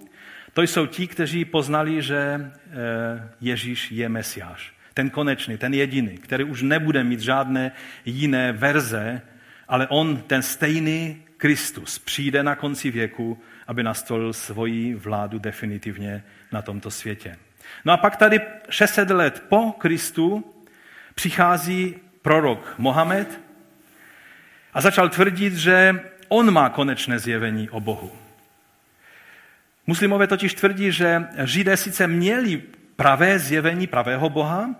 to 0.54 0.62
jsou 0.62 0.86
ti, 0.86 1.08
kteří 1.08 1.46
poznali, 1.46 2.02
že 2.02 2.18
eh, 2.18 3.30
Ježíš 3.42 3.92
je 3.92 4.10
Mesiáš. 4.10 4.74
Ten 4.94 5.10
konečný, 5.10 5.58
ten 5.58 5.74
jediný, 5.74 6.18
který 6.18 6.44
už 6.44 6.62
nebude 6.62 7.04
mít 7.04 7.20
žádné 7.20 7.72
jiné 8.06 8.52
verze, 8.52 9.22
ale 9.68 9.88
on, 9.88 10.18
ten 10.18 10.42
stejný 10.42 11.24
Kristus 11.40 12.00
přijde 12.00 12.44
na 12.44 12.56
konci 12.56 12.92
věku, 12.92 13.40
aby 13.68 13.84
nastolil 13.84 14.34
svoji 14.34 14.96
vládu 14.96 15.40
definitivně 15.40 16.24
na 16.52 16.62
tomto 16.62 16.92
světě. 16.92 17.38
No 17.86 17.94
a 17.94 17.98
pak 17.98 18.16
tady 18.16 18.42
600 18.70 19.10
let 19.10 19.44
po 19.50 19.72
Kristu 19.72 20.56
přichází 21.16 21.96
prorok 22.22 22.74
Mohamed 22.78 23.40
a 24.74 24.82
začal 24.82 25.10
tvrdit, 25.10 25.56
že 25.56 26.00
on 26.28 26.52
má 26.52 26.70
konečné 26.70 27.20
zjevení 27.20 27.70
o 27.70 27.80
Bohu. 27.80 28.12
Muslimové 29.88 30.28
totiž 30.28 30.54
tvrdí, 30.54 30.92
že 30.92 31.28
Židé 31.44 31.78
sice 31.78 32.08
měli 32.08 32.62
pravé 32.96 33.40
zjevení 33.40 33.88
pravého 33.88 34.30
Boha, 34.30 34.76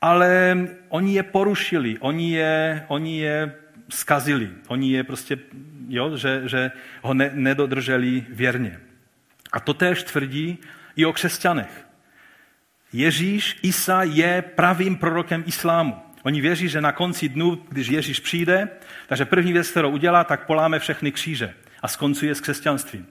ale 0.00 0.58
oni 0.88 1.14
je 1.14 1.22
porušili, 1.22 1.98
oni 1.98 2.32
je, 2.32 2.84
oni 2.88 3.20
je 3.20 3.54
skazili. 3.88 4.50
Oni 4.68 4.92
je 4.92 5.04
prostě, 5.04 5.38
jo, 5.88 6.16
že, 6.16 6.42
že 6.46 6.70
ho 7.02 7.14
ne, 7.14 7.30
nedodrželi 7.34 8.26
věrně. 8.28 8.80
A 9.52 9.60
to 9.60 9.74
též 9.74 10.02
tvrdí 10.02 10.58
i 10.96 11.04
o 11.04 11.12
křesťanech. 11.12 11.86
Ježíš, 12.92 13.58
Isa 13.62 14.02
je 14.02 14.42
pravým 14.42 14.96
prorokem 14.96 15.44
islámu. 15.46 15.96
Oni 16.22 16.40
věří, 16.40 16.68
že 16.68 16.80
na 16.80 16.92
konci 16.92 17.28
dnu, 17.28 17.64
když 17.68 17.88
Ježíš 17.88 18.20
přijde, 18.20 18.68
takže 19.06 19.24
první 19.24 19.52
věc, 19.52 19.70
kterou 19.70 19.90
udělá, 19.90 20.24
tak 20.24 20.46
poláme 20.46 20.78
všechny 20.78 21.12
kříže 21.12 21.54
a 21.82 21.88
skoncuje 21.88 22.34
s 22.34 22.40
křesťanstvím. 22.40 23.06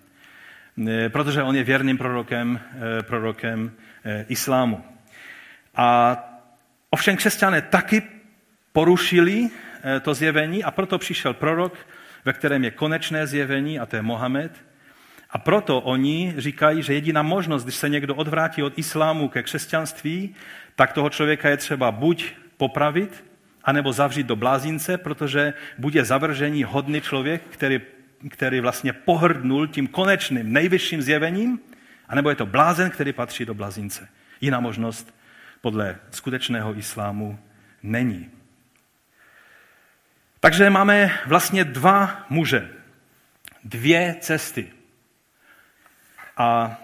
E, 0.87 1.09
protože 1.09 1.43
on 1.43 1.55
je 1.55 1.63
věrným 1.63 1.97
prorokem, 1.97 2.59
e, 2.99 3.03
prorokem 3.03 3.71
e, 4.05 4.25
islámu. 4.29 4.83
A 5.75 6.17
ovšem 6.89 7.17
křesťané 7.17 7.61
taky 7.61 8.01
porušili 8.73 9.49
to 10.01 10.13
zjevení 10.13 10.63
a 10.63 10.71
proto 10.71 10.97
přišel 10.97 11.33
prorok, 11.33 11.77
ve 12.25 12.33
kterém 12.33 12.63
je 12.63 12.71
konečné 12.71 13.27
zjevení 13.27 13.79
a 13.79 13.85
to 13.85 13.95
je 13.95 14.01
Mohamed. 14.01 14.51
A 15.29 15.37
proto 15.37 15.81
oni 15.81 16.33
říkají, 16.37 16.83
že 16.83 16.93
jediná 16.93 17.21
možnost, 17.21 17.63
když 17.63 17.75
se 17.75 17.89
někdo 17.89 18.15
odvrátí 18.15 18.63
od 18.63 18.79
islámu 18.79 19.29
ke 19.29 19.43
křesťanství, 19.43 20.35
tak 20.75 20.93
toho 20.93 21.09
člověka 21.09 21.49
je 21.49 21.57
třeba 21.57 21.91
buď 21.91 22.33
popravit, 22.57 23.23
anebo 23.63 23.93
zavřít 23.93 24.27
do 24.27 24.35
blázince, 24.35 24.97
protože 24.97 25.53
bude 25.77 26.05
zavržení 26.05 26.63
hodný 26.63 27.01
člověk, 27.01 27.41
který, 27.49 27.81
který 28.29 28.59
vlastně 28.59 28.93
pohrdnul 28.93 29.67
tím 29.67 29.87
konečným, 29.87 30.53
nejvyšším 30.53 31.01
zjevením, 31.01 31.59
anebo 32.07 32.29
je 32.29 32.35
to 32.35 32.45
blázen, 32.45 32.89
který 32.89 33.13
patří 33.13 33.45
do 33.45 33.53
blázince. 33.53 34.07
Jiná 34.41 34.59
možnost 34.59 35.15
podle 35.61 35.95
skutečného 36.11 36.77
islámu 36.77 37.39
není. 37.83 38.36
Takže 40.47 40.69
máme 40.69 41.11
vlastně 41.25 41.63
dva 41.63 42.25
muže, 42.29 42.69
dvě 43.63 44.15
cesty. 44.19 44.71
A 46.37 46.77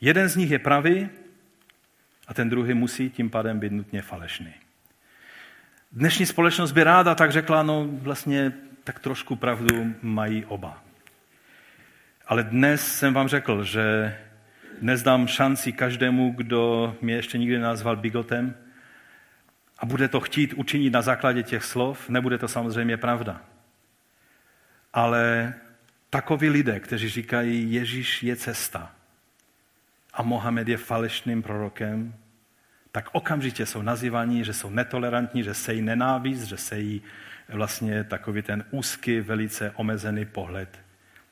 jeden 0.00 0.28
z 0.28 0.36
nich 0.36 0.50
je 0.50 0.58
pravý 0.58 1.08
a 2.26 2.34
ten 2.34 2.50
druhý 2.50 2.74
musí 2.74 3.10
tím 3.10 3.30
pádem 3.30 3.60
být 3.60 3.72
nutně 3.72 4.02
falešný. 4.02 4.54
Dnešní 5.92 6.26
společnost 6.26 6.72
by 6.72 6.84
ráda 6.84 7.14
tak 7.14 7.32
řekla, 7.32 7.62
no 7.62 7.86
vlastně 7.88 8.52
tak 8.84 8.98
trošku 8.98 9.36
pravdu 9.36 9.94
mají 10.02 10.44
oba. 10.44 10.84
Ale 12.26 12.42
dnes 12.42 12.98
jsem 12.98 13.14
vám 13.14 13.28
řekl, 13.28 13.64
že 13.64 14.16
dnes 14.80 15.02
dám 15.02 15.26
šanci 15.26 15.72
každému, 15.72 16.34
kdo 16.36 16.96
mě 17.00 17.14
ještě 17.14 17.38
nikdy 17.38 17.58
nazval 17.58 17.96
bigotem, 17.96 18.54
a 19.78 19.86
bude 19.86 20.08
to 20.08 20.20
chtít 20.20 20.52
učinit 20.52 20.90
na 20.90 21.02
základě 21.02 21.42
těch 21.42 21.64
slov, 21.64 22.08
nebude 22.08 22.38
to 22.38 22.48
samozřejmě 22.48 22.96
pravda. 22.96 23.40
Ale 24.92 25.54
takoví 26.10 26.48
lidé, 26.50 26.80
kteří 26.80 27.08
říkají, 27.08 27.72
Ježíš 27.72 28.22
je 28.22 28.36
cesta 28.36 28.92
a 30.12 30.22
Mohamed 30.22 30.68
je 30.68 30.76
falešným 30.76 31.42
prorokem, 31.42 32.14
tak 32.92 33.08
okamžitě 33.12 33.66
jsou 33.66 33.82
nazývaní, 33.82 34.44
že 34.44 34.52
jsou 34.52 34.70
netolerantní, 34.70 35.42
že 35.42 35.54
sejí 35.54 35.82
nenávist, 35.82 36.42
že 36.42 36.56
sejí 36.56 37.02
vlastně 37.48 38.04
takový 38.04 38.42
ten 38.42 38.64
úzký, 38.70 39.20
velice 39.20 39.70
omezený 39.70 40.24
pohled 40.24 40.78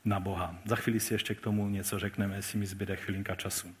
na 0.05 0.19
Boha. 0.19 0.55
Za 0.65 0.75
chvíli 0.75 0.99
si 0.99 1.13
ještě 1.13 1.35
k 1.35 1.41
tomu 1.41 1.69
něco 1.69 1.99
řekneme, 1.99 2.35
jestli 2.35 2.59
mi 2.59 2.65
zbyde 2.65 2.95
chvilinka 2.95 3.35
času. 3.35 3.75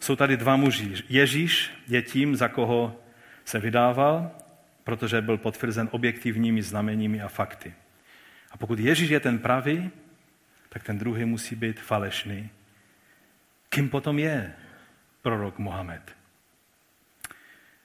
Jsou 0.00 0.16
tady 0.16 0.36
dva 0.36 0.56
muži. 0.56 0.94
Ježíš 1.08 1.70
je 1.88 2.02
tím, 2.02 2.36
za 2.36 2.48
koho 2.48 3.00
se 3.44 3.58
vydával, 3.58 4.30
protože 4.84 5.20
byl 5.20 5.38
potvrzen 5.38 5.88
objektivními 5.92 6.62
znameními 6.62 7.22
a 7.22 7.28
fakty. 7.28 7.74
A 8.50 8.56
pokud 8.56 8.78
Ježíš 8.78 9.10
je 9.10 9.20
ten 9.20 9.38
pravý, 9.38 9.90
tak 10.68 10.82
ten 10.82 10.98
druhý 10.98 11.24
musí 11.24 11.56
být 11.56 11.80
falešný. 11.80 12.50
Kým 13.68 13.88
potom 13.88 14.18
je 14.18 14.54
prorok 15.22 15.58
Mohamed? 15.58 16.16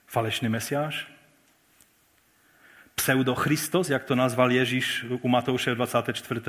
Falešný 0.07 0.49
mesiáš? 0.49 1.07
Pseudo-Christos, 2.95 3.89
jak 3.89 4.03
to 4.03 4.15
nazval 4.15 4.51
Ježíš 4.51 5.05
u 5.21 5.27
Matouše 5.27 5.75
24. 5.75 6.41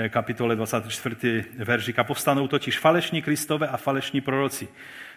Eh, 0.00 0.08
kapitole 0.08 0.56
24. 0.56 1.44
veršik. 1.58 1.98
A 1.98 2.04
povstanou 2.04 2.48
totiž 2.48 2.78
falešní 2.78 3.22
kristové 3.22 3.68
a 3.68 3.76
falešní 3.76 4.20
proroci. 4.20 4.68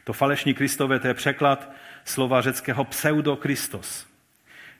To 0.04 0.14
falešní 0.14 0.54
kristové, 0.54 1.00
to 1.00 1.08
je 1.08 1.14
překlad 1.14 1.72
slova 2.06 2.42
řeckého 2.42 2.84
pseudo-Kristos. 2.84 4.08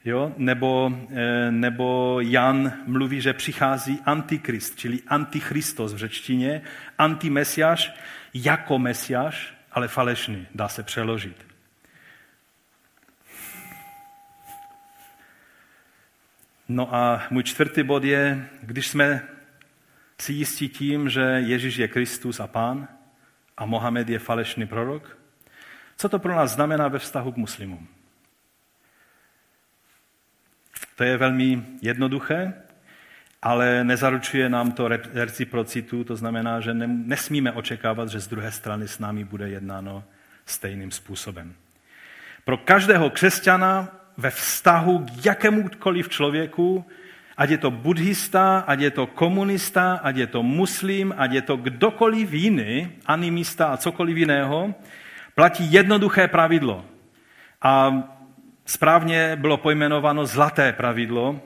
Jo? 0.06 0.34
Nebo, 0.38 0.94
eh, 1.16 1.52
nebo 1.52 2.18
Jan 2.22 2.74
mluví, 2.86 3.22
že 3.22 3.34
přichází 3.34 4.00
antikrist, 4.06 4.80
čili 4.80 5.00
antichristos 5.08 5.94
v 5.94 5.98
řečtině, 5.98 6.62
antimesiáš 6.98 7.94
jako 8.34 8.80
mesiáš, 8.80 9.54
ale 9.72 9.88
falešný, 9.88 10.48
dá 10.56 10.68
se 10.68 10.84
přeložit. 10.84 11.46
No 16.70 16.96
a 16.96 17.24
můj 17.30 17.44
čtvrtý 17.44 17.84
bod 17.84 18.04
je, 18.04 18.48
když 18.62 18.88
jsme 18.88 19.22
si 20.22 20.34
jistí 20.34 20.70
tím, 20.70 21.10
že 21.10 21.22
Ježíš 21.22 21.76
je 21.76 21.88
Kristus 21.88 22.40
a 22.40 22.48
Pán 22.48 22.88
a 23.58 23.66
Mohamed 23.66 24.10
je 24.10 24.20
falešný 24.20 24.68
prorok? 24.68 25.18
Co 25.98 26.10
to 26.10 26.20
pro 26.20 26.36
nás 26.36 26.52
znamená 26.52 26.88
ve 26.88 27.00
vztahu 27.00 27.32
k 27.32 27.38
muslimům? 27.38 27.88
To 30.96 31.04
je 31.04 31.18
velmi 31.18 31.66
jednoduché, 31.82 32.54
ale 33.42 33.84
nezaručuje 33.84 34.50
nám 34.50 34.72
to 34.72 34.88
reciprocitu, 35.14 36.04
to 36.04 36.16
znamená, 36.16 36.60
že 36.60 36.74
nesmíme 36.74 37.52
očekávat, 37.52 38.10
že 38.10 38.20
z 38.20 38.28
druhé 38.28 38.52
strany 38.52 38.88
s 38.88 39.00
námi 39.00 39.24
bude 39.24 39.50
jednáno 39.50 40.04
stejným 40.46 40.92
způsobem. 40.92 41.54
Pro 42.46 42.58
každého 42.58 43.10
křesťana 43.10 43.88
ve 44.18 44.30
vztahu 44.30 45.00
k 45.00 45.26
jakémukoliv 45.26 46.10
člověku 46.10 46.86
Ať 47.38 47.50
je 47.50 47.58
to 47.58 47.72
buddhista, 47.72 48.64
ať 48.68 48.80
je 48.80 48.92
to 48.92 49.08
komunista, 49.08 50.00
ať 50.04 50.16
je 50.18 50.28
to 50.28 50.44
muslim, 50.44 51.14
ať 51.18 51.32
je 51.32 51.42
to 51.42 51.56
kdokoliv 51.58 52.34
jiný, 52.34 52.92
animista 53.06 53.68
a 53.68 53.78
cokoliv 53.78 54.18
jiného, 54.18 54.76
Platí 55.36 55.74
jednoduché 55.74 56.28
pravidlo. 56.28 56.86
A 57.62 58.04
správně 58.66 59.36
bylo 59.36 59.58
pojmenováno 59.58 60.26
zlaté 60.26 60.74
pravidlo, 60.74 61.40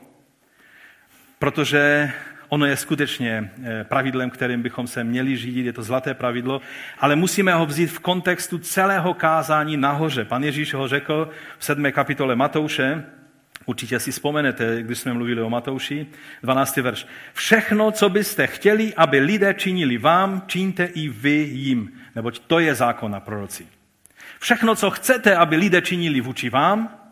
protože 1.38 2.12
ono 2.48 2.66
je 2.66 2.76
skutečně 2.76 3.50
eh, 3.64 3.84
pravidlem, 3.84 4.30
kterým 4.30 4.62
bychom 4.62 4.86
se 4.86 5.04
měli 5.04 5.36
řídit, 5.36 5.66
je 5.66 5.72
to 5.72 5.82
zlaté 5.82 6.14
pravidlo, 6.14 6.60
ale 6.98 7.16
musíme 7.16 7.54
ho 7.54 7.66
vzít 7.66 7.86
v 7.86 7.98
kontextu 7.98 8.58
celého 8.58 9.14
kázání 9.14 9.76
nahoře. 9.76 10.24
Pan 10.24 10.44
Ježíš 10.44 10.74
ho 10.74 10.88
řekl 10.88 11.30
v 11.58 11.64
7. 11.64 11.92
kapitole 11.92 12.36
Matouše, 12.36 13.04
Určitě 13.66 14.00
si 14.00 14.12
vzpomenete, 14.12 14.82
když 14.82 14.98
jsme 14.98 15.12
mluvili 15.12 15.42
o 15.42 15.50
Matouši, 15.50 16.06
12. 16.42 16.76
verš. 16.76 17.06
Všechno, 17.32 17.90
co 17.90 18.08
byste 18.08 18.46
chtěli, 18.46 18.94
aby 18.94 19.20
lidé 19.20 19.54
činili 19.54 19.98
vám, 19.98 20.42
čiňte 20.46 20.84
i 20.84 21.08
vy 21.08 21.48
jim, 21.52 21.92
neboť 22.14 22.38
to 22.38 22.58
je 22.58 22.74
zákon 22.74 23.10
na 23.12 23.20
proroci. 23.20 23.66
Všechno, 24.38 24.74
co 24.74 24.90
chcete, 24.90 25.36
aby 25.36 25.56
lidé 25.56 25.82
činili 25.82 26.20
vůči 26.20 26.50
vám, 26.50 27.06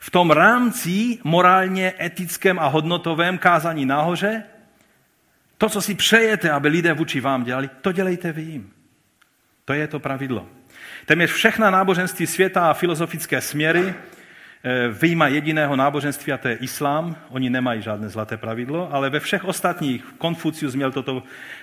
v 0.00 0.10
tom 0.10 0.30
rámci 0.30 1.18
morálně 1.24 1.92
etickém 2.00 2.58
a 2.58 2.66
hodnotovém 2.66 3.38
kázání 3.38 3.86
nahoře, 3.86 4.42
to, 5.58 5.68
co 5.68 5.82
si 5.82 5.94
přejete, 5.94 6.50
aby 6.50 6.68
lidé 6.68 6.92
vůči 6.92 7.20
vám 7.20 7.44
dělali, 7.44 7.70
to 7.80 7.92
dělejte 7.92 8.32
vy 8.32 8.42
jim. 8.42 8.72
To 9.64 9.72
je 9.72 9.86
to 9.86 10.00
pravidlo. 10.00 10.48
Téměř 11.06 11.30
všechna 11.30 11.70
náboženství 11.70 12.26
světa 12.26 12.70
a 12.70 12.74
filozofické 12.74 13.40
směry 13.40 13.94
vyjma 15.00 15.28
jediného 15.28 15.76
náboženství, 15.76 16.32
a 16.32 16.38
to 16.38 16.48
je 16.48 16.54
islám. 16.54 17.16
Oni 17.28 17.50
nemají 17.50 17.82
žádné 17.82 18.08
zlaté 18.08 18.36
pravidlo, 18.36 18.94
ale 18.94 19.10
ve 19.10 19.20
všech 19.20 19.44
ostatních, 19.44 20.04
Konfucius 20.18 20.74
měl 20.74 20.92
toto 20.92 21.22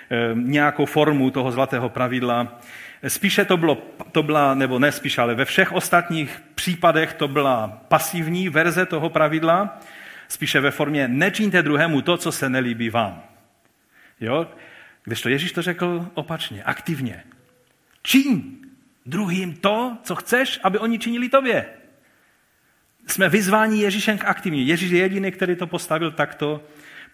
eh, 0.10 0.18
nějakou 0.34 0.86
formu 0.86 1.32
toho 1.32 1.52
zlatého 1.52 1.90
pravidla. 1.90 2.60
Spíše 3.08 3.46
to 3.46 3.58
bylo, 3.58 3.78
to 4.12 4.24
byla, 4.24 4.54
nebo 4.54 4.80
ne 4.80 4.92
spíše, 4.92 5.22
ale 5.22 5.36
ve 5.36 5.46
všech 5.46 5.74
ostatních 5.74 6.44
případech 6.56 7.14
to 7.14 7.28
byla 7.28 7.82
pasivní 7.88 8.50
verze 8.50 8.86
toho 8.86 9.10
pravidla, 9.10 9.80
spíše 10.28 10.60
ve 10.60 10.72
formě 10.72 11.08
nečiňte 11.08 11.64
druhému 11.64 12.02
to, 12.02 12.18
co 12.18 12.32
se 12.32 12.50
nelíbí 12.50 12.90
vám. 12.90 13.24
Jo? 14.22 14.48
Když 15.04 15.22
to 15.22 15.30
Ježíš 15.30 15.52
to 15.52 15.62
řekl 15.62 16.08
opačně, 16.14 16.64
aktivně. 16.64 17.24
Čiň 18.04 18.44
druhým 19.06 19.56
to, 19.56 19.98
co 20.04 20.16
chceš, 20.16 20.60
aby 20.64 20.80
oni 20.80 21.00
činili 21.00 21.30
tobě. 21.30 21.66
Jsme 23.08 23.30
vyzváni 23.30 23.82
Ježíšem 23.82 24.18
k 24.18 24.26
aktivně. 24.26 24.64
Ježíš 24.64 24.92
je 24.92 25.00
jediný, 25.00 25.32
který 25.32 25.56
to 25.56 25.68
postavil 25.68 26.12
takto 26.12 26.64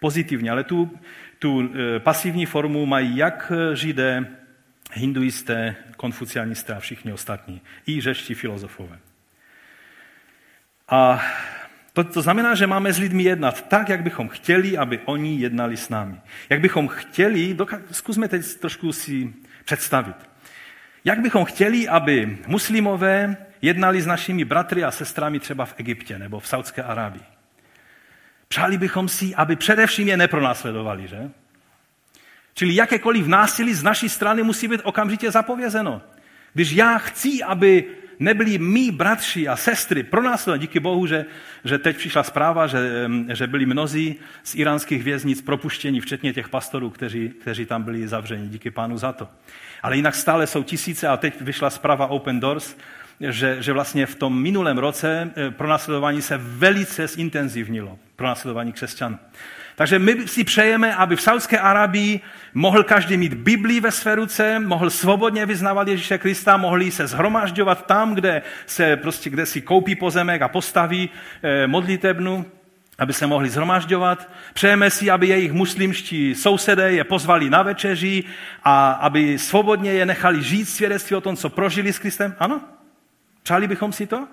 pozitivně, 0.00 0.50
ale 0.50 0.64
tu, 0.64 0.98
tu 1.38 1.60
e, 1.60 2.00
pasivní 2.00 2.46
formu 2.46 2.86
mají 2.86 3.16
jak 3.16 3.52
židé, 3.74 4.26
hinduisté, 4.92 5.76
konfucianisté 5.96 6.74
a 6.74 6.80
všichni 6.80 7.12
ostatní, 7.12 7.60
i 7.86 8.00
řečtí 8.00 8.34
filozofové. 8.34 8.98
A 10.88 11.22
to, 11.92 12.04
to 12.04 12.22
znamená, 12.22 12.54
že 12.54 12.66
máme 12.66 12.92
s 12.92 12.98
lidmi 12.98 13.22
jednat 13.22 13.68
tak, 13.68 13.88
jak 13.88 14.02
bychom 14.02 14.28
chtěli, 14.28 14.78
aby 14.78 15.00
oni 15.04 15.40
jednali 15.40 15.76
s 15.76 15.88
námi. 15.88 16.16
Jak 16.50 16.60
bychom 16.60 16.88
chtěli, 16.88 17.56
zkusme 17.90 18.28
teď 18.28 18.54
trošku 18.54 18.92
si 18.92 19.34
představit. 19.64 20.16
Jak 21.04 21.20
bychom 21.20 21.44
chtěli, 21.44 21.88
aby 21.88 22.38
muslimové 22.46 23.36
jednali 23.62 24.02
s 24.02 24.06
našimi 24.06 24.44
bratry 24.44 24.84
a 24.84 24.90
sestrami 24.90 25.40
třeba 25.40 25.64
v 25.64 25.74
Egyptě 25.76 26.18
nebo 26.18 26.40
v 26.40 26.46
Saudské 26.46 26.82
Arábii. 26.82 27.22
Přáli 28.48 28.78
bychom 28.78 29.08
si, 29.08 29.34
aby 29.34 29.56
především 29.56 30.08
je 30.08 30.16
nepronásledovali, 30.16 31.08
že? 31.08 31.30
Čili 32.54 32.74
jakékoliv 32.74 33.26
násilí 33.26 33.74
z 33.74 33.82
naší 33.82 34.08
strany 34.08 34.42
musí 34.42 34.68
být 34.68 34.80
okamžitě 34.84 35.30
zapovězeno. 35.30 36.02
Když 36.54 36.72
já 36.72 36.98
chci, 36.98 37.42
aby 37.42 37.84
nebyli 38.18 38.58
mý 38.58 38.90
bratři 38.90 39.48
a 39.48 39.56
sestry 39.56 40.02
pronásledovaní, 40.02 40.60
díky 40.60 40.80
Bohu, 40.80 41.06
že, 41.06 41.24
že 41.64 41.78
teď 41.78 41.96
přišla 41.96 42.22
zpráva, 42.22 42.66
že, 42.66 43.08
že 43.32 43.46
byli 43.46 43.66
mnozí 43.66 44.16
z 44.42 44.54
iránských 44.54 45.02
věznic 45.02 45.42
propuštěni, 45.42 46.00
včetně 46.00 46.32
těch 46.32 46.48
pastorů, 46.48 46.90
kteří, 46.90 47.28
kteří 47.28 47.66
tam 47.66 47.82
byli 47.82 48.08
zavřeni. 48.08 48.48
Díky 48.48 48.70
pánu 48.70 48.98
za 48.98 49.12
to. 49.12 49.28
Ale 49.82 49.96
jinak 49.96 50.14
stále 50.14 50.46
jsou 50.46 50.62
tisíce 50.62 51.08
a 51.08 51.16
teď 51.16 51.40
vyšla 51.40 51.70
zpráva 51.70 52.06
Open 52.06 52.40
Doors, 52.40 52.76
že, 53.30 53.62
že 53.62 53.72
vlastně 53.72 54.06
v 54.06 54.14
tom 54.14 54.42
minulém 54.42 54.78
roce 54.78 55.30
eh, 55.36 55.50
pronásledování 55.50 56.22
se 56.22 56.38
velice 56.42 57.06
zintenzivnilo, 57.06 57.98
pronásledování 58.16 58.72
křesťanů. 58.72 59.18
Takže 59.76 59.98
my 59.98 60.28
si 60.28 60.44
přejeme, 60.44 60.94
aby 60.94 61.16
v 61.16 61.22
Saudské 61.22 61.58
Arabii 61.58 62.20
mohl 62.54 62.82
každý 62.82 63.16
mít 63.16 63.34
Biblii 63.34 63.80
ve 63.80 63.90
své 63.90 64.14
ruce, 64.14 64.58
mohl 64.58 64.90
svobodně 64.90 65.46
vyznávat 65.46 65.88
Ježíše 65.88 66.18
Krista, 66.18 66.56
mohli 66.56 66.90
se 66.90 67.06
zhromažďovat 67.06 67.86
tam, 67.86 68.14
kde, 68.14 68.42
se 68.66 68.96
prostě, 68.96 69.30
kde 69.30 69.46
si 69.46 69.60
koupí 69.60 69.94
pozemek 69.94 70.42
a 70.42 70.48
postaví 70.48 71.10
eh, 71.42 71.66
modlitebnu, 71.66 72.46
aby 72.98 73.12
se 73.12 73.26
mohli 73.26 73.50
zhromažďovat. 73.50 74.30
Přejeme 74.54 74.90
si, 74.90 75.10
aby 75.10 75.28
jejich 75.28 75.52
muslimští 75.52 76.34
sousedé 76.34 76.92
je 76.92 77.04
pozvali 77.04 77.50
na 77.50 77.62
večeři 77.62 78.24
a 78.64 78.90
aby 78.92 79.38
svobodně 79.38 79.92
je 79.92 80.06
nechali 80.06 80.42
žít 80.42 80.64
svědectví 80.64 81.16
o 81.16 81.20
tom, 81.20 81.36
co 81.36 81.48
prožili 81.48 81.92
s 81.92 81.98
Kristem. 81.98 82.34
Ano? 82.38 82.60
Přáli 83.42 83.68
bychom 83.68 83.92
si 83.92 84.06
to? 84.06 84.28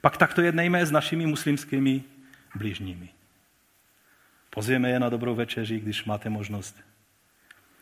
Pak 0.00 0.16
takto 0.16 0.40
jednejme 0.40 0.86
s 0.86 0.90
našimi 0.90 1.26
muslimskými 1.26 2.04
blížními. 2.54 3.08
Pozvěme 4.50 4.90
je 4.90 5.00
na 5.00 5.08
dobrou 5.08 5.34
večeři, 5.34 5.80
když 5.80 6.04
máte 6.04 6.30
možnost. 6.30 6.80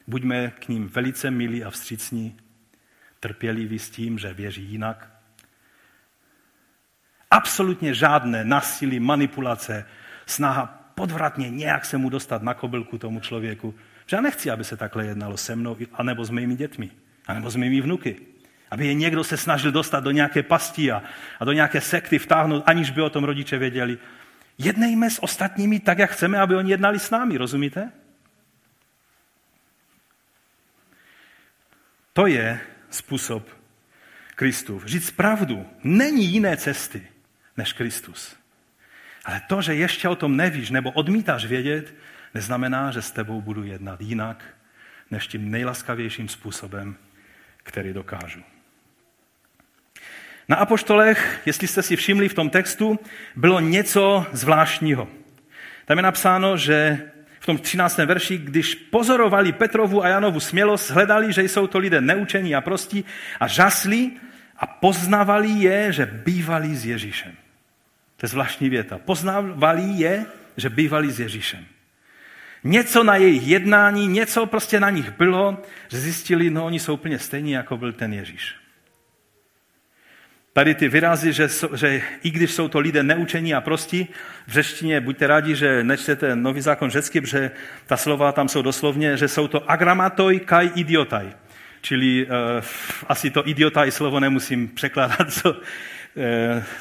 Buďme 0.07 0.51
k 0.51 0.68
ním 0.68 0.89
velice 0.89 1.31
milí 1.31 1.64
a 1.64 1.70
vstřícní, 1.70 2.37
trpěliví 3.20 3.79
s 3.79 3.91
tím, 3.91 4.18
že 4.18 4.35
věří 4.35 4.62
jinak. 4.62 5.09
Absolutně 7.31 7.95
žádné 7.95 8.45
násilí, 8.45 9.01
manipulace, 9.01 9.87
snaha 10.27 10.66
podvratně 10.95 11.51
nějak 11.51 11.85
se 11.85 11.99
mu 11.99 12.11
dostat 12.11 12.43
na 12.43 12.55
kobylku 12.55 12.99
tomu 12.99 13.20
člověku. 13.20 13.75
Že 14.07 14.16
já 14.16 14.20
nechci, 14.20 14.51
aby 14.51 14.64
se 14.64 14.77
takhle 14.77 15.07
jednalo 15.07 15.37
se 15.37 15.57
mnou, 15.57 15.77
anebo 15.93 16.25
s 16.25 16.31
mými 16.31 16.57
dětmi, 16.57 16.91
anebo 17.27 17.51
s 17.51 17.57
mými 17.57 17.81
vnuky. 17.81 18.32
Aby 18.73 18.87
je 18.87 18.95
někdo 18.95 19.25
se 19.25 19.37
snažil 19.37 19.73
dostat 19.73 20.05
do 20.05 20.11
nějaké 20.11 20.43
pasti 20.43 20.93
a, 20.93 21.03
a 21.41 21.45
do 21.45 21.53
nějaké 21.53 21.81
sekty 21.81 22.18
vtáhnout, 22.18 22.62
aniž 22.66 22.91
by 22.91 23.03
o 23.03 23.11
tom 23.11 23.25
rodiče 23.25 23.59
věděli. 23.59 23.99
Jednejme 24.59 25.11
s 25.11 25.23
ostatními 25.23 25.81
tak, 25.81 25.99
jak 25.99 26.11
chceme, 26.11 26.39
aby 26.39 26.57
oni 26.57 26.70
jednali 26.70 26.99
s 26.99 27.11
námi, 27.11 27.37
rozumíte? 27.37 27.93
To 32.12 32.27
je 32.27 32.61
způsob 32.91 33.49
Kristův. 34.35 34.85
Říct 34.85 35.11
pravdu. 35.11 35.66
Není 35.85 36.27
jiné 36.27 36.57
cesty 36.57 37.07
než 37.57 37.73
Kristus. 37.73 38.37
Ale 39.25 39.41
to, 39.49 39.62
že 39.62 39.75
ještě 39.75 40.09
o 40.09 40.16
tom 40.16 40.37
nevíš 40.37 40.70
nebo 40.70 40.91
odmítáš 40.91 41.45
vědět, 41.45 41.95
neznamená, 42.35 42.91
že 42.91 43.03
s 43.03 43.11
tebou 43.11 43.41
budu 43.41 43.64
jednat 43.64 44.01
jinak, 44.01 44.45
než 45.11 45.27
tím 45.27 45.51
nejlaskavějším 45.51 46.29
způsobem, 46.29 46.97
který 47.62 47.93
dokážu. 47.93 48.43
Na 50.49 50.57
apoštolech, 50.57 51.40
jestli 51.47 51.68
jste 51.68 51.82
si 51.82 51.97
všimli 51.97 52.28
v 52.28 52.34
tom 52.34 52.51
textu, 52.51 52.99
bylo 53.36 53.61
něco 53.61 54.26
zvláštního. 54.32 55.09
Tam 55.84 55.99
je 55.99 56.03
napsáno, 56.03 56.57
že 56.57 57.01
v 57.40 57.47
tom 57.47 57.59
13. 57.59 57.99
verši, 57.99 58.38
když 58.38 58.74
pozorovali 58.74 59.53
Petrovu 59.53 60.05
a 60.05 60.09
Janovu 60.09 60.40
smělost, 60.40 60.90
hledali, 60.90 61.32
že 61.32 61.43
jsou 61.43 61.66
to 61.66 61.78
lidé 61.78 62.01
neučení 62.01 62.55
a 62.55 62.61
prostí 62.61 63.05
a 63.40 63.47
žasli 63.47 64.11
a 64.57 64.66
poznávali 64.66 65.49
je, 65.49 65.93
že 65.93 66.07
bývali 66.07 66.76
s 66.76 66.86
Ježíšem. 66.86 67.32
To 68.16 68.24
je 68.24 68.28
zvláštní 68.28 68.68
věta. 68.70 68.99
Poznávali 68.99 69.82
je, 69.82 70.26
že 70.57 70.70
bývali 70.70 71.11
s 71.11 71.20
Ježíšem. 71.20 71.64
Něco 72.64 73.05
na 73.05 73.16
jejich 73.16 73.49
jednání, 73.49 74.07
něco 74.07 74.47
prostě 74.47 74.80
na 74.80 74.90
nich 74.90 75.11
bylo, 75.11 75.62
že 75.88 76.01
zjistili, 76.01 76.51
no 76.51 76.64
oni 76.64 76.78
jsou 76.78 76.95
úplně 76.95 77.18
stejní, 77.18 77.53
jako 77.53 77.76
byl 77.76 77.93
ten 77.93 78.12
Ježíš. 78.12 78.62
Tady 80.53 80.74
ty 80.74 80.88
výrazy, 80.88 81.32
že, 81.32 81.48
že 81.74 82.03
i 82.22 82.30
když 82.30 82.53
jsou 82.53 82.68
to 82.68 82.78
lidé 82.78 83.03
neučení 83.03 83.55
a 83.55 83.61
prostí, 83.61 84.09
v 84.46 84.53
řečtině 84.53 85.00
buďte 85.00 85.26
rádi, 85.26 85.57
že 85.57 85.84
nečtete 85.84 86.36
nový 86.36 86.61
zákon 86.61 86.90
řecky, 86.90 87.20
protože 87.20 87.50
ta 87.86 87.96
slova 87.96 88.32
tam 88.32 88.48
jsou 88.48 88.62
doslovně, 88.62 89.16
že 89.16 89.28
jsou 89.28 89.48
to 89.48 89.70
agramatoj 89.70 90.40
kai 90.40 90.70
idiotaj. 90.74 91.32
Čili 91.80 92.26
uh, 92.26 92.30
asi 93.09 93.30
to 93.30 93.48
idiotaj 93.48 93.90
slovo 93.90 94.20
nemusím 94.20 94.68
překládat, 94.68 95.32
co, 95.32 95.61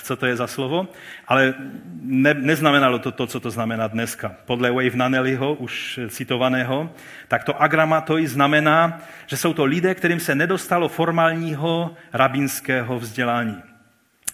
co 0.04 0.16
to 0.16 0.26
je 0.26 0.36
za 0.36 0.48
slovo, 0.48 0.88
ale 1.28 1.54
ne, 2.02 2.34
neznamenalo 2.34 3.00
to 3.00 3.12
to, 3.12 3.28
co 3.28 3.40
to 3.40 3.52
znamená 3.52 3.88
dneska. 3.88 4.36
Podle 4.46 4.72
Wave 4.72 4.96
Naneliho, 4.96 5.54
už 5.54 6.00
citovaného, 6.10 6.90
tak 7.28 7.44
to 7.44 7.62
agramatoj 7.62 8.28
znamená, 8.28 9.02
že 9.28 9.38
jsou 9.38 9.54
to 9.54 9.66
lidé, 9.66 9.96
kterým 9.96 10.20
se 10.20 10.36
nedostalo 10.36 10.90
formálního 10.90 11.96
rabínského 12.14 13.00
vzdělání. 13.00 13.64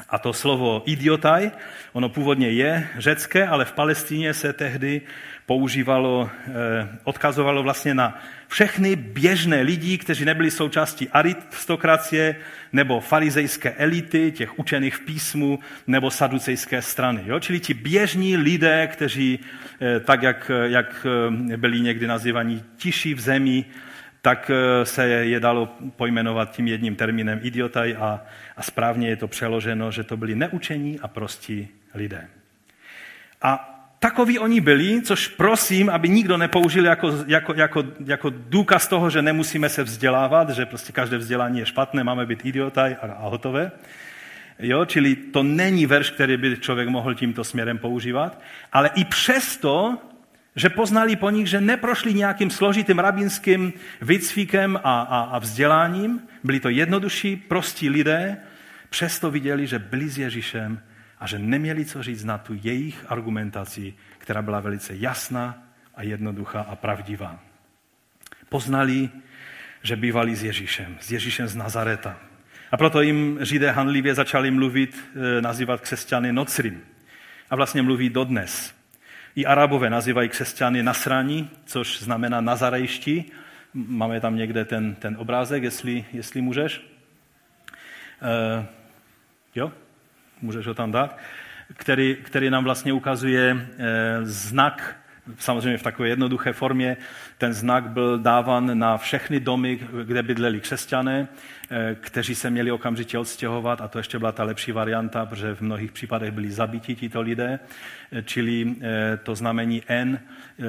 A 0.09 0.17
to 0.19 0.33
slovo 0.33 0.83
idiotaj, 0.85 1.51
ono 1.93 2.09
původně 2.09 2.49
je 2.49 2.87
řecké, 2.97 3.47
ale 3.47 3.65
v 3.65 3.71
Palestíně 3.71 4.33
se 4.33 4.53
tehdy 4.53 5.01
používalo, 5.47 6.29
eh, 6.47 6.51
odkazovalo 7.03 7.63
vlastně 7.63 7.95
na 7.95 8.19
všechny 8.47 8.95
běžné 8.95 9.61
lidi, 9.61 9.97
kteří 9.97 10.25
nebyli 10.25 10.51
součástí 10.51 11.09
aristokracie 11.09 12.35
nebo 12.73 12.99
farizejské 12.99 13.71
elity, 13.71 14.31
těch 14.31 14.59
učených 14.59 14.95
v 14.95 14.99
písmu, 14.99 15.59
nebo 15.87 16.11
saducejské 16.11 16.81
strany. 16.81 17.21
Jo? 17.25 17.39
Čili 17.39 17.59
ti 17.59 17.73
běžní 17.73 18.37
lidé, 18.37 18.87
kteří 18.87 19.39
eh, 19.39 19.99
tak, 19.99 20.23
jak, 20.23 20.51
jak 20.63 21.07
eh, 21.51 21.57
byli 21.57 21.79
někdy 21.79 22.07
nazývaní 22.07 22.63
tiší 22.77 23.13
v 23.13 23.19
zemi, 23.19 23.65
tak 24.21 24.51
se 24.83 25.07
je 25.07 25.39
dalo 25.39 25.77
pojmenovat 25.95 26.51
tím 26.51 26.67
jedním 26.67 26.95
termínem 26.95 27.39
idiotaj 27.43 27.95
a, 27.99 28.21
a 28.57 28.61
správně 28.63 29.09
je 29.09 29.15
to 29.15 29.27
přeloženo, 29.27 29.91
že 29.91 30.03
to 30.03 30.17
byli 30.17 30.35
neučení 30.35 30.99
a 30.99 31.07
prostí 31.07 31.67
lidé. 31.93 32.27
A 33.41 33.76
takoví 33.99 34.39
oni 34.39 34.61
byli, 34.61 35.01
což 35.01 35.27
prosím, 35.27 35.89
aby 35.89 36.09
nikdo 36.09 36.37
nepoužil 36.37 36.85
jako, 36.85 37.13
jako, 37.27 37.53
jako, 37.53 37.83
jako 38.05 38.29
důkaz 38.29 38.87
toho, 38.87 39.09
že 39.09 39.21
nemusíme 39.21 39.69
se 39.69 39.83
vzdělávat, 39.83 40.49
že 40.49 40.65
prostě 40.65 40.91
každé 40.91 41.17
vzdělání 41.17 41.59
je 41.59 41.65
špatné, 41.65 42.03
máme 42.03 42.25
být 42.25 42.45
idiotaj 42.45 42.95
a, 43.01 43.05
a 43.05 43.27
hotové. 43.27 43.71
Jo, 44.59 44.85
čili 44.85 45.15
to 45.15 45.43
není 45.43 45.85
verš, 45.85 46.09
který 46.09 46.37
by 46.37 46.57
člověk 46.57 46.89
mohl 46.89 47.13
tímto 47.13 47.43
směrem 47.43 47.77
používat, 47.77 48.41
ale 48.73 48.89
i 48.95 49.05
přesto, 49.05 49.97
že 50.55 50.69
poznali 50.69 51.15
po 51.15 51.29
nich, 51.29 51.47
že 51.47 51.61
neprošli 51.61 52.13
nějakým 52.13 52.49
složitým 52.49 52.99
rabínským 52.99 53.73
výcvikem 54.01 54.79
a, 54.83 55.01
a, 55.01 55.19
a 55.21 55.39
vzděláním, 55.39 56.21
byli 56.43 56.59
to 56.59 56.69
jednodušší, 56.69 57.35
prostí 57.35 57.89
lidé, 57.89 58.37
přesto 58.89 59.31
viděli, 59.31 59.67
že 59.67 59.79
byli 59.79 60.09
s 60.09 60.17
Ježíšem 60.17 60.81
a 61.19 61.27
že 61.27 61.39
neměli 61.39 61.85
co 61.85 62.03
říct 62.03 62.23
na 62.23 62.37
tu 62.37 62.53
jejich 62.61 63.05
argumentaci, 63.07 63.93
která 64.17 64.41
byla 64.41 64.59
velice 64.59 64.95
jasná 64.95 65.63
a 65.95 66.03
jednoduchá 66.03 66.61
a 66.61 66.75
pravdivá. 66.75 67.39
Poznali, 68.49 69.09
že 69.83 69.95
bývali 69.95 70.35
s 70.35 70.43
Ježíšem, 70.43 70.97
s 70.99 71.11
Ježíšem 71.11 71.47
z 71.47 71.55
Nazareta. 71.55 72.19
A 72.71 72.77
proto 72.77 73.01
jim 73.01 73.39
Židé 73.41 73.71
hanlivě 73.71 74.15
začali 74.15 74.51
mluvit, 74.51 75.09
e, 75.15 75.41
nazývat 75.41 75.81
křesťany 75.81 76.33
nocrim. 76.33 76.81
A 77.49 77.55
vlastně 77.55 77.81
mluví 77.81 78.09
dodnes. 78.09 78.75
I 79.35 79.45
Arabové 79.45 79.89
nazývají 79.89 80.29
křesťany 80.29 80.83
nasraní, 80.83 81.49
což 81.65 81.99
znamená 81.99 82.41
nazarejští. 82.41 83.31
Máme 83.73 84.19
tam 84.19 84.35
někde 84.35 84.65
ten, 84.65 84.95
ten 84.95 85.15
obrázek, 85.19 85.63
jestli, 85.63 86.05
jestli 86.13 86.41
můžeš. 86.41 86.81
E, 88.21 88.65
jo, 89.55 89.71
můžeš 90.41 90.67
ho 90.67 90.73
tam 90.73 90.91
dát, 90.91 91.17
který, 91.73 92.17
který 92.23 92.49
nám 92.49 92.63
vlastně 92.63 92.93
ukazuje 92.93 93.67
eh, 93.79 93.85
znak, 94.23 94.95
samozřejmě 95.39 95.77
v 95.77 95.83
takové 95.83 96.09
jednoduché 96.09 96.53
formě, 96.53 96.97
ten 97.37 97.53
znak 97.53 97.89
byl 97.89 98.19
dáván 98.19 98.79
na 98.79 98.97
všechny 98.97 99.39
domy, 99.39 99.79
kde 100.03 100.23
bydleli 100.23 100.59
křesťané, 100.59 101.27
eh, 101.69 101.95
kteří 101.99 102.35
se 102.35 102.49
měli 102.49 102.71
okamžitě 102.71 103.17
odstěhovat 103.17 103.81
a 103.81 103.87
to 103.87 103.97
ještě 103.97 104.19
byla 104.19 104.31
ta 104.31 104.43
lepší 104.43 104.71
varianta, 104.71 105.25
protože 105.25 105.55
v 105.55 105.61
mnohých 105.61 105.91
případech 105.91 106.31
byli 106.31 106.51
zabiti 106.51 106.95
tito 106.95 107.21
lidé, 107.21 107.59
eh, 108.11 108.23
čili 108.23 108.75
to 109.23 109.35
znamení 109.35 109.83
N 109.87 110.19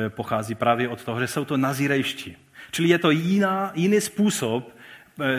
pochází 0.09 0.55
právě 0.55 0.89
od 0.89 1.05
toho, 1.05 1.21
že 1.21 1.27
jsou 1.27 1.45
to 1.45 1.57
nazírejští. 1.57 2.37
Čili 2.71 2.89
je 2.89 2.99
to 2.99 3.11
jiná, 3.11 3.73
jiný 3.75 4.01
způsob 4.01 4.77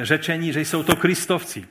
řečení, 0.03 0.53
že 0.53 0.61
jsou 0.61 0.83
to 0.83 0.95
kristovci. 0.95 1.67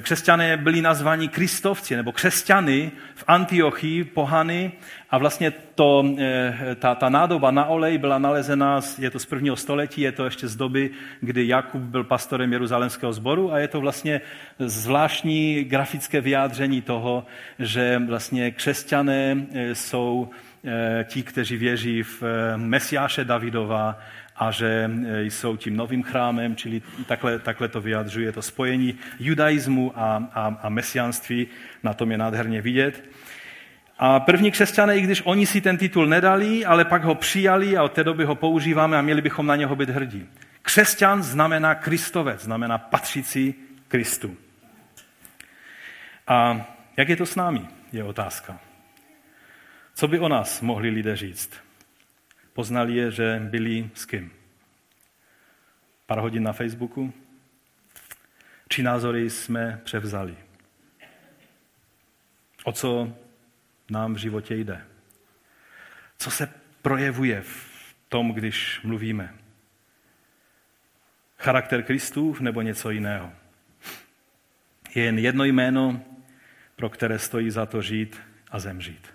Křesťané 0.00 0.56
byli 0.56 0.82
nazváni 0.82 1.28
kristovci 1.28 1.96
nebo 1.96 2.12
křesťany 2.12 2.92
v 3.14 3.24
Antiochii, 3.26 4.04
pohany. 4.04 4.72
A 5.10 5.18
vlastně 5.18 5.50
to, 5.50 6.04
eh, 6.18 6.76
ta, 6.78 6.94
ta 6.94 7.08
nádoba 7.08 7.50
na 7.50 7.64
olej 7.64 7.98
byla 7.98 8.18
nalezena, 8.18 8.80
je 8.98 9.10
to 9.10 9.18
z 9.18 9.26
prvního 9.26 9.56
století, 9.56 10.00
je 10.00 10.12
to 10.12 10.24
ještě 10.24 10.48
z 10.48 10.56
doby, 10.56 10.90
kdy 11.20 11.48
Jakub 11.48 11.82
byl 11.82 12.04
pastorem 12.04 12.52
Jeruzalemského 12.52 13.12
sboru 13.12 13.52
a 13.52 13.58
je 13.58 13.68
to 13.68 13.80
vlastně 13.80 14.20
zvláštní 14.58 15.64
grafické 15.64 16.20
vyjádření 16.20 16.82
toho, 16.82 17.26
že 17.58 18.02
vlastně 18.06 18.50
křesťané 18.50 19.46
eh, 19.52 19.74
jsou 19.74 20.28
eh, 20.64 21.04
ti, 21.08 21.22
kteří 21.22 21.56
věří 21.56 22.02
v 22.02 22.22
Mesiáše 22.56 23.24
Davidova 23.24 23.98
a 24.38 24.50
že 24.50 24.90
e, 25.06 25.24
jsou 25.24 25.56
tím 25.56 25.76
novým 25.76 26.02
chrámem, 26.02 26.56
čili 26.56 26.82
takhle, 27.06 27.38
takhle 27.38 27.68
to 27.68 27.80
vyjadřuje 27.80 28.32
to 28.32 28.42
spojení 28.42 28.94
judaismu 29.18 29.92
a, 29.96 30.28
a, 30.34 30.56
a 30.62 30.68
mesianství, 30.68 31.46
na 31.82 31.94
tom 31.94 32.10
je 32.10 32.18
nádherně 32.18 32.62
vidět. 32.62 33.04
A 33.98 34.20
první 34.20 34.50
křesťané, 34.50 34.96
i 34.96 35.00
když 35.00 35.22
oni 35.24 35.46
si 35.46 35.60
ten 35.60 35.76
titul 35.76 36.06
nedali, 36.06 36.64
ale 36.64 36.84
pak 36.84 37.04
ho 37.04 37.14
přijali 37.14 37.76
a 37.76 37.82
od 37.82 37.92
té 37.92 38.04
doby 38.04 38.24
ho 38.24 38.34
používáme 38.34 38.98
a 38.98 39.02
měli 39.02 39.22
bychom 39.22 39.46
na 39.46 39.56
něho 39.56 39.76
být 39.76 39.88
hrdí. 39.90 40.28
Křesťan 40.62 41.22
znamená 41.22 41.74
Kristovec, 41.74 42.42
znamená 42.42 42.78
patřící 42.78 43.54
Kristu. 43.88 44.36
A 46.26 46.66
jak 46.96 47.08
je 47.08 47.16
to 47.16 47.26
s 47.26 47.36
námi, 47.36 47.60
je 47.92 48.04
otázka. 48.04 48.58
Co 49.94 50.08
by 50.08 50.18
o 50.18 50.28
nás 50.28 50.60
mohli 50.60 50.90
lidé 50.90 51.16
říct? 51.16 51.65
Poznali 52.56 52.96
je, 52.96 53.10
že 53.10 53.26
byli 53.52 53.90
s 53.94 54.08
kým? 54.08 54.32
Pár 56.06 56.18
hodin 56.24 56.42
na 56.42 56.52
Facebooku? 56.52 57.12
Či 58.68 58.82
názory 58.82 59.30
jsme 59.30 59.80
převzali? 59.84 60.36
O 62.64 62.72
co 62.72 63.12
nám 63.90 64.14
v 64.14 64.16
životě 64.16 64.54
jde? 64.54 64.84
Co 66.18 66.30
se 66.30 66.48
projevuje 66.82 67.42
v 67.42 67.94
tom, 68.08 68.32
když 68.32 68.80
mluvíme? 68.84 69.34
Charakter 71.38 71.82
Kristův 71.82 72.40
nebo 72.40 72.62
něco 72.62 72.90
jiného? 72.90 73.32
Je 74.94 75.04
jen 75.04 75.18
jedno 75.18 75.44
jméno, 75.44 76.04
pro 76.76 76.90
které 76.90 77.18
stojí 77.18 77.50
za 77.50 77.66
to 77.66 77.82
žít 77.82 78.20
a 78.50 78.58
zemřít. 78.58 79.12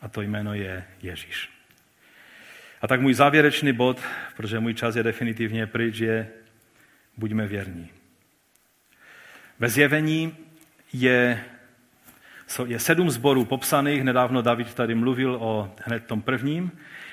A 0.00 0.08
to 0.08 0.22
jméno 0.22 0.54
je 0.54 0.84
Ježíš. 1.02 1.53
A 2.84 2.86
tak 2.86 3.00
můj 3.00 3.14
závěrečný 3.14 3.72
bod, 3.72 4.00
protože 4.36 4.60
můj 4.60 4.74
čas 4.74 4.96
je 4.96 5.02
definitivně 5.02 5.66
pryč, 5.66 5.98
je 5.98 6.28
buďme 7.16 7.46
věrní. 7.46 7.88
Ve 9.58 9.68
zjevení 9.68 10.36
je, 10.92 11.44
je 12.66 12.78
sedm 12.78 13.10
zborů 13.10 13.44
popsaných, 13.44 14.04
nedávno 14.04 14.42
David 14.42 14.74
tady 14.74 14.94
mluvil 14.94 15.36
o 15.40 15.74
hned 15.84 16.06
tom 16.06 16.22
prvním, 16.22 16.72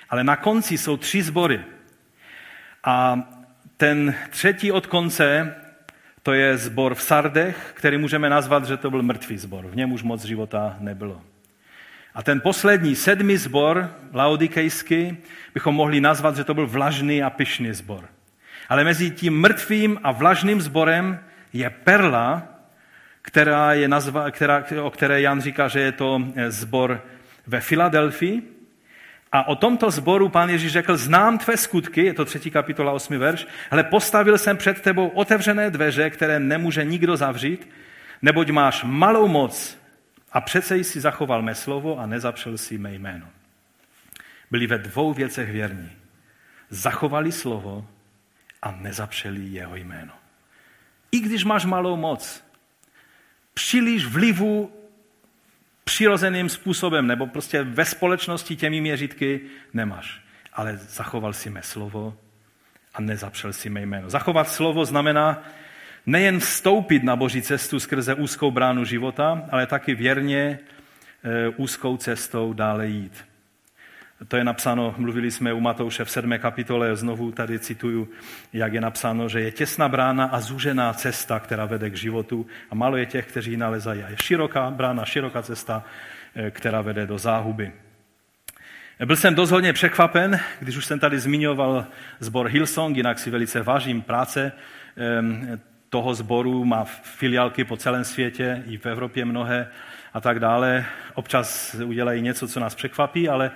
ale 0.09 0.23
na 0.23 0.35
konci 0.35 0.77
jsou 0.77 0.97
tři 0.97 1.23
zbory. 1.23 1.61
A 2.83 3.23
ten 3.77 4.15
třetí 4.29 4.71
od 4.71 4.87
konce, 4.87 5.55
to 6.23 6.33
je 6.33 6.57
zbor 6.57 6.95
v 6.95 7.01
Sardech, 7.01 7.71
který 7.73 7.97
můžeme 7.97 8.29
nazvat, 8.29 8.65
že 8.65 8.77
to 8.77 8.89
byl 8.89 9.03
mrtvý 9.03 9.37
zbor. 9.37 9.67
V 9.67 9.75
něm 9.75 9.91
už 9.91 10.03
moc 10.03 10.25
života 10.25 10.77
nebylo. 10.79 11.30
A 12.13 12.23
ten 12.23 12.41
poslední, 12.41 12.95
sedmý 12.95 13.37
zbor, 13.37 13.89
laodikejský, 14.13 15.17
bychom 15.53 15.75
mohli 15.75 16.01
nazvat, 16.01 16.35
že 16.35 16.43
to 16.43 16.53
byl 16.53 16.67
vlažný 16.67 17.23
a 17.23 17.29
pyšný 17.29 17.73
zbor. 17.73 18.05
Ale 18.69 18.83
mezi 18.83 19.11
tím 19.11 19.39
mrtvým 19.39 19.99
a 20.03 20.11
vlažným 20.11 20.61
zborem 20.61 21.19
je 21.53 21.69
perla, 21.69 22.43
která 23.21 23.73
je 23.73 23.87
nazva, 23.87 24.31
která, 24.31 24.63
o 24.81 24.89
které 24.89 25.21
Jan 25.21 25.41
říká, 25.41 25.67
že 25.67 25.79
je 25.79 25.91
to 25.91 26.21
eh, 26.35 26.51
zbor 26.51 27.01
ve 27.47 27.61
Filadelfii. 27.61 28.41
A 29.31 29.47
o 29.47 29.55
tomto 29.55 29.91
zboru 29.91 30.29
pán 30.29 30.49
Ježíš 30.49 30.71
řekl, 30.71 30.97
znám 30.97 31.37
tvé 31.37 31.57
skutky, 31.57 32.05
je 32.05 32.13
to 32.13 32.25
třetí 32.25 32.51
kapitola, 32.51 32.91
osmi 32.91 33.17
verš, 33.17 33.47
ale 33.71 33.83
postavil 33.83 34.37
jsem 34.37 34.57
před 34.57 34.81
tebou 34.81 35.07
otevřené 35.07 35.71
dveře, 35.71 36.09
které 36.09 36.39
nemůže 36.39 36.83
nikdo 36.83 37.17
zavřít, 37.17 37.69
neboť 38.21 38.49
máš 38.49 38.83
malou 38.83 39.27
moc 39.27 39.80
a 40.31 40.41
přece 40.41 40.77
jsi 40.77 40.99
zachoval 40.99 41.41
mé 41.41 41.55
slovo 41.55 41.99
a 41.99 42.05
nezapřel 42.05 42.57
si 42.57 42.77
mé 42.77 42.93
jméno. 42.93 43.27
Byli 44.51 44.67
ve 44.67 44.77
dvou 44.77 45.13
věcech 45.13 45.51
věrní. 45.51 45.91
Zachovali 46.69 47.31
slovo 47.31 47.87
a 48.61 48.71
nezapřeli 48.71 49.41
jeho 49.41 49.75
jméno. 49.75 50.13
I 51.11 51.19
když 51.19 51.43
máš 51.43 51.65
malou 51.65 51.95
moc, 51.95 52.43
příliš 53.53 54.05
vlivu 54.05 54.71
přirozeným 55.83 56.49
způsobem, 56.49 57.07
nebo 57.07 57.27
prostě 57.27 57.63
ve 57.63 57.85
společnosti 57.85 58.55
těmi 58.55 58.81
měřitky 58.81 59.41
nemáš. 59.73 60.21
Ale 60.53 60.77
zachoval 60.77 61.33
si 61.33 61.49
mé 61.49 61.63
slovo 61.63 62.17
a 62.93 63.01
nezapřel 63.01 63.53
si 63.53 63.69
mé 63.69 63.81
jméno. 63.81 64.09
Zachovat 64.09 64.49
slovo 64.49 64.85
znamená 64.85 65.43
nejen 66.05 66.39
vstoupit 66.39 67.03
na 67.03 67.15
boží 67.15 67.41
cestu 67.41 67.79
skrze 67.79 68.13
úzkou 68.13 68.51
bránu 68.51 68.85
života, 68.85 69.45
ale 69.51 69.67
taky 69.67 69.95
věrně 69.95 70.59
e, 71.23 71.49
úzkou 71.49 71.97
cestou 71.97 72.53
dále 72.53 72.87
jít. 72.87 73.25
To 74.27 74.37
je 74.37 74.43
napsáno, 74.43 74.95
mluvili 74.97 75.31
jsme 75.31 75.53
u 75.53 75.59
Matouše 75.59 76.05
v 76.05 76.11
7. 76.11 76.39
kapitole, 76.39 76.95
znovu 76.95 77.31
tady 77.31 77.59
cituju, 77.59 78.09
jak 78.53 78.73
je 78.73 78.81
napsáno, 78.81 79.29
že 79.29 79.41
je 79.41 79.51
těsná 79.51 79.89
brána 79.89 80.25
a 80.25 80.39
zúžená 80.39 80.93
cesta, 80.93 81.39
která 81.39 81.65
vede 81.65 81.89
k 81.89 81.95
životu 81.95 82.45
a 82.69 82.75
málo 82.75 82.97
je 82.97 83.05
těch, 83.05 83.27
kteří 83.27 83.51
ji 83.51 83.57
nalezají. 83.57 84.03
A 84.03 84.09
je 84.09 84.15
široká 84.17 84.71
brána, 84.71 85.05
široká 85.05 85.41
cesta, 85.41 85.83
eh, 86.35 86.51
která 86.51 86.81
vede 86.81 87.07
do 87.07 87.17
záhuby. 87.17 87.71
Byl 89.05 89.15
jsem 89.15 89.35
dost 89.35 89.51
hodně 89.51 89.73
překvapen, 89.73 90.39
když 90.59 90.77
už 90.77 90.85
jsem 90.85 90.99
tady 90.99 91.19
zmiňoval 91.19 91.85
zbor 92.19 92.47
Hillsong, 92.47 92.97
jinak 92.97 93.19
si 93.19 93.29
velice 93.29 93.61
vážím 93.61 94.01
práce 94.01 94.51
toho 95.91 96.15
sboru, 96.15 96.65
má 96.65 96.83
filiálky 97.03 97.63
po 97.63 97.77
celém 97.77 98.03
světě, 98.03 98.63
i 98.67 98.77
v 98.77 98.85
Evropě 98.85 99.25
mnohé 99.25 99.67
a 100.13 100.21
tak 100.21 100.39
dále. 100.39 100.85
Občas 101.13 101.75
udělají 101.85 102.21
něco, 102.21 102.47
co 102.47 102.59
nás 102.59 102.75
překvapí, 102.75 103.29
ale, 103.29 103.51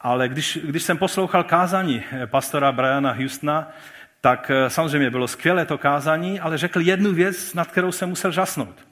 ale 0.00 0.28
když, 0.28 0.58
když 0.64 0.82
jsem 0.82 0.98
poslouchal 0.98 1.44
kázání 1.44 2.02
pastora 2.26 2.72
Briana 2.72 3.12
Houstona, 3.12 3.72
tak 4.20 4.50
eh, 4.50 4.70
samozřejmě 4.70 5.10
bylo 5.10 5.28
skvělé 5.28 5.66
to 5.66 5.78
kázání, 5.78 6.40
ale 6.40 6.58
řekl 6.58 6.80
jednu 6.80 7.12
věc, 7.12 7.54
nad 7.54 7.70
kterou 7.70 7.92
jsem 7.92 8.08
musel 8.08 8.32
žasnout. 8.32 8.86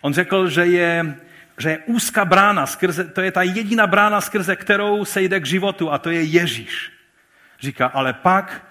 On 0.00 0.14
řekl, 0.14 0.48
že 0.48 0.66
je, 0.66 1.16
že 1.58 1.70
je 1.70 1.78
úzká 1.86 2.24
brána, 2.24 2.66
skrze, 2.66 3.04
to 3.04 3.20
je 3.20 3.30
ta 3.30 3.42
jediná 3.42 3.86
brána, 3.86 4.20
skrze 4.20 4.56
kterou 4.56 5.04
se 5.04 5.22
jde 5.22 5.40
k 5.40 5.46
životu 5.46 5.92
a 5.92 5.98
to 5.98 6.10
je 6.10 6.22
Ježíš. 6.22 6.92
Říká, 7.60 7.86
ale 7.86 8.12
pak 8.12 8.66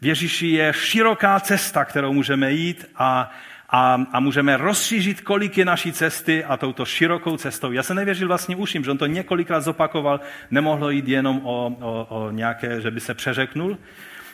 v 0.00 0.06
Ježíši 0.06 0.46
je 0.46 0.72
široká 0.72 1.40
cesta, 1.40 1.84
kterou 1.84 2.12
můžeme 2.12 2.52
jít 2.52 2.86
a, 2.96 3.30
a, 3.70 4.04
a 4.12 4.20
můžeme 4.20 4.56
rozšířit, 4.56 5.20
kolik 5.20 5.58
je 5.58 5.64
naší 5.64 5.92
cesty 5.92 6.44
a 6.44 6.56
touto 6.56 6.84
širokou 6.84 7.36
cestou. 7.36 7.72
Já 7.72 7.82
jsem 7.82 7.96
nevěřil 7.96 8.28
vlastně 8.28 8.56
uším, 8.56 8.84
že 8.84 8.90
on 8.90 8.98
to 8.98 9.06
několikrát 9.06 9.60
zopakoval, 9.60 10.20
nemohlo 10.50 10.90
jít 10.90 11.08
jenom 11.08 11.40
o, 11.44 11.76
o, 11.80 12.06
o 12.08 12.30
nějaké, 12.30 12.80
že 12.80 12.90
by 12.90 13.00
se 13.00 13.14
přeřeknul. 13.14 13.78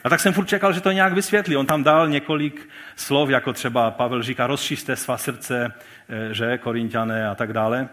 A 0.04 0.08
tak 0.08 0.20
jsem 0.20 0.32
furt 0.32 0.46
čekal, 0.46 0.72
že 0.72 0.80
to 0.80 0.92
nějak 0.92 1.12
vysvětlí. 1.12 1.56
On 1.56 1.66
tam 1.66 1.82
dal 1.82 2.08
několik 2.08 2.68
slov, 2.96 3.30
jako 3.30 3.52
třeba 3.52 3.90
Pavel 3.90 4.22
říká, 4.22 4.46
rozšířte 4.46 4.96
svá 4.96 5.16
srdce, 5.16 5.72
eh, 6.08 6.34
že, 6.34 6.58
korintiané 6.58 7.28
a 7.28 7.34
tak 7.34 7.52
dále. 7.52 7.88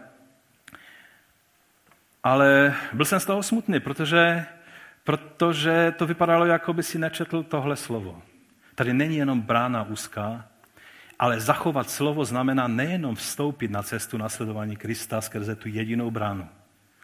Ale 2.23 2.73
byl 2.93 3.05
jsem 3.05 3.19
z 3.19 3.25
toho 3.25 3.43
smutný, 3.43 3.79
protože 3.79 4.45
protože 5.03 5.93
to 5.97 6.07
vypadalo, 6.07 6.45
jako 6.45 6.73
by 6.73 6.83
si 6.83 6.99
nečetl 6.99 7.43
tohle 7.43 7.75
slovo. 7.75 8.21
Tady 8.75 8.93
není 8.93 9.17
jenom 9.17 9.41
brána 9.41 9.83
úzká, 9.83 10.45
ale 11.19 11.39
zachovat 11.39 11.89
slovo 11.89 12.25
znamená 12.25 12.67
nejenom 12.67 13.15
vstoupit 13.15 13.71
na 13.71 13.83
cestu 13.83 14.17
nasledování 14.17 14.75
Krista 14.75 15.21
skrze 15.21 15.55
tu 15.55 15.69
jedinou 15.69 16.11
bránu, 16.11 16.47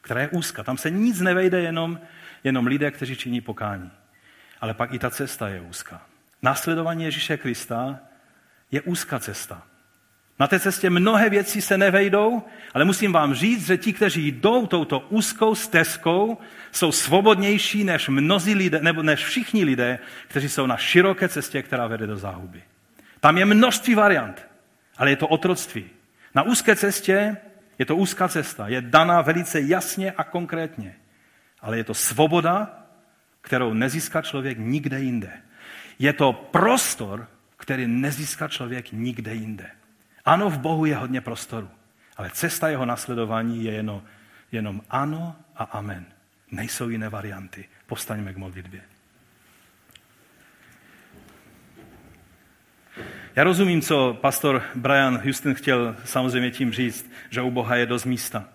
která 0.02 0.22
je 0.22 0.30
úzká. 0.30 0.64
Tam 0.64 0.78
se 0.78 0.90
nic 0.90 1.22
nevejde, 1.22 1.62
jenom, 1.62 2.00
jenom 2.44 2.68
lidé, 2.68 2.92
kteří 2.92 3.16
činí 3.16 3.42
pokání. 3.42 3.92
Ale 4.62 4.74
pak 4.74 4.94
i 4.94 5.00
ta 5.00 5.10
cesta 5.10 5.48
je 5.50 5.62
úzká. 5.62 6.02
Následování 6.42 7.04
Ježíše 7.04 7.38
Krista 7.38 8.00
je 8.72 8.82
úzká 8.82 9.20
cesta. 9.20 9.64
Na 10.40 10.48
té 10.48 10.60
cestě 10.60 10.90
mnohé 10.90 11.30
věci 11.30 11.62
se 11.62 11.78
nevejdou, 11.78 12.44
ale 12.74 12.86
musím 12.86 13.12
vám 13.12 13.34
říct, 13.34 13.66
že 13.66 13.78
ti, 13.78 13.94
kteří 13.94 14.28
jdou 14.28 14.68
touto 14.68 15.00
úzkou 15.00 15.56
stezkou, 15.56 16.38
jsou 16.72 16.92
svobodnější 16.92 17.84
než 17.84 18.10
mnozí 18.10 18.56
lidé, 18.56 18.80
nebo 18.82 19.04
než 19.04 19.26
všichni 19.26 19.64
lidé, 19.64 20.00
kteří 20.28 20.50
jsou 20.50 20.66
na 20.66 20.78
široké 20.78 21.30
cestě, 21.30 21.62
která 21.62 21.88
vede 21.88 22.08
do 22.08 22.18
záhuby. 22.18 22.64
Tam 23.20 23.38
je 23.38 23.46
množství 23.46 23.96
variant, 23.96 24.48
ale 24.98 25.10
je 25.10 25.16
to 25.16 25.28
otroctví. 25.28 25.86
Na 26.36 26.44
úzké 26.44 26.76
cestě 26.76 27.38
je 27.80 27.86
to 27.86 27.96
úzká 27.96 28.28
cesta, 28.28 28.68
je 28.68 28.82
daná 28.82 29.22
velice 29.22 29.62
jasně 29.62 30.12
a 30.12 30.24
konkrétně, 30.24 30.96
ale 31.62 31.78
je 31.78 31.84
to 31.84 31.94
svoboda, 31.94 32.84
kterou 33.42 33.74
nezíská 33.74 34.22
člověk 34.22 34.58
nikde 34.60 35.00
jinde. 35.00 35.32
Je 36.00 36.14
to 36.14 36.34
prostor, 36.34 37.28
který 37.58 37.88
nezíská 37.88 38.48
člověk 38.48 38.92
nikde 38.92 39.34
jinde. 39.34 39.70
Ano, 40.28 40.50
v 40.50 40.58
Bohu 40.60 40.86
je 40.86 40.96
hodně 40.96 41.22
prostoru, 41.22 41.70
ale 42.18 42.30
cesta 42.30 42.70
jeho 42.70 42.86
nasledování 42.86 43.64
je 43.64 43.72
jenom, 43.72 44.04
jenom 44.52 44.82
ano 44.90 45.36
a 45.56 45.64
amen. 45.64 46.06
Nejsou 46.52 46.90
jiné 46.90 47.10
varianty. 47.10 47.66
Postaňme 47.86 48.34
k 48.34 48.38
modlitbě. 48.38 48.82
Já 53.36 53.44
rozumím, 53.44 53.82
co 53.82 54.18
pastor 54.22 54.64
Brian 54.76 55.18
Houston 55.18 55.54
chtěl 55.54 55.96
samozřejmě 56.06 56.52
tím 56.52 56.72
říct, 56.72 57.12
že 57.30 57.42
u 57.42 57.52
Boha 57.52 57.76
je 57.76 57.86
dost 57.86 58.06
místa. 58.06 58.46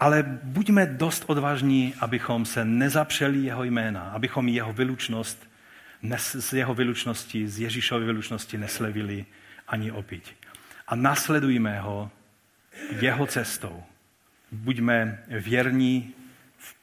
Ale 0.00 0.22
buďme 0.42 0.86
dost 0.86 1.24
odvážní, 1.26 1.94
abychom 2.00 2.44
se 2.44 2.64
nezapřeli 2.64 3.38
jeho 3.38 3.64
jména, 3.64 4.00
abychom 4.00 4.48
jeho 4.48 4.72
vylučnost, 4.72 5.48
z 6.18 6.52
jeho 6.52 6.74
vylučnosti, 6.74 7.48
z 7.48 7.58
Ježíšovy 7.58 8.04
vylučnosti 8.04 8.58
neslevili 8.58 9.26
ani 9.68 9.92
opiť 9.92 10.47
a 10.88 10.96
nasledujme 10.96 11.80
ho 11.80 12.10
jeho 13.00 13.26
cestou. 13.26 13.82
Buďme 14.52 15.18
věrní 15.28 16.14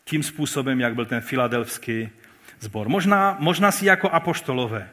tím 0.03 0.24
způsobem, 0.24 0.80
jak 0.80 0.95
byl 0.95 1.06
ten 1.06 1.22
filadelfský 1.22 2.10
zbor. 2.60 2.89
Možná, 2.89 3.38
možná 3.39 3.72
si 3.72 3.86
jako 3.86 4.10
apoštolové, 4.10 4.89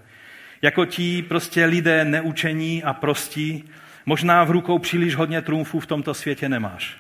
jako 0.63 0.85
ti 0.85 1.23
prostě 1.23 1.65
lidé 1.65 2.05
neučení 2.05 2.83
a 2.83 2.93
prostí, 2.93 3.71
možná 4.07 4.45
v 4.45 4.51
rukou 4.51 4.79
příliš 4.79 5.15
hodně 5.15 5.43
trumfů 5.43 5.81
v 5.81 5.87
tomto 5.87 6.15
světě 6.15 6.49
nemáš. 6.49 6.97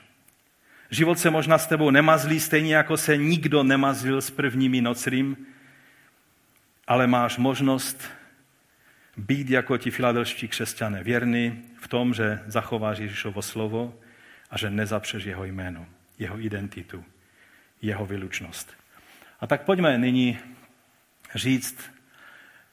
Život 0.91 1.19
se 1.19 1.31
možná 1.31 1.59
s 1.59 1.67
tebou 1.67 1.91
nemazlí, 1.91 2.41
stejně 2.41 2.77
jako 2.77 2.97
se 2.97 3.17
nikdo 3.17 3.63
nemazlil 3.63 4.21
s 4.21 4.31
prvními 4.31 4.81
nocrým, 4.81 5.37
ale 6.87 7.07
máš 7.07 7.39
možnost 7.39 8.05
být 9.17 9.51
jako 9.51 9.79
ti 9.79 9.91
filadelští 9.91 10.49
křesťané, 10.49 11.03
věrný 11.03 11.63
v 11.83 11.89
tom, 11.89 12.15
že 12.15 12.41
zachováš 12.47 12.99
Ježíšovo 12.99 13.43
slovo 13.43 13.95
a 14.51 14.59
že 14.59 14.71
nezapřeš 14.71 15.25
jeho 15.25 15.45
jméno, 15.45 15.87
jeho 16.19 16.39
identitu, 16.39 17.05
jeho 17.83 18.07
vylučnost. 18.07 18.71
A 19.41 19.47
tak 19.47 19.63
pojďme 19.63 19.99
nyní 19.99 20.39
říct 21.35 21.91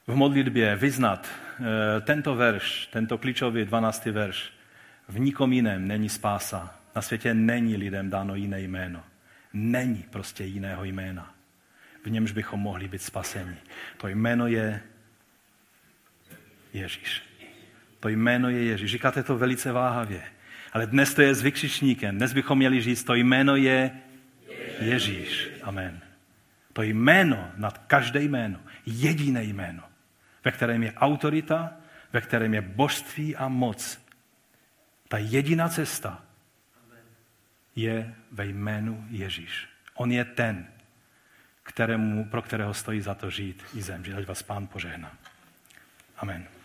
v 0.06 0.14
modlitbě, 0.14 0.76
vyznat 0.76 1.26
e, 1.26 2.00
tento 2.00 2.34
verš, 2.34 2.86
tento 2.86 3.18
klíčový 3.18 3.64
12. 3.64 4.06
verš. 4.06 4.52
V 5.08 5.18
nikom 5.18 5.52
jiném 5.52 5.88
není 5.88 6.08
spása. 6.08 6.78
Na 6.96 7.02
světě 7.02 7.34
není 7.34 7.76
lidem 7.76 8.10
dáno 8.10 8.34
jiné 8.34 8.60
jméno. 8.60 9.02
Není 9.52 10.06
prostě 10.10 10.44
jiného 10.44 10.84
jména. 10.84 11.34
V 12.04 12.10
němž 12.10 12.32
bychom 12.32 12.60
mohli 12.60 12.88
být 12.88 13.02
spaseni. 13.02 13.56
To 13.96 14.08
jméno 14.08 14.46
je 14.46 14.80
Ježíš. 16.72 17.29
To 18.00 18.08
jméno 18.08 18.50
je 18.50 18.64
Ježíš. 18.64 18.90
Říkáte 18.90 19.22
to 19.22 19.38
velice 19.38 19.72
váhavě. 19.72 20.22
Ale 20.72 20.86
dnes 20.86 21.14
to 21.14 21.22
je 21.22 21.34
s 21.34 21.42
vykřičníkem. 21.42 22.16
Dnes 22.16 22.32
bychom 22.32 22.58
měli 22.58 22.82
říct, 22.82 23.04
to 23.04 23.14
jméno 23.14 23.56
je 23.56 23.90
Ježíš. 24.80 25.50
Amen. 25.62 26.00
To 26.72 26.82
jméno 26.82 27.52
nad 27.56 27.78
každé 27.78 28.22
jméno. 28.22 28.60
Jediné 28.86 29.44
jméno, 29.44 29.82
ve 30.44 30.50
kterém 30.50 30.82
je 30.82 30.92
autorita, 30.92 31.72
ve 32.12 32.20
kterém 32.20 32.54
je 32.54 32.60
božství 32.60 33.36
a 33.36 33.48
moc. 33.48 34.06
Ta 35.08 35.18
jediná 35.18 35.68
cesta 35.68 36.22
je 37.76 38.14
ve 38.32 38.46
jménu 38.46 39.06
Ježíš. 39.10 39.68
On 39.94 40.12
je 40.12 40.24
ten, 40.24 40.66
kterému, 41.62 42.24
pro 42.24 42.42
kterého 42.42 42.74
stojí 42.74 43.00
za 43.00 43.14
to 43.14 43.30
žít 43.30 43.64
i 43.74 43.82
zemřít. 43.82 44.14
Ať 44.14 44.26
vás 44.26 44.42
pán 44.42 44.66
požehná. 44.66 45.12
Amen. 46.16 46.59